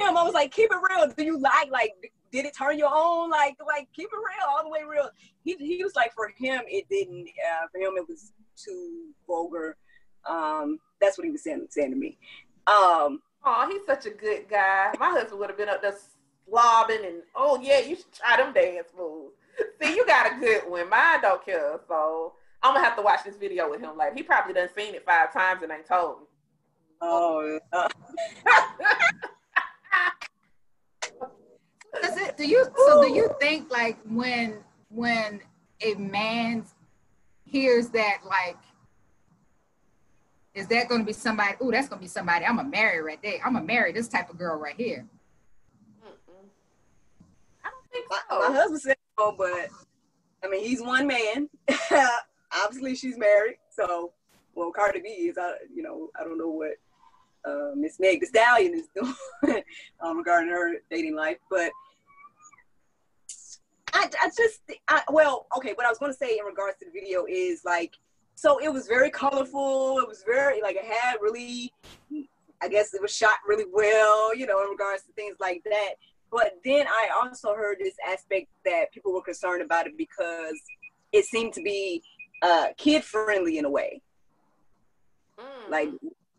I, 0.00 0.08
him, 0.08 0.16
I 0.16 0.22
was 0.22 0.34
like, 0.34 0.52
keep 0.52 0.70
it 0.70 0.78
real. 0.90 1.08
Do 1.08 1.24
you 1.24 1.38
like 1.38 1.70
like 1.70 2.12
did 2.30 2.44
it 2.44 2.56
turn 2.56 2.78
your 2.78 2.90
own? 2.92 3.30
Like, 3.30 3.56
like 3.66 3.88
keep 3.94 4.08
it 4.12 4.16
real, 4.16 4.48
all 4.48 4.62
the 4.62 4.68
way 4.68 4.80
real. 4.88 5.10
He, 5.44 5.56
he 5.56 5.82
was 5.82 5.94
like, 5.94 6.12
for 6.14 6.28
him, 6.36 6.62
it 6.66 6.86
didn't. 6.88 7.28
Uh, 7.28 7.66
for 7.72 7.78
him, 7.78 7.94
it 7.96 8.08
was 8.08 8.32
too 8.56 9.10
vulgar. 9.26 9.76
Um, 10.28 10.78
that's 11.00 11.16
what 11.16 11.24
he 11.24 11.30
was 11.30 11.42
saying, 11.42 11.66
saying 11.70 11.90
to 11.90 11.96
me. 11.96 12.18
Um, 12.66 13.22
oh, 13.44 13.68
he's 13.70 13.86
such 13.86 14.06
a 14.06 14.10
good 14.10 14.48
guy. 14.48 14.92
My 14.98 15.10
husband 15.10 15.38
would 15.40 15.48
have 15.48 15.58
been 15.58 15.68
up 15.68 15.82
there 15.82 15.94
slobbing 16.50 17.06
and 17.06 17.22
oh 17.34 17.58
yeah, 17.62 17.80
you 17.80 17.96
should 17.96 18.12
try 18.12 18.36
them 18.36 18.52
dance 18.52 18.88
moves. 18.96 19.34
See, 19.82 19.94
you 19.94 20.06
got 20.06 20.32
a 20.32 20.38
good 20.38 20.68
one. 20.68 20.88
Mine 20.88 21.20
don't 21.22 21.44
care, 21.44 21.80
so 21.88 22.34
I'm 22.62 22.74
gonna 22.74 22.84
have 22.84 22.96
to 22.96 23.02
watch 23.02 23.24
this 23.24 23.36
video 23.36 23.70
with 23.70 23.80
him 23.80 23.96
Like 23.96 24.14
He 24.14 24.22
probably 24.22 24.54
done 24.54 24.68
seen 24.76 24.94
it 24.94 25.04
five 25.04 25.32
times 25.32 25.62
and 25.62 25.72
ain't 25.72 25.86
told 25.86 26.20
me. 26.20 26.26
Oh. 27.00 27.58
Uh. 27.72 27.88
Does 32.02 32.16
it? 32.16 32.36
Do 32.36 32.46
you? 32.46 32.66
So 32.86 33.02
do 33.02 33.12
you 33.12 33.30
think 33.40 33.70
like 33.70 33.98
when 34.08 34.58
when 34.90 35.40
a 35.80 35.94
man 35.94 36.64
hears 37.44 37.88
that 37.90 38.18
like 38.26 38.58
is 40.54 40.66
that 40.68 40.88
going 40.88 41.00
to 41.00 41.06
be 41.06 41.12
somebody? 41.12 41.54
Oh, 41.60 41.70
that's 41.70 41.88
going 41.88 42.00
to 42.00 42.04
be 42.04 42.08
somebody 42.08 42.44
I'm 42.44 42.56
gonna 42.56 42.68
marry 42.68 43.00
right 43.00 43.20
there. 43.22 43.38
I'm 43.44 43.52
gonna 43.52 43.64
marry 43.64 43.92
this 43.92 44.08
type 44.08 44.28
of 44.28 44.38
girl 44.38 44.58
right 44.58 44.74
here. 44.76 45.06
Mm-mm. 46.04 46.48
I 47.64 47.70
don't 47.70 47.92
think 47.92 48.06
so. 48.10 48.38
My, 48.38 48.48
my 48.48 48.54
husband 48.54 48.80
said 48.80 48.96
so, 49.18 49.34
but 49.38 49.68
I 50.44 50.48
mean, 50.48 50.64
he's 50.64 50.82
one 50.82 51.06
man. 51.06 51.48
Obviously, 52.64 52.96
she's 52.96 53.18
married. 53.18 53.58
So, 53.70 54.12
well, 54.54 54.72
Cardi 54.72 55.00
B 55.00 55.08
is. 55.08 55.38
I, 55.38 55.52
you 55.72 55.82
know, 55.82 56.08
I 56.18 56.24
don't 56.24 56.38
know 56.38 56.48
what 56.48 56.72
uh, 57.44 57.72
Miss 57.76 58.00
Meg 58.00 58.20
Thee 58.20 58.26
Stallion 58.26 58.74
is 58.74 58.88
doing 59.44 59.62
um, 60.00 60.18
regarding 60.18 60.50
her 60.50 60.74
dating 60.90 61.14
life, 61.14 61.38
but 61.50 61.70
I, 63.92 64.08
I 64.22 64.30
just, 64.36 64.60
I, 64.88 65.02
well, 65.10 65.46
okay. 65.56 65.72
What 65.74 65.86
I 65.86 65.88
was 65.88 65.98
going 65.98 66.12
to 66.12 66.18
say 66.18 66.38
in 66.38 66.44
regards 66.44 66.78
to 66.78 66.84
the 66.84 66.90
video 66.90 67.24
is 67.28 67.62
like 67.64 67.94
so 68.38 68.58
it 68.58 68.72
was 68.72 68.86
very 68.86 69.10
colorful. 69.10 69.98
It 69.98 70.06
was 70.06 70.22
very 70.24 70.62
like 70.62 70.76
it 70.76 70.84
had 70.84 71.16
really, 71.20 71.72
I 72.62 72.68
guess 72.68 72.94
it 72.94 73.02
was 73.02 73.12
shot 73.12 73.38
really 73.44 73.64
well, 73.72 74.32
you 74.32 74.46
know, 74.46 74.62
in 74.62 74.68
regards 74.68 75.02
to 75.02 75.12
things 75.14 75.34
like 75.40 75.60
that. 75.64 75.94
But 76.30 76.52
then 76.64 76.86
I 76.86 77.08
also 77.20 77.52
heard 77.56 77.78
this 77.80 77.96
aspect 78.08 78.46
that 78.64 78.92
people 78.92 79.12
were 79.12 79.22
concerned 79.22 79.60
about 79.60 79.88
it 79.88 79.98
because 79.98 80.54
it 81.10 81.24
seemed 81.24 81.52
to 81.54 81.62
be 81.62 82.00
uh, 82.40 82.66
kid 82.76 83.02
friendly 83.02 83.58
in 83.58 83.64
a 83.64 83.70
way. 83.70 84.02
Mm. 85.36 85.70
Like, 85.70 85.88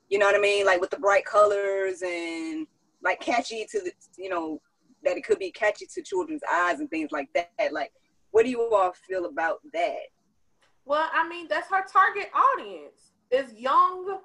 you 0.08 0.20
know 0.20 0.26
what 0.26 0.36
I 0.36 0.40
mean? 0.40 0.66
Like 0.66 0.80
with 0.80 0.92
the 0.92 1.00
bright 1.00 1.26
colors 1.26 2.02
and 2.02 2.66
like 3.04 3.20
catchy 3.20 3.68
to 3.72 3.82
the, 3.82 3.92
you 4.18 4.30
know, 4.30 4.62
that 5.04 5.18
it 5.18 5.24
could 5.24 5.40
be 5.40 5.52
catchy 5.52 5.86
to 5.94 6.02
children's 6.02 6.42
eyes 6.52 6.80
and 6.80 6.90
things 6.90 7.12
like 7.12 7.30
that. 7.34 7.72
Like, 7.72 7.92
what 8.32 8.44
do 8.44 8.50
you 8.50 8.74
all 8.74 8.94
feel 8.94 9.26
about 9.26 9.60
that? 9.74 10.08
Well, 10.86 11.10
I 11.14 11.28
mean, 11.28 11.48
that's 11.48 11.70
her 11.70 11.84
target 11.92 12.30
audience 12.34 13.12
is 13.32 13.54
young, 13.54 14.20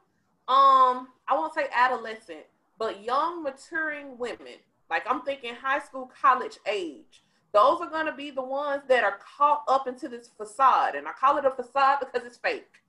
um, 0.48 1.08
I 1.28 1.32
won't 1.32 1.54
say 1.54 1.66
adolescent, 1.74 2.44
but 2.78 3.02
young 3.02 3.42
maturing 3.42 4.18
women. 4.18 4.58
Like 4.90 5.04
I'm 5.08 5.22
thinking 5.22 5.54
high 5.54 5.80
school, 5.80 6.10
college 6.20 6.58
age. 6.66 7.22
Those 7.52 7.80
are 7.80 8.04
to 8.04 8.12
be 8.12 8.30
the 8.30 8.42
ones 8.42 8.82
that 8.88 9.04
are 9.04 9.18
caught 9.18 9.62
up 9.68 9.86
into 9.86 10.08
this 10.08 10.28
facade, 10.36 10.96
and 10.96 11.06
I 11.06 11.12
call 11.12 11.38
it 11.38 11.44
a 11.44 11.50
facade 11.50 11.98
because 12.00 12.26
it's 12.26 12.36
fake. 12.36 12.82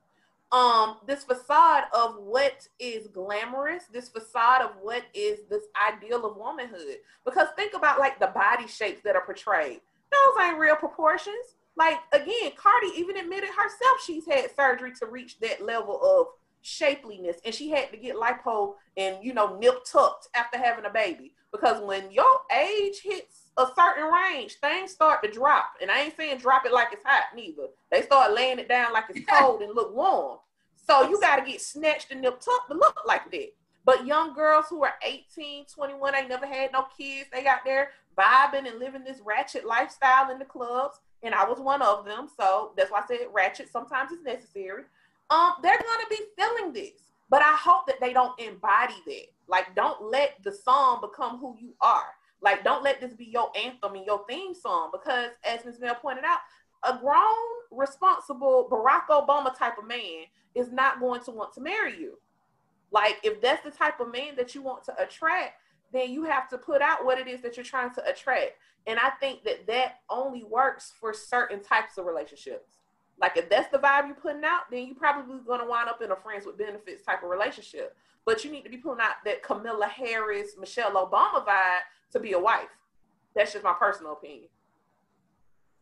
Um, 0.51 0.97
this 1.05 1.23
facade 1.23 1.85
of 1.93 2.17
what 2.19 2.67
is 2.79 3.07
glamorous, 3.07 3.85
this 3.91 4.09
facade 4.09 4.61
of 4.61 4.71
what 4.81 5.03
is 5.13 5.39
this 5.49 5.63
ideal 5.91 6.25
of 6.25 6.37
womanhood. 6.37 6.97
Because 7.25 7.47
think 7.55 7.73
about 7.73 7.99
like 7.99 8.19
the 8.19 8.27
body 8.27 8.67
shapes 8.67 9.01
that 9.03 9.15
are 9.15 9.25
portrayed; 9.25 9.81
those 10.11 10.45
ain't 10.45 10.59
real 10.59 10.75
proportions. 10.75 11.55
Like 11.75 11.97
again, 12.13 12.51
Cardi 12.55 12.87
even 12.95 13.17
admitted 13.17 13.49
herself 13.49 14.01
she's 14.05 14.25
had 14.25 14.55
surgery 14.55 14.93
to 14.99 15.07
reach 15.07 15.39
that 15.39 15.65
level 15.65 15.99
of 16.01 16.27
shapeliness, 16.63 17.37
and 17.43 17.53
she 17.53 17.69
had 17.69 17.91
to 17.91 17.97
get 17.97 18.15
lipo 18.15 18.75
and 18.97 19.17
you 19.21 19.33
know 19.33 19.57
nip 19.57 19.83
tucked 19.83 20.29
after 20.35 20.57
having 20.57 20.85
a 20.85 20.89
baby. 20.89 21.33
Because 21.51 21.81
when 21.83 22.11
your 22.11 22.41
age 22.55 23.01
hits 23.03 23.44
a 23.57 23.67
certain 23.75 24.11
range, 24.11 24.55
things 24.55 24.91
start 24.91 25.23
to 25.23 25.31
drop. 25.31 25.71
And 25.81 25.89
I 25.89 26.01
ain't 26.01 26.17
saying 26.17 26.39
drop 26.39 26.65
it 26.65 26.73
like 26.73 26.89
it's 26.91 27.05
hot 27.05 27.23
neither. 27.35 27.67
They 27.91 28.01
start 28.01 28.33
laying 28.33 28.59
it 28.59 28.67
down 28.67 28.93
like 28.93 29.05
it's 29.09 29.25
cold 29.29 29.61
and 29.61 29.73
look 29.75 29.95
warm. 29.95 30.39
So 30.87 31.09
you 31.09 31.19
got 31.19 31.37
to 31.37 31.49
get 31.49 31.61
snatched 31.61 32.11
and 32.11 32.21
nip 32.21 32.39
tucked 32.39 32.69
to 32.69 32.77
look 32.77 33.01
like 33.05 33.31
that. 33.31 33.53
But 33.85 34.05
young 34.05 34.33
girls 34.33 34.65
who 34.69 34.83
are 34.83 34.95
18, 35.03 35.65
21, 35.73 36.15
ain't 36.15 36.29
never 36.29 36.45
had 36.45 36.71
no 36.73 36.87
kids, 36.97 37.29
they 37.31 37.43
got 37.43 37.59
there 37.63 37.91
vibing 38.17 38.67
and 38.67 38.79
living 38.79 39.03
this 39.03 39.19
ratchet 39.23 39.65
lifestyle 39.65 40.31
in 40.31 40.39
the 40.39 40.45
clubs 40.45 40.99
and 41.25 41.33
I 41.33 41.43
was 41.47 41.59
one 41.59 41.81
of 41.81 42.05
them. 42.05 42.29
So 42.37 42.71
that's 42.77 42.91
why 42.91 42.99
I 42.99 43.07
said 43.07 43.27
ratchet 43.33 43.71
sometimes 43.71 44.11
is 44.11 44.23
necessary. 44.23 44.83
Um, 45.29 45.53
they're 45.61 45.77
gonna 45.77 46.09
be 46.09 46.19
feeling 46.37 46.71
this, 46.71 47.01
but 47.29 47.41
I 47.41 47.55
hope 47.55 47.87
that 47.87 47.99
they 47.99 48.13
don't 48.13 48.39
embody 48.39 48.93
that. 49.07 49.25
Like, 49.47 49.75
don't 49.75 50.11
let 50.11 50.35
the 50.43 50.51
song 50.51 51.01
become 51.01 51.37
who 51.37 51.55
you 51.59 51.73
are. 51.81 52.13
Like, 52.45 52.63
don't 52.63 52.83
let 52.83 53.01
this 53.01 53.15
be 53.15 53.25
your 53.25 53.51
anthem 53.57 53.95
and 53.95 54.05
your 54.05 54.23
theme 54.29 54.53
song 54.53 54.91
because, 54.91 55.31
as 55.43 55.65
Ms. 55.65 55.79
Mel 55.79 55.95
pointed 55.95 56.23
out, 56.23 56.37
a 56.83 56.95
grown, 56.95 57.35
responsible 57.71 58.69
Barack 58.71 59.07
Obama 59.09 59.57
type 59.57 59.79
of 59.79 59.87
man 59.87 60.25
is 60.53 60.71
not 60.71 60.99
going 60.99 61.21
to 61.21 61.31
want 61.31 61.53
to 61.53 61.61
marry 61.61 61.99
you. 61.99 62.19
Like, 62.91 63.17
if 63.23 63.41
that's 63.41 63.63
the 63.63 63.71
type 63.71 63.99
of 63.99 64.11
man 64.11 64.35
that 64.35 64.53
you 64.53 64.61
want 64.61 64.83
to 64.83 65.01
attract, 65.01 65.53
then 65.91 66.11
you 66.11 66.23
have 66.25 66.47
to 66.49 66.59
put 66.59 66.83
out 66.83 67.03
what 67.03 67.17
it 67.17 67.27
is 67.27 67.41
that 67.41 67.57
you're 67.57 67.63
trying 67.63 67.95
to 67.95 68.07
attract. 68.07 68.51
And 68.85 68.99
I 68.99 69.09
think 69.19 69.43
that 69.45 69.65
that 69.65 70.01
only 70.07 70.43
works 70.43 70.93
for 70.99 71.13
certain 71.13 71.63
types 71.63 71.97
of 71.97 72.05
relationships. 72.05 72.77
Like 73.19 73.37
if 73.37 73.49
that's 73.49 73.71
the 73.71 73.79
vibe 73.79 74.05
you're 74.05 74.15
putting 74.15 74.43
out, 74.43 74.69
then 74.69 74.85
you're 74.85 74.95
probably 74.95 75.39
going 75.47 75.61
to 75.61 75.65
wind 75.65 75.89
up 75.89 76.01
in 76.03 76.11
a 76.11 76.15
friends 76.15 76.45
with 76.45 76.59
benefits 76.59 77.01
type 77.01 77.23
of 77.23 77.29
relationship. 77.29 77.95
But 78.23 78.43
you 78.43 78.51
need 78.51 78.65
to 78.65 78.69
be 78.69 78.77
putting 78.77 79.01
out 79.01 79.23
that 79.23 79.41
Kamala 79.41 79.87
Harris, 79.87 80.55
Michelle 80.59 80.91
Obama 80.91 81.43
vibe 81.45 81.79
to 82.11 82.19
be 82.19 82.33
a 82.33 82.39
wife. 82.39 82.69
That's 83.35 83.53
just 83.53 83.63
my 83.63 83.73
personal 83.73 84.13
opinion. 84.13 84.49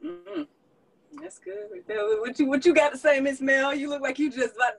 Mm-hmm. 0.03 0.43
That's 1.21 1.39
good. 1.39 1.65
What 2.19 2.39
you 2.39 2.47
what 2.47 2.65
you 2.65 2.73
got 2.73 2.91
to 2.91 2.97
say, 2.97 3.19
Miss 3.19 3.39
Mel? 3.39 3.73
You 3.73 3.89
look 3.89 4.01
like 4.01 4.17
you 4.17 4.31
just 4.31 4.55
about 4.55 4.73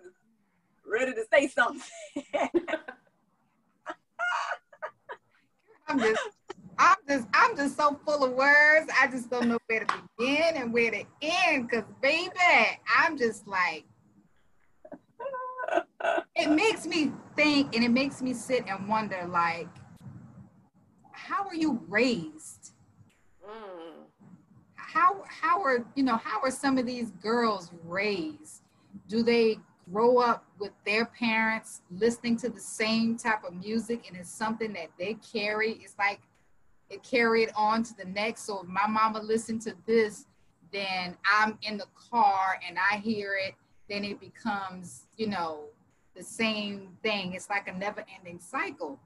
ready 0.86 1.12
to 1.12 1.24
say 1.32 1.46
something. 1.48 1.80
I'm 5.86 5.98
just, 5.98 6.22
I'm 6.78 6.96
just, 7.08 7.28
I'm 7.34 7.56
just 7.56 7.76
so 7.76 8.00
full 8.04 8.24
of 8.24 8.32
words. 8.32 8.90
I 9.00 9.06
just 9.06 9.30
don't 9.30 9.48
know 9.48 9.58
where 9.66 9.84
to 9.84 10.02
begin 10.18 10.56
and 10.56 10.72
where 10.72 10.90
to 10.90 11.04
end. 11.22 11.70
Cause 11.70 11.84
baby, 12.02 12.32
I'm 12.96 13.16
just 13.16 13.46
like, 13.46 13.84
it 16.34 16.50
makes 16.50 16.86
me 16.86 17.12
think, 17.36 17.74
and 17.74 17.84
it 17.84 17.90
makes 17.90 18.20
me 18.20 18.34
sit 18.34 18.64
and 18.66 18.88
wonder, 18.88 19.26
like, 19.30 19.68
how 21.24 21.46
are 21.46 21.54
you 21.54 21.80
raised? 21.88 22.72
Mm. 23.44 24.04
How 24.76 25.24
how 25.28 25.62
are 25.62 25.84
you 25.94 26.02
know 26.02 26.16
how 26.16 26.40
are 26.42 26.50
some 26.50 26.78
of 26.78 26.86
these 26.86 27.10
girls 27.22 27.70
raised? 27.84 28.62
Do 29.08 29.22
they 29.22 29.58
grow 29.92 30.18
up 30.18 30.44
with 30.58 30.72
their 30.84 31.04
parents 31.06 31.82
listening 31.90 32.36
to 32.38 32.48
the 32.48 32.60
same 32.60 33.16
type 33.16 33.44
of 33.44 33.54
music 33.54 34.06
and 34.08 34.16
it's 34.16 34.30
something 34.30 34.72
that 34.72 34.88
they 34.98 35.14
carry. 35.32 35.72
It's 35.72 35.96
like 35.98 36.20
it 36.90 37.02
carried 37.02 37.50
on 37.56 37.82
to 37.84 37.96
the 37.96 38.04
next. 38.04 38.46
So 38.46 38.62
if 38.62 38.68
my 38.68 38.86
mama 38.86 39.20
listened 39.20 39.62
to 39.62 39.74
this, 39.86 40.26
then 40.72 41.16
I'm 41.30 41.58
in 41.62 41.76
the 41.76 41.86
car 42.10 42.58
and 42.66 42.78
I 42.90 42.96
hear 42.98 43.36
it, 43.36 43.54
then 43.88 44.04
it 44.04 44.20
becomes, 44.20 45.06
you 45.16 45.28
know, 45.28 45.64
the 46.16 46.22
same 46.22 46.88
thing. 47.02 47.34
It's 47.34 47.50
like 47.50 47.68
a 47.68 47.72
never 47.72 48.04
ending 48.16 48.40
cycle. 48.40 48.98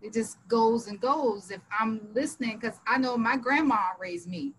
It 0.00 0.12
just 0.12 0.36
goes 0.48 0.88
and 0.88 1.00
goes. 1.00 1.50
If 1.50 1.60
I'm 1.78 2.00
listening, 2.14 2.58
because 2.58 2.80
I 2.86 2.98
know 2.98 3.16
my 3.16 3.36
grandma 3.36 3.90
raised 3.98 4.28
me 4.28 4.52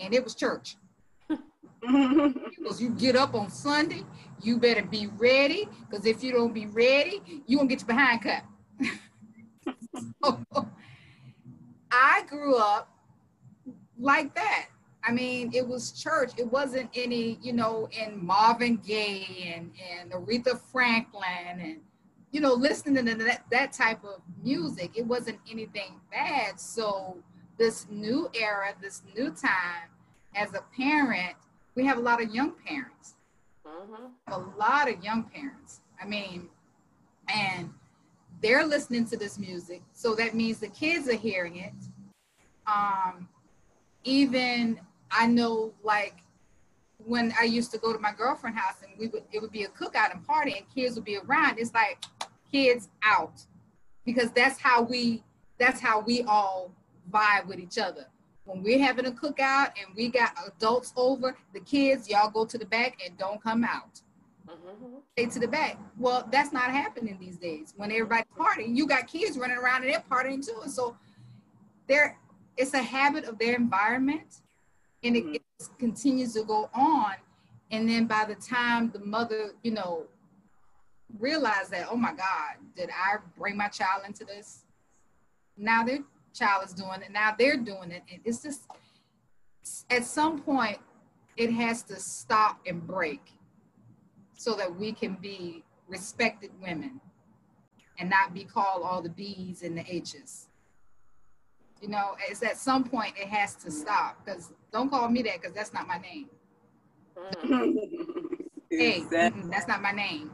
and 0.00 0.14
it 0.14 0.22
was 0.22 0.34
church. 0.34 0.76
because 1.28 2.80
you 2.80 2.90
get 2.90 3.16
up 3.16 3.34
on 3.34 3.50
Sunday, 3.50 4.04
you 4.42 4.58
better 4.58 4.82
be 4.82 5.08
ready. 5.18 5.68
Because 5.88 6.06
if 6.06 6.22
you 6.22 6.32
don't 6.32 6.54
be 6.54 6.66
ready, 6.66 7.22
you 7.46 7.58
won't 7.58 7.68
get 7.68 7.80
your 7.80 7.86
behind 7.86 8.22
cut. 8.22 8.42
so, 10.24 10.44
I 11.90 12.24
grew 12.28 12.56
up 12.56 12.90
like 13.98 14.34
that. 14.34 14.66
I 15.04 15.12
mean, 15.12 15.52
it 15.54 15.66
was 15.66 15.92
church. 15.92 16.32
It 16.36 16.50
wasn't 16.50 16.90
any, 16.94 17.38
you 17.40 17.52
know, 17.52 17.88
in 17.92 18.24
Marvin 18.24 18.76
Gaye 18.78 19.54
and, 19.56 19.70
and 19.90 20.10
Aretha 20.10 20.60
Franklin 20.72 21.60
and, 21.60 21.80
you 22.36 22.42
know, 22.42 22.52
listening 22.52 23.06
to 23.06 23.14
that, 23.14 23.46
that 23.50 23.72
type 23.72 24.04
of 24.04 24.20
music. 24.44 24.90
It 24.94 25.06
wasn't 25.06 25.38
anything 25.50 25.98
bad. 26.10 26.60
So 26.60 27.16
this 27.56 27.86
new 27.88 28.30
era, 28.38 28.74
this 28.78 29.00
new 29.16 29.30
time, 29.30 29.88
as 30.34 30.52
a 30.52 30.60
parent, 30.76 31.34
we 31.74 31.86
have 31.86 31.96
a 31.96 32.00
lot 32.02 32.22
of 32.22 32.34
young 32.34 32.52
parents. 32.66 33.14
Mm-hmm. 33.66 34.32
A 34.34 34.38
lot 34.58 34.86
of 34.86 35.02
young 35.02 35.22
parents. 35.22 35.80
I 35.98 36.04
mean, 36.04 36.50
and 37.34 37.72
they're 38.42 38.66
listening 38.66 39.06
to 39.06 39.16
this 39.16 39.38
music, 39.38 39.80
so 39.94 40.14
that 40.16 40.34
means 40.34 40.58
the 40.58 40.68
kids 40.68 41.08
are 41.08 41.16
hearing 41.16 41.56
it. 41.56 41.72
Um, 42.66 43.30
even 44.04 44.78
I 45.10 45.26
know, 45.26 45.72
like 45.82 46.16
when 46.98 47.32
I 47.40 47.44
used 47.44 47.72
to 47.72 47.78
go 47.78 47.94
to 47.94 47.98
my 47.98 48.12
girlfriend's 48.12 48.60
house 48.60 48.82
and 48.82 48.92
we 48.98 49.06
would 49.06 49.22
it 49.32 49.40
would 49.40 49.52
be 49.52 49.62
a 49.62 49.68
cookout 49.68 50.12
and 50.12 50.22
party 50.26 50.54
and 50.58 50.66
kids 50.74 50.96
would 50.96 51.06
be 51.06 51.16
around. 51.16 51.58
It's 51.58 51.72
like 51.72 52.04
kids 52.52 52.88
out 53.02 53.40
because 54.04 54.30
that's 54.32 54.58
how 54.58 54.82
we 54.82 55.22
that's 55.58 55.80
how 55.80 56.00
we 56.00 56.22
all 56.22 56.70
vibe 57.10 57.46
with 57.46 57.58
each 57.58 57.78
other. 57.78 58.06
When 58.44 58.62
we're 58.62 58.78
having 58.78 59.06
a 59.06 59.10
cookout 59.10 59.72
and 59.76 59.94
we 59.96 60.08
got 60.08 60.32
adults 60.46 60.92
over, 60.96 61.36
the 61.52 61.60
kids 61.60 62.08
y'all 62.08 62.30
go 62.30 62.44
to 62.44 62.58
the 62.58 62.66
back 62.66 62.98
and 63.04 63.16
don't 63.18 63.42
come 63.42 63.64
out. 63.64 64.00
Mm-hmm. 64.48 64.96
Stay 65.12 65.26
to 65.26 65.38
the 65.40 65.48
back. 65.48 65.78
Well, 65.98 66.28
that's 66.30 66.52
not 66.52 66.70
happening 66.70 67.16
these 67.20 67.36
days. 67.36 67.74
When 67.76 67.90
everybody's 67.90 68.26
partying, 68.38 68.76
you 68.76 68.86
got 68.86 69.06
kids 69.08 69.36
running 69.36 69.56
around 69.56 69.82
and 69.82 69.92
they're 69.92 70.04
partying 70.10 70.44
too. 70.44 70.60
And 70.62 70.70
so 70.70 70.96
there, 71.88 72.18
it's 72.56 72.74
a 72.74 72.82
habit 72.82 73.24
of 73.24 73.38
their 73.38 73.54
environment, 73.54 74.42
and 75.02 75.16
it, 75.16 75.24
mm-hmm. 75.24 75.34
it 75.34 75.42
continues 75.78 76.34
to 76.34 76.44
go 76.44 76.70
on. 76.74 77.14
And 77.70 77.88
then 77.88 78.06
by 78.06 78.24
the 78.24 78.36
time 78.36 78.90
the 78.92 79.00
mother, 79.00 79.52
you 79.62 79.72
know, 79.72 80.06
realize 81.18 81.68
that, 81.70 81.88
oh 81.90 81.96
my 81.96 82.12
God, 82.12 82.56
did 82.76 82.90
I 82.90 83.16
bring 83.36 83.56
my 83.56 83.68
child 83.68 84.02
into 84.06 84.24
this? 84.24 84.64
Now 85.56 85.84
their 85.84 86.00
child 86.34 86.64
is 86.64 86.72
doing 86.72 87.02
it. 87.02 87.10
Now 87.12 87.34
they're 87.38 87.56
doing 87.56 87.90
it. 87.90 88.02
And 88.10 88.20
it's 88.24 88.42
just, 88.42 88.62
at 89.90 90.04
some 90.04 90.40
point, 90.40 90.78
it 91.36 91.50
has 91.52 91.82
to 91.84 91.96
stop 91.96 92.60
and 92.66 92.86
break 92.86 93.20
so 94.34 94.54
that 94.54 94.74
we 94.74 94.92
can 94.92 95.14
be 95.14 95.64
respected 95.88 96.50
women 96.60 97.00
and 97.98 98.10
not 98.10 98.34
be 98.34 98.44
called 98.44 98.82
all 98.82 99.02
the 99.02 99.08
B's 99.08 99.62
and 99.62 99.76
the 99.76 99.84
H's. 99.88 100.48
You 101.80 101.88
know, 101.88 102.16
it's 102.28 102.42
at 102.42 102.56
some 102.56 102.84
point 102.84 103.14
it 103.20 103.28
has 103.28 103.54
to 103.56 103.70
stop 103.70 104.24
because 104.24 104.52
don't 104.72 104.88
call 104.88 105.08
me 105.08 105.22
that 105.22 105.40
because 105.40 105.54
that's 105.54 105.74
not 105.74 105.86
my 105.86 105.98
name. 105.98 106.28
Mm. 107.44 107.76
hey, 108.70 109.04
that's 109.10 109.68
not 109.68 109.82
my 109.82 109.92
name. 109.92 110.30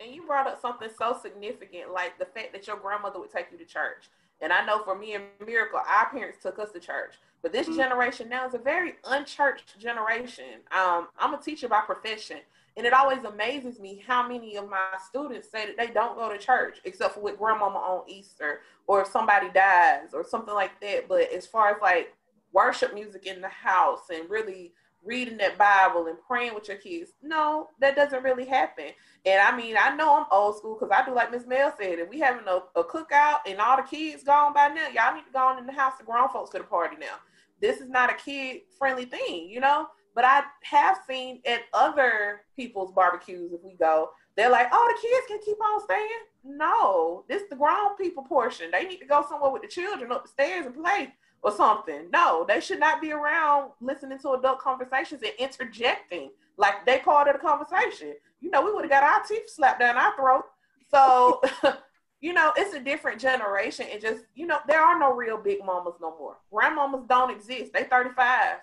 And 0.00 0.14
you 0.14 0.26
brought 0.26 0.46
up 0.46 0.60
something 0.60 0.88
so 0.96 1.18
significant, 1.20 1.92
like 1.92 2.18
the 2.18 2.26
fact 2.26 2.52
that 2.52 2.66
your 2.66 2.76
grandmother 2.76 3.18
would 3.18 3.32
take 3.32 3.46
you 3.50 3.58
to 3.58 3.64
church. 3.64 4.08
And 4.40 4.52
I 4.52 4.64
know 4.64 4.82
for 4.84 4.96
me 4.96 5.14
and 5.14 5.24
Miracle, 5.44 5.80
our 5.86 6.10
parents 6.10 6.38
took 6.40 6.58
us 6.58 6.70
to 6.72 6.80
church. 6.80 7.14
But 7.42 7.52
this 7.52 7.66
mm-hmm. 7.66 7.76
generation 7.76 8.28
now 8.28 8.46
is 8.46 8.54
a 8.54 8.58
very 8.58 8.94
unchurched 9.04 9.78
generation. 9.78 10.60
Um, 10.70 11.08
I'm 11.18 11.34
a 11.34 11.42
teacher 11.42 11.68
by 11.68 11.80
profession. 11.80 12.38
And 12.76 12.86
it 12.86 12.92
always 12.92 13.24
amazes 13.24 13.80
me 13.80 14.02
how 14.06 14.26
many 14.28 14.56
of 14.56 14.68
my 14.70 14.78
students 15.08 15.50
say 15.50 15.66
that 15.66 15.76
they 15.76 15.92
don't 15.92 16.16
go 16.16 16.32
to 16.32 16.38
church 16.38 16.78
except 16.84 17.14
for 17.14 17.20
with 17.20 17.38
grandmama 17.38 17.78
on 17.78 18.08
Easter 18.08 18.60
or 18.86 19.02
if 19.02 19.08
somebody 19.08 19.48
dies 19.50 20.14
or 20.14 20.22
something 20.22 20.54
like 20.54 20.80
that. 20.80 21.08
But 21.08 21.32
as 21.32 21.44
far 21.44 21.70
as 21.70 21.82
like 21.82 22.14
worship 22.52 22.94
music 22.94 23.26
in 23.26 23.40
the 23.40 23.48
house 23.48 24.10
and 24.14 24.30
really 24.30 24.72
reading 25.04 25.36
that 25.38 25.58
Bible 25.58 26.06
and 26.06 26.18
praying 26.26 26.54
with 26.54 26.68
your 26.68 26.76
kids, 26.76 27.12
no, 27.22 27.68
that 27.80 27.96
doesn't 27.96 28.22
really 28.22 28.44
happen. 28.44 28.86
And 29.24 29.40
I 29.40 29.56
mean, 29.56 29.76
I 29.78 29.94
know 29.94 30.16
I'm 30.16 30.26
old 30.30 30.58
school 30.58 30.76
because 30.78 30.94
I 30.94 31.04
do 31.04 31.14
like 31.14 31.30
Miss 31.30 31.46
Mel 31.46 31.72
said, 31.80 31.98
if 31.98 32.08
we 32.08 32.18
having 32.18 32.46
a, 32.46 32.62
a 32.78 32.84
cookout 32.84 33.38
and 33.46 33.58
all 33.60 33.76
the 33.76 33.82
kids 33.82 34.24
gone 34.24 34.52
by 34.52 34.68
now, 34.68 34.88
y'all 34.88 35.14
need 35.14 35.26
to 35.26 35.32
go 35.32 35.40
on 35.40 35.58
in 35.58 35.66
the 35.66 35.72
house. 35.72 35.94
The 35.98 36.04
grown 36.04 36.28
folks 36.28 36.50
to 36.50 36.58
the 36.58 36.64
party 36.64 36.96
now. 37.00 37.16
This 37.60 37.80
is 37.80 37.88
not 37.88 38.10
a 38.10 38.14
kid 38.14 38.62
friendly 38.78 39.04
thing, 39.04 39.48
you 39.48 39.60
know. 39.60 39.88
But 40.14 40.24
I 40.24 40.42
have 40.62 40.98
seen 41.08 41.40
at 41.46 41.60
other 41.72 42.42
people's 42.56 42.92
barbecues, 42.92 43.52
if 43.52 43.62
we 43.62 43.74
go, 43.74 44.10
they're 44.36 44.50
like, 44.50 44.68
oh, 44.72 44.94
the 44.94 45.08
kids 45.08 45.26
can 45.28 45.38
keep 45.44 45.60
on 45.60 45.80
staying. 45.84 46.08
No, 46.44 47.24
this 47.28 47.42
is 47.42 47.48
the 47.48 47.56
grown 47.56 47.96
people 47.96 48.24
portion. 48.24 48.70
They 48.70 48.84
need 48.84 48.98
to 48.98 49.04
go 49.04 49.24
somewhere 49.28 49.50
with 49.50 49.62
the 49.62 49.68
children 49.68 50.10
up 50.10 50.24
the 50.24 50.28
stairs 50.28 50.66
and 50.66 50.74
play 50.74 51.14
or 51.42 51.52
something. 51.52 52.10
No, 52.12 52.44
they 52.46 52.60
should 52.60 52.80
not 52.80 53.00
be 53.00 53.12
around 53.12 53.70
listening 53.80 54.18
to 54.20 54.32
adult 54.32 54.58
conversations 54.58 55.22
and 55.22 55.32
interjecting 55.38 56.30
like 56.56 56.84
they 56.84 56.98
part 56.98 57.28
of 57.28 57.34
the 57.34 57.46
conversation. 57.46 58.14
You 58.40 58.50
know, 58.50 58.64
we 58.64 58.72
would 58.72 58.84
have 58.84 58.90
got 58.90 59.04
our 59.04 59.22
teeth 59.22 59.48
slapped 59.48 59.80
down 59.80 59.96
our 59.96 60.14
throat. 60.16 60.44
So, 60.90 61.40
you 62.20 62.32
know, 62.32 62.52
it's 62.56 62.74
a 62.74 62.80
different 62.80 63.20
generation. 63.20 63.86
And 63.90 64.00
just, 64.00 64.24
you 64.34 64.46
know, 64.46 64.58
there 64.66 64.82
are 64.82 64.98
no 64.98 65.14
real 65.14 65.38
big 65.38 65.64
mamas 65.64 65.94
no 66.00 66.16
more. 66.18 66.36
Grandmamas 66.52 67.08
don't 67.08 67.30
exist. 67.30 67.72
They 67.72 67.84
35. 67.84 68.56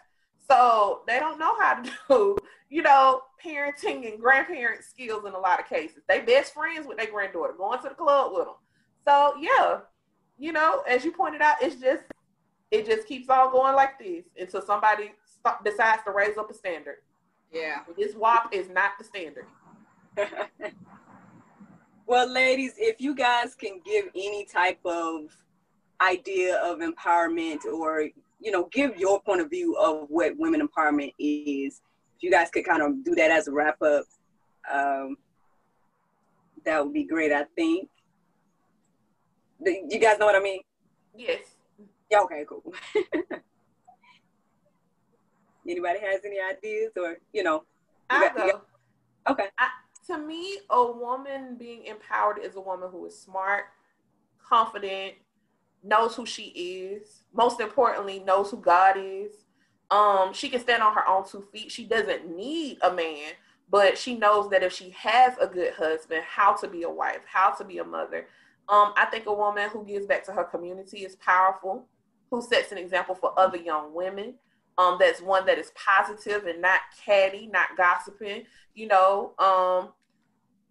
So 0.48 1.02
they 1.08 1.20
don't 1.20 1.40
know 1.40 1.58
how 1.60 1.82
to 1.82 1.92
do, 2.10 2.38
you 2.70 2.82
know, 2.82 3.22
parenting 3.44 4.12
and 4.12 4.20
grandparent 4.20 4.84
skills 4.84 5.24
in 5.26 5.34
a 5.34 5.40
lot 5.40 5.60
of 5.60 5.68
cases. 5.68 6.04
They 6.08 6.22
best 6.22 6.54
friends 6.54 6.86
with 6.86 6.98
their 6.98 7.10
granddaughter, 7.10 7.54
going 7.58 7.82
to 7.82 7.90
the 7.90 7.96
club 7.96 8.32
with 8.34 8.46
them. 8.46 8.56
So 9.08 9.36
yeah, 9.40 9.80
you 10.38 10.52
know, 10.52 10.84
as 10.88 11.06
you 11.06 11.12
pointed 11.12 11.42
out, 11.42 11.56
it's 11.62 11.76
just 11.76 12.04
it 12.72 12.86
just 12.86 13.08
keeps 13.08 13.30
on 13.30 13.52
going 13.52 13.76
like 13.76 14.00
this 14.00 14.26
until 14.38 14.62
somebody 14.62 15.12
decides 15.64 16.04
to 16.04 16.12
raise 16.12 16.38
up 16.38 16.50
a 16.50 16.54
standard. 16.54 16.98
Yeah, 17.52 17.80
this 17.98 18.16
WAP 18.16 18.54
is 18.54 18.70
not 18.70 18.92
the 18.98 19.04
standard. 19.04 19.46
well, 22.08 22.28
ladies, 22.28 22.74
if 22.78 23.00
you 23.00 23.16
guys 23.16 23.56
can 23.56 23.80
give 23.86 24.06
any 24.16 24.46
type 24.46 24.80
of 24.86 25.36
idea 26.02 26.58
of 26.58 26.80
empowerment 26.80 27.64
or 27.66 28.10
you 28.46 28.52
know, 28.52 28.70
give 28.72 28.96
your 28.98 29.20
point 29.22 29.42
of 29.42 29.50
view 29.50 29.76
of 29.76 30.08
what 30.10 30.38
women 30.38 30.66
empowerment 30.66 31.14
is. 31.18 31.82
If 32.18 32.24
you 32.24 32.32
guys 32.32 32.50
could 32.52 32.64
kind 32.64 32.82
of 32.82 33.04
do 33.04 33.16
that 33.16 33.32
as 33.32 33.48
a 33.48 33.52
wrap 33.52 33.82
up, 33.82 34.06
um, 34.72 35.18
that 36.64 36.84
would 36.84 36.94
be 36.94 37.04
great. 37.04 37.32
I 37.32 37.46
think. 37.56 37.90
You 39.66 40.00
guys 40.00 40.20
know 40.20 40.28
what 40.28 40.36
I 40.36 40.42
mean? 40.42 40.62
Yes. 41.18 41.55
Yeah. 42.10 42.22
Okay. 42.22 42.46
Cool. 42.48 42.74
Anybody 45.68 46.00
has 46.00 46.22
any 46.24 46.40
ideas, 46.40 46.92
or 46.96 47.18
you 47.34 47.44
know? 47.44 47.64
I 48.10 48.30
go. 48.36 48.48
Got, 48.48 48.66
okay. 49.30 49.48
I, 49.58 49.68
to 50.08 50.18
me, 50.18 50.60
a 50.70 50.92
woman 50.92 51.56
being 51.58 51.86
empowered 51.86 52.40
is 52.40 52.56
a 52.56 52.62
woman 52.62 52.90
who 52.92 53.06
is 53.06 53.20
smart, 53.20 53.66
confident, 54.48 55.16
knows 55.84 56.16
who 56.16 56.26
she 56.26 56.44
is. 56.44 57.24
Most 57.34 57.60
importantly, 57.60 58.20
knows 58.20 58.52
who 58.52 58.58
God 58.58 58.98
is. 58.98 59.32
Um, 59.92 60.34
she 60.34 60.50
can 60.50 60.60
stand 60.60 60.84
on 60.84 60.94
her 60.94 61.08
own 61.08 61.28
two 61.28 61.42
feet. 61.52 61.72
She 61.72 61.86
doesn't 61.86 62.36
need 62.36 62.78
a 62.82 62.92
man, 62.92 63.34
but 63.70 63.98
she 63.98 64.16
knows 64.16 64.50
that 64.50 64.64
if 64.64 64.74
she 64.74 64.90
has 64.92 65.34
a 65.40 65.48
good 65.48 65.74
husband, 65.74 66.24
how 66.28 66.54
to 66.56 66.68
be 66.68 66.84
a 66.84 66.90
wife, 66.90 67.22
how 67.26 67.52
to 67.52 67.64
be 67.64 67.78
a 67.78 67.84
mother. 67.84 68.28
Um, 68.68 68.94
I 68.98 69.06
think 69.12 69.28
a 69.28 69.34
woman 69.34 69.70
who 69.70 69.86
gives 69.86 70.08
back 70.08 70.26
to 70.26 70.32
her 70.32 70.44
community 70.44 71.00
is 71.00 71.16
powerful, 71.18 71.86
who 72.36 72.42
sets 72.42 72.72
an 72.72 72.78
example 72.78 73.16
for 73.16 73.38
other 73.40 73.58
young 73.58 73.94
women. 73.94 74.36
Um, 74.78 74.98
that's 75.00 75.22
one 75.22 75.46
that 75.46 75.58
is 75.58 75.72
positive 75.74 76.46
and 76.46 76.62
not 76.62 76.82
catty, 77.06 77.48
not 77.48 77.78
gossiping. 77.78 78.44
You 78.74 78.88
know, 78.88 79.32
um, 79.40 79.94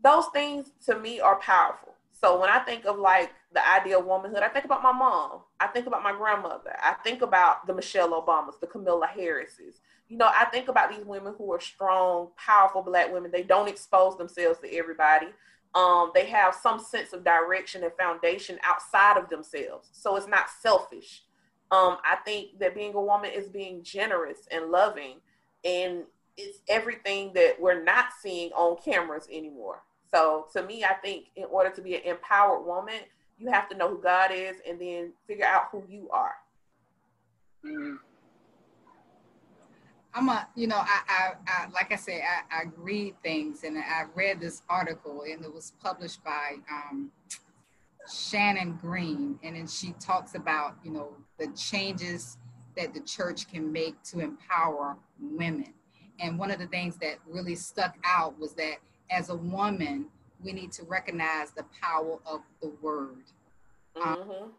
those 0.03 0.27
things 0.35 0.73
to 0.87 0.99
me 0.99 1.21
are 1.21 1.37
powerful. 1.41 1.95
So 2.13 2.39
when 2.39 2.51
I 2.51 2.59
think 2.61 2.85
of 2.85 2.99
like 2.99 3.33
the 3.53 3.67
idea 3.67 3.99
of 3.99 4.05
womanhood, 4.05 4.43
I 4.43 4.49
think 4.49 4.67
about 4.67 4.83
my 4.83 4.93
mom. 4.93 5.41
I 5.59 5.69
think 5.69 5.87
about 5.87 6.03
my 6.03 6.13
grandmother. 6.13 6.77
I 6.83 6.95
think 7.03 7.23
about 7.23 7.67
the 7.67 7.75
Michelle 7.75 8.11
Obamas, 8.11 8.61
the 8.61 8.67
Kamala 8.67 9.07
Harrises. 9.07 9.81
You 10.09 10.19
know, 10.19 10.31
I 10.35 10.45
think 10.47 10.69
about 10.69 10.91
these 10.91 11.05
women 11.05 11.35
who 11.39 11.51
are 11.53 11.61
strong, 11.61 12.29
powerful 12.37 12.83
black 12.83 13.11
women. 13.11 13.31
They 13.31 13.43
don't 13.43 13.69
expose 13.69 14.19
themselves 14.19 14.61
to 14.61 14.75
everybody. 14.75 15.29
Um, 15.75 16.13
they 16.15 16.27
have 16.27 16.55
some 16.55 16.79
sense 16.79 17.13
of 17.13 17.25
direction 17.25 17.83
and 17.83 17.93
foundation 17.95 18.59
outside 18.63 19.17
of 19.17 19.29
themselves. 19.29 19.89
So 19.93 20.15
it's 20.17 20.29
not 20.29 20.47
selfish. 20.61 21.24
Um, 21.71 21.99
I 22.05 22.17
think 22.25 22.59
that 22.61 22.75
being 22.75 22.95
a 22.95 23.01
woman 23.01 23.31
is 23.35 23.49
being 23.49 23.83
generous 23.83 24.47
and 24.51 24.71
loving, 24.71 25.17
and 25.65 26.05
it's 26.37 26.59
everything 26.69 27.33
that 27.35 27.61
we're 27.61 27.83
not 27.83 28.07
seeing 28.21 28.53
on 28.53 28.77
cameras 28.85 29.27
anymore. 29.31 29.83
So 30.13 30.47
to 30.53 30.63
me, 30.63 30.85
I 30.85 30.95
think 30.95 31.27
in 31.37 31.45
order 31.45 31.71
to 31.71 31.81
be 31.81 31.97
an 31.97 32.03
empowered 32.05 32.65
woman, 32.65 33.01
you 33.39 33.51
have 33.51 33.69
to 33.71 33.77
know 33.77 33.89
who 33.89 34.01
God 34.01 34.31
is 34.33 34.57
and 34.69 34.81
then 34.81 35.13
figure 35.27 35.47
out 35.47 35.69
who 35.73 35.83
you 35.89 36.09
are. 36.11 36.35
Mm-hmm. 37.65 37.97
I'm 40.15 40.29
a, 40.29 40.47
you 40.55 40.69
know, 40.69 40.77
I, 40.77 41.01
I, 41.09 41.33
I 41.47 41.69
like 41.71 41.93
I 41.93 41.97
said, 41.97 42.21
I, 42.23 42.59
I, 42.59 42.63
read 42.77 43.15
things, 43.25 43.65
and 43.65 43.77
I 43.77 44.05
read 44.15 44.41
this 44.41 44.63
article, 44.69 45.25
and 45.29 45.45
it 45.45 45.53
was 45.53 45.73
published 45.83 46.23
by 46.23 46.55
um, 46.71 47.11
Shannon 48.09 48.79
Green, 48.81 49.41
and 49.43 49.57
then 49.57 49.67
she 49.67 49.93
talks 49.99 50.37
about, 50.37 50.77
you 50.85 50.93
know, 50.93 51.15
the 51.39 51.49
changes 51.49 52.39
that 52.77 52.95
the 52.95 53.01
church 53.01 53.49
can 53.49 53.73
make 53.73 54.01
to 54.03 54.21
empower 54.21 54.97
women. 55.21 55.73
And 56.21 56.39
one 56.39 56.51
of 56.51 56.59
the 56.59 56.67
things 56.67 56.97
that 56.99 57.17
really 57.27 57.55
stuck 57.55 57.97
out 58.05 58.39
was 58.39 58.55
that 58.55 58.77
as 59.11 59.31
a 59.31 59.37
woman, 59.37 60.07
we 60.43 60.53
need 60.53 60.73
to 60.73 60.85
recognize 60.85 61.53
the 61.53 61.65
power 61.81 62.19
of 62.27 62.41
the 62.61 62.73
word. 62.83 63.25
Um, 63.97 64.03
mm-hmm. 64.03 64.31
Um, 64.31 64.53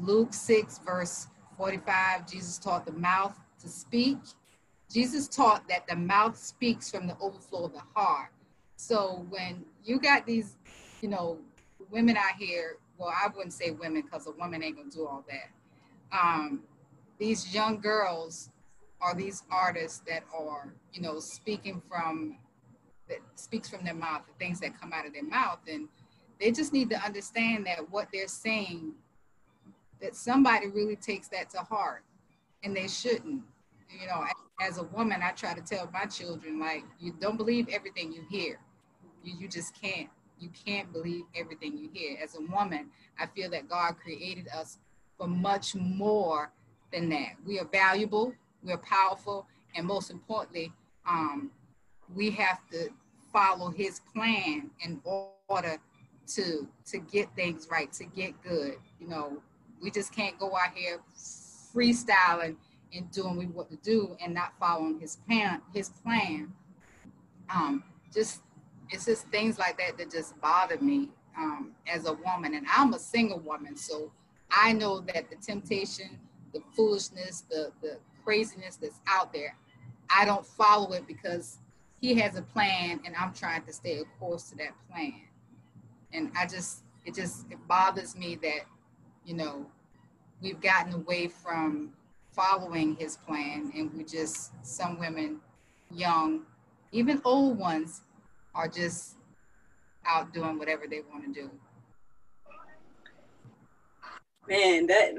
Luke 0.00 0.32
6, 0.32 0.80
verse 0.84 1.26
45, 1.56 2.30
Jesus 2.30 2.58
taught 2.58 2.86
the 2.86 2.92
mouth 2.92 3.38
to 3.60 3.68
speak. 3.68 4.18
Jesus 4.90 5.28
taught 5.28 5.68
that 5.68 5.86
the 5.86 5.96
mouth 5.96 6.36
speaks 6.36 6.90
from 6.90 7.06
the 7.06 7.16
overflow 7.20 7.64
of 7.64 7.72
the 7.72 7.82
heart. 7.94 8.30
So 8.76 9.26
when 9.30 9.64
you 9.84 9.98
got 10.00 10.26
these, 10.26 10.56
you 11.00 11.08
know, 11.08 11.38
women 11.90 12.16
out 12.16 12.36
here, 12.38 12.78
well, 12.98 13.10
I 13.10 13.28
wouldn't 13.28 13.52
say 13.52 13.70
women 13.70 14.02
because 14.02 14.26
a 14.26 14.32
woman 14.32 14.62
ain't 14.62 14.76
gonna 14.76 14.90
do 14.90 15.06
all 15.06 15.24
that. 15.28 15.50
Um, 16.12 16.62
these 17.18 17.54
young 17.54 17.80
girls 17.80 18.50
are 19.00 19.14
these 19.14 19.42
artists 19.50 20.02
that 20.08 20.22
are, 20.32 20.72
you 20.92 21.02
know, 21.02 21.18
speaking 21.18 21.82
from 21.88 22.38
that 23.08 23.18
speaks 23.34 23.68
from 23.68 23.84
their 23.84 23.94
mouth, 23.94 24.22
the 24.26 24.44
things 24.44 24.60
that 24.60 24.78
come 24.80 24.92
out 24.92 25.06
of 25.06 25.12
their 25.12 25.24
mouth, 25.24 25.58
and 25.68 25.88
they 26.40 26.50
just 26.50 26.72
need 26.72 26.88
to 26.90 26.96
understand 27.04 27.66
that 27.66 27.90
what 27.90 28.08
they're 28.12 28.28
saying, 28.28 28.92
that 30.00 30.14
somebody 30.14 30.68
really 30.68 30.96
takes 30.96 31.28
that 31.28 31.50
to 31.50 31.58
heart, 31.58 32.04
and 32.62 32.76
they 32.76 32.88
shouldn't. 32.88 33.42
You 33.90 34.06
know, 34.06 34.24
as 34.60 34.78
a 34.78 34.84
woman, 34.84 35.20
I 35.22 35.32
try 35.32 35.52
to 35.54 35.60
tell 35.60 35.90
my 35.92 36.06
children, 36.06 36.58
like, 36.58 36.84
you 36.98 37.12
don't 37.20 37.36
believe 37.36 37.68
everything 37.68 38.12
you 38.12 38.22
hear. 38.30 38.58
You, 39.22 39.34
you 39.40 39.48
just 39.48 39.78
can't. 39.80 40.08
You 40.38 40.48
can't 40.66 40.92
believe 40.92 41.24
everything 41.36 41.76
you 41.76 41.90
hear. 41.92 42.18
As 42.22 42.36
a 42.36 42.40
woman, 42.40 42.88
I 43.18 43.26
feel 43.26 43.50
that 43.50 43.68
God 43.68 43.96
created 44.02 44.48
us 44.48 44.78
for 45.22 45.28
much 45.28 45.76
more 45.76 46.50
than 46.92 47.08
that. 47.08 47.34
We 47.46 47.60
are 47.60 47.64
valuable, 47.64 48.34
we're 48.64 48.76
powerful, 48.78 49.46
and 49.76 49.86
most 49.86 50.10
importantly, 50.10 50.72
um, 51.08 51.52
we 52.12 52.30
have 52.30 52.58
to 52.72 52.88
follow 53.32 53.70
His 53.70 54.00
plan 54.12 54.70
in 54.84 55.00
order 55.04 55.78
to 56.34 56.66
to 56.86 56.98
get 56.98 57.34
things 57.36 57.68
right, 57.70 57.92
to 57.92 58.04
get 58.04 58.42
good. 58.42 58.78
You 58.98 59.06
know, 59.06 59.40
we 59.80 59.92
just 59.92 60.12
can't 60.12 60.36
go 60.40 60.56
out 60.56 60.74
here 60.74 60.98
freestyling 61.72 62.56
and 62.92 63.08
doing 63.12 63.36
what 63.36 63.38
we 63.38 63.46
want 63.46 63.70
to 63.70 63.76
do 63.76 64.16
and 64.20 64.34
not 64.34 64.54
following 64.58 64.98
His 64.98 65.16
plan. 65.16 65.62
His 65.72 65.88
plan. 65.88 66.52
Um, 67.54 67.84
just 68.12 68.42
it's 68.90 69.06
just 69.06 69.28
things 69.28 69.56
like 69.56 69.78
that 69.78 69.98
that 69.98 70.10
just 70.10 70.40
bother 70.40 70.78
me 70.78 71.10
um, 71.38 71.70
as 71.86 72.06
a 72.06 72.12
woman, 72.12 72.54
and 72.54 72.66
I'm 72.68 72.92
a 72.92 72.98
single 72.98 73.38
woman, 73.38 73.76
so 73.76 74.10
I 74.52 74.72
know 74.72 75.00
that 75.00 75.30
the 75.30 75.36
temptation, 75.36 76.18
the 76.52 76.60
foolishness, 76.76 77.44
the 77.50 77.72
the 77.80 77.98
craziness 78.24 78.76
that's 78.76 79.00
out 79.08 79.32
there, 79.32 79.56
I 80.10 80.24
don't 80.24 80.46
follow 80.46 80.92
it 80.92 81.06
because 81.06 81.58
he 82.00 82.14
has 82.14 82.36
a 82.36 82.42
plan 82.42 83.00
and 83.04 83.14
I'm 83.16 83.32
trying 83.32 83.62
to 83.62 83.72
stay 83.72 83.98
a 83.98 84.04
course 84.18 84.50
to 84.50 84.56
that 84.56 84.72
plan. 84.90 85.14
And 86.12 86.30
I 86.36 86.46
just 86.46 86.82
it 87.04 87.14
just 87.14 87.50
it 87.50 87.58
bothers 87.66 88.14
me 88.16 88.36
that, 88.42 88.60
you 89.24 89.34
know, 89.34 89.66
we've 90.40 90.60
gotten 90.60 90.92
away 90.92 91.28
from 91.28 91.92
following 92.32 92.96
his 92.96 93.16
plan 93.16 93.72
and 93.74 93.92
we 93.94 94.04
just 94.04 94.52
some 94.62 94.98
women 94.98 95.40
young, 95.90 96.42
even 96.90 97.20
old 97.24 97.58
ones 97.58 98.02
are 98.54 98.68
just 98.68 99.16
out 100.06 100.32
doing 100.32 100.58
whatever 100.58 100.86
they 100.88 101.00
want 101.12 101.24
to 101.24 101.40
do. 101.40 101.50
Man, 104.48 104.86
that 104.88 105.12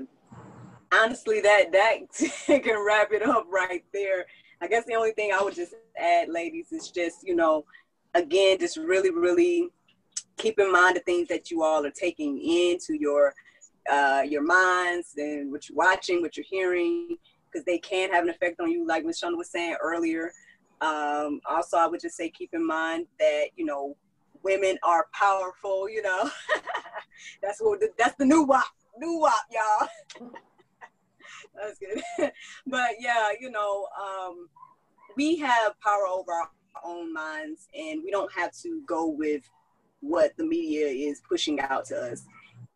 honestly 0.94 1.42
that 1.42 1.72
that 1.72 2.62
can 2.64 2.86
wrap 2.86 3.12
it 3.12 3.24
up 3.24 3.48
right 3.52 3.84
there. 3.94 4.26
I 4.62 4.68
guess 4.68 4.86
the 4.86 4.96
only 4.96 5.12
thing 5.12 5.32
I 5.34 5.42
would 5.42 5.56
just 5.56 5.74
add, 5.98 6.30
ladies, 6.30 6.72
is 6.72 6.90
just, 6.90 7.28
you 7.28 7.36
know, 7.36 7.66
again, 8.14 8.60
just 8.60 8.78
really, 8.78 9.12
really 9.12 9.70
keep 10.38 10.60
in 10.60 10.72
mind 10.72 10.96
the 10.96 11.02
things 11.02 11.28
that 11.28 11.52
you 11.52 11.64
all 11.64 11.86
are 11.86 11.92
taking 11.92 12.40
into 12.40 12.94
your 12.94 13.34
uh, 13.92 14.24
your 14.26 14.42
minds 14.42 15.14
and 15.18 15.52
what 15.52 15.68
you're 15.68 15.76
watching, 15.76 16.22
what 16.22 16.38
you're 16.38 16.46
hearing, 16.50 17.18
because 17.52 17.66
they 17.66 17.78
can 17.78 18.10
have 18.12 18.24
an 18.24 18.30
effect 18.30 18.60
on 18.62 18.72
you, 18.72 18.88
like 18.88 19.04
Ms. 19.04 19.22
Chunda 19.22 19.38
was 19.38 19.52
saying 19.52 19.76
earlier. 19.82 20.32
Um, 20.80 21.42
also, 21.50 21.78
I 21.78 21.88
would 21.88 22.00
just 22.00 22.16
say 22.16 22.30
keep 22.30 22.52
in 22.54 22.66
mind 22.66 23.08
that 23.20 23.48
you 23.56 23.66
know 23.66 23.98
women 24.42 24.78
are 24.84 25.08
powerful. 25.14 25.90
You 25.90 26.02
know, 26.02 26.30
that's 27.44 27.60
what 27.60 27.82
the, 27.82 27.90
that's 27.98 28.16
the 28.18 28.26
new 28.26 28.44
WAP, 28.44 28.64
new 28.98 29.20
WAP, 29.20 29.34
y'all. 29.52 30.30
that's 31.56 31.80
good. 31.80 32.32
but 32.68 32.92
yeah, 33.00 33.30
you 33.40 33.50
know, 33.50 33.88
um, 34.02 34.48
we 35.16 35.38
have 35.38 35.80
power 35.80 36.08
over 36.08 36.32
our 36.32 36.50
own 36.84 37.14
minds, 37.14 37.68
and 37.78 38.02
we 38.04 38.12
don't 38.12 38.32
have 38.34 38.52
to 38.64 38.82
go 38.88 39.08
with 39.08 39.44
what 40.02 40.36
the 40.38 40.46
media 40.46 40.88
is 40.88 41.22
pushing 41.28 41.60
out 41.60 41.86
to 41.86 41.98
us. 41.98 42.26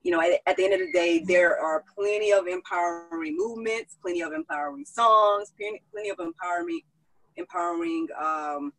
You 0.03 0.11
know, 0.11 0.21
at, 0.21 0.39
at 0.45 0.55
the 0.55 0.63
end 0.63 0.73
of 0.73 0.79
the 0.79 0.91
day, 0.93 1.19
there 1.19 1.59
are 1.59 1.83
plenty 1.95 2.31
of 2.31 2.47
empowering 2.47 3.35
movements, 3.35 3.97
plenty 4.01 4.21
of 4.21 4.31
empowering 4.31 4.85
songs, 4.85 5.51
plenty, 5.59 5.81
plenty 5.91 6.09
of 6.09 6.19
empowering, 6.19 6.81
empowering 7.35 8.07
um, 8.21 8.71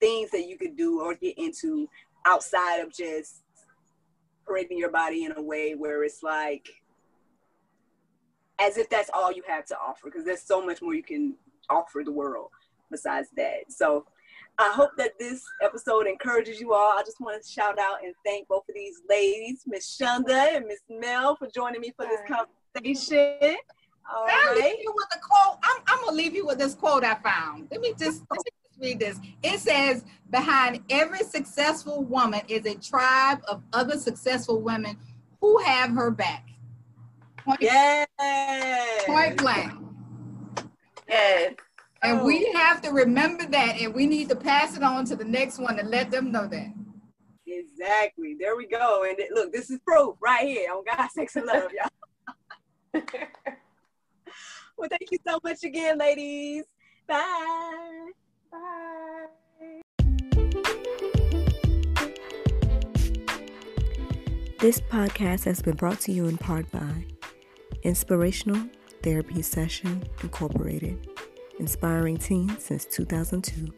things 0.00 0.30
that 0.30 0.48
you 0.48 0.56
could 0.56 0.76
do 0.76 1.00
or 1.02 1.14
get 1.14 1.36
into 1.36 1.88
outside 2.26 2.78
of 2.78 2.92
just 2.92 3.42
parading 4.48 4.78
your 4.78 4.90
body 4.90 5.24
in 5.24 5.32
a 5.36 5.42
way 5.42 5.74
where 5.74 6.02
it's 6.02 6.22
like 6.22 6.68
as 8.60 8.76
if 8.76 8.88
that's 8.90 9.10
all 9.14 9.30
you 9.30 9.42
have 9.46 9.64
to 9.66 9.76
offer 9.78 10.06
because 10.06 10.24
there's 10.24 10.42
so 10.42 10.64
much 10.64 10.82
more 10.82 10.94
you 10.94 11.02
can 11.02 11.34
offer 11.70 12.02
the 12.04 12.10
world 12.10 12.50
besides 12.90 13.28
that. 13.36 13.70
So 13.70 14.06
I 14.58 14.72
hope 14.72 14.90
that 14.98 15.12
this 15.18 15.44
episode 15.62 16.06
encourages 16.08 16.60
you 16.60 16.72
all. 16.72 16.98
I 16.98 17.02
just 17.04 17.20
want 17.20 17.40
to 17.42 17.48
shout 17.48 17.78
out 17.78 18.02
and 18.04 18.12
thank 18.24 18.48
both 18.48 18.64
of 18.68 18.74
these 18.74 19.02
ladies, 19.08 19.62
Miss 19.66 19.96
Chunda 19.96 20.56
and 20.56 20.66
Miss 20.66 20.80
Mel, 20.90 21.36
for 21.36 21.46
joining 21.48 21.80
me 21.80 21.92
for 21.94 22.06
this 22.06 22.20
conversation. 22.26 23.56
All 24.12 24.26
I'll 24.26 24.54
right. 24.54 24.56
leave 24.56 24.78
you 24.80 24.92
with 24.94 25.08
a 25.14 25.18
quote. 25.20 25.58
I'm, 25.62 25.82
I'm 25.86 26.04
gonna 26.04 26.16
leave 26.16 26.34
you 26.34 26.46
with 26.46 26.58
this 26.58 26.74
quote 26.74 27.04
I 27.04 27.14
found. 27.16 27.68
Let 27.70 27.80
me 27.80 27.90
just 27.90 28.22
let 28.30 28.38
me 28.38 28.50
just 28.64 28.67
read 28.80 29.00
this. 29.00 29.18
It 29.42 29.60
says, 29.60 30.04
"Behind 30.30 30.82
every 30.90 31.20
successful 31.20 32.02
woman 32.04 32.42
is 32.48 32.66
a 32.66 32.74
tribe 32.76 33.40
of 33.48 33.62
other 33.72 33.98
successful 33.98 34.60
women 34.60 34.96
who 35.40 35.58
have 35.58 35.90
her 35.90 36.10
back." 36.10 36.48
Point, 37.38 37.62
yes. 37.62 38.06
Point 39.06 39.38
blank. 39.38 39.72
Yes. 41.08 41.54
And 42.02 42.20
oh. 42.20 42.24
we 42.24 42.52
have 42.52 42.80
to 42.82 42.90
remember 42.90 43.46
that 43.46 43.80
and 43.80 43.94
we 43.94 44.06
need 44.06 44.28
to 44.28 44.36
pass 44.36 44.76
it 44.76 44.82
on 44.82 45.04
to 45.06 45.16
the 45.16 45.24
next 45.24 45.58
one 45.58 45.78
and 45.78 45.90
let 45.90 46.10
them 46.10 46.30
know 46.30 46.46
that. 46.46 46.72
Exactly. 47.46 48.36
There 48.38 48.56
we 48.56 48.66
go. 48.66 49.04
And 49.08 49.18
it, 49.18 49.32
look, 49.32 49.52
this 49.52 49.70
is 49.70 49.78
proof 49.80 50.16
right 50.20 50.46
here 50.46 50.70
on 50.72 50.84
God, 50.84 51.08
Sex, 51.10 51.36
and 51.36 51.46
Love, 51.46 51.72
y'all. 51.72 53.02
well, 54.76 54.88
thank 54.88 55.10
you 55.10 55.18
so 55.26 55.40
much 55.42 55.64
again, 55.64 55.98
ladies. 55.98 56.64
Bye. 57.06 57.16
Bye. 57.16 58.12
This 64.58 64.80
podcast 64.80 65.44
has 65.44 65.62
been 65.62 65.76
brought 65.76 66.00
to 66.00 66.12
you 66.12 66.26
in 66.26 66.36
part 66.36 66.70
by 66.72 67.06
Inspirational 67.84 68.68
Therapy 69.02 69.40
Session 69.40 70.02
Incorporated, 70.22 71.08
inspiring 71.60 72.16
teens 72.16 72.64
since 72.64 72.84
2002. 72.84 73.72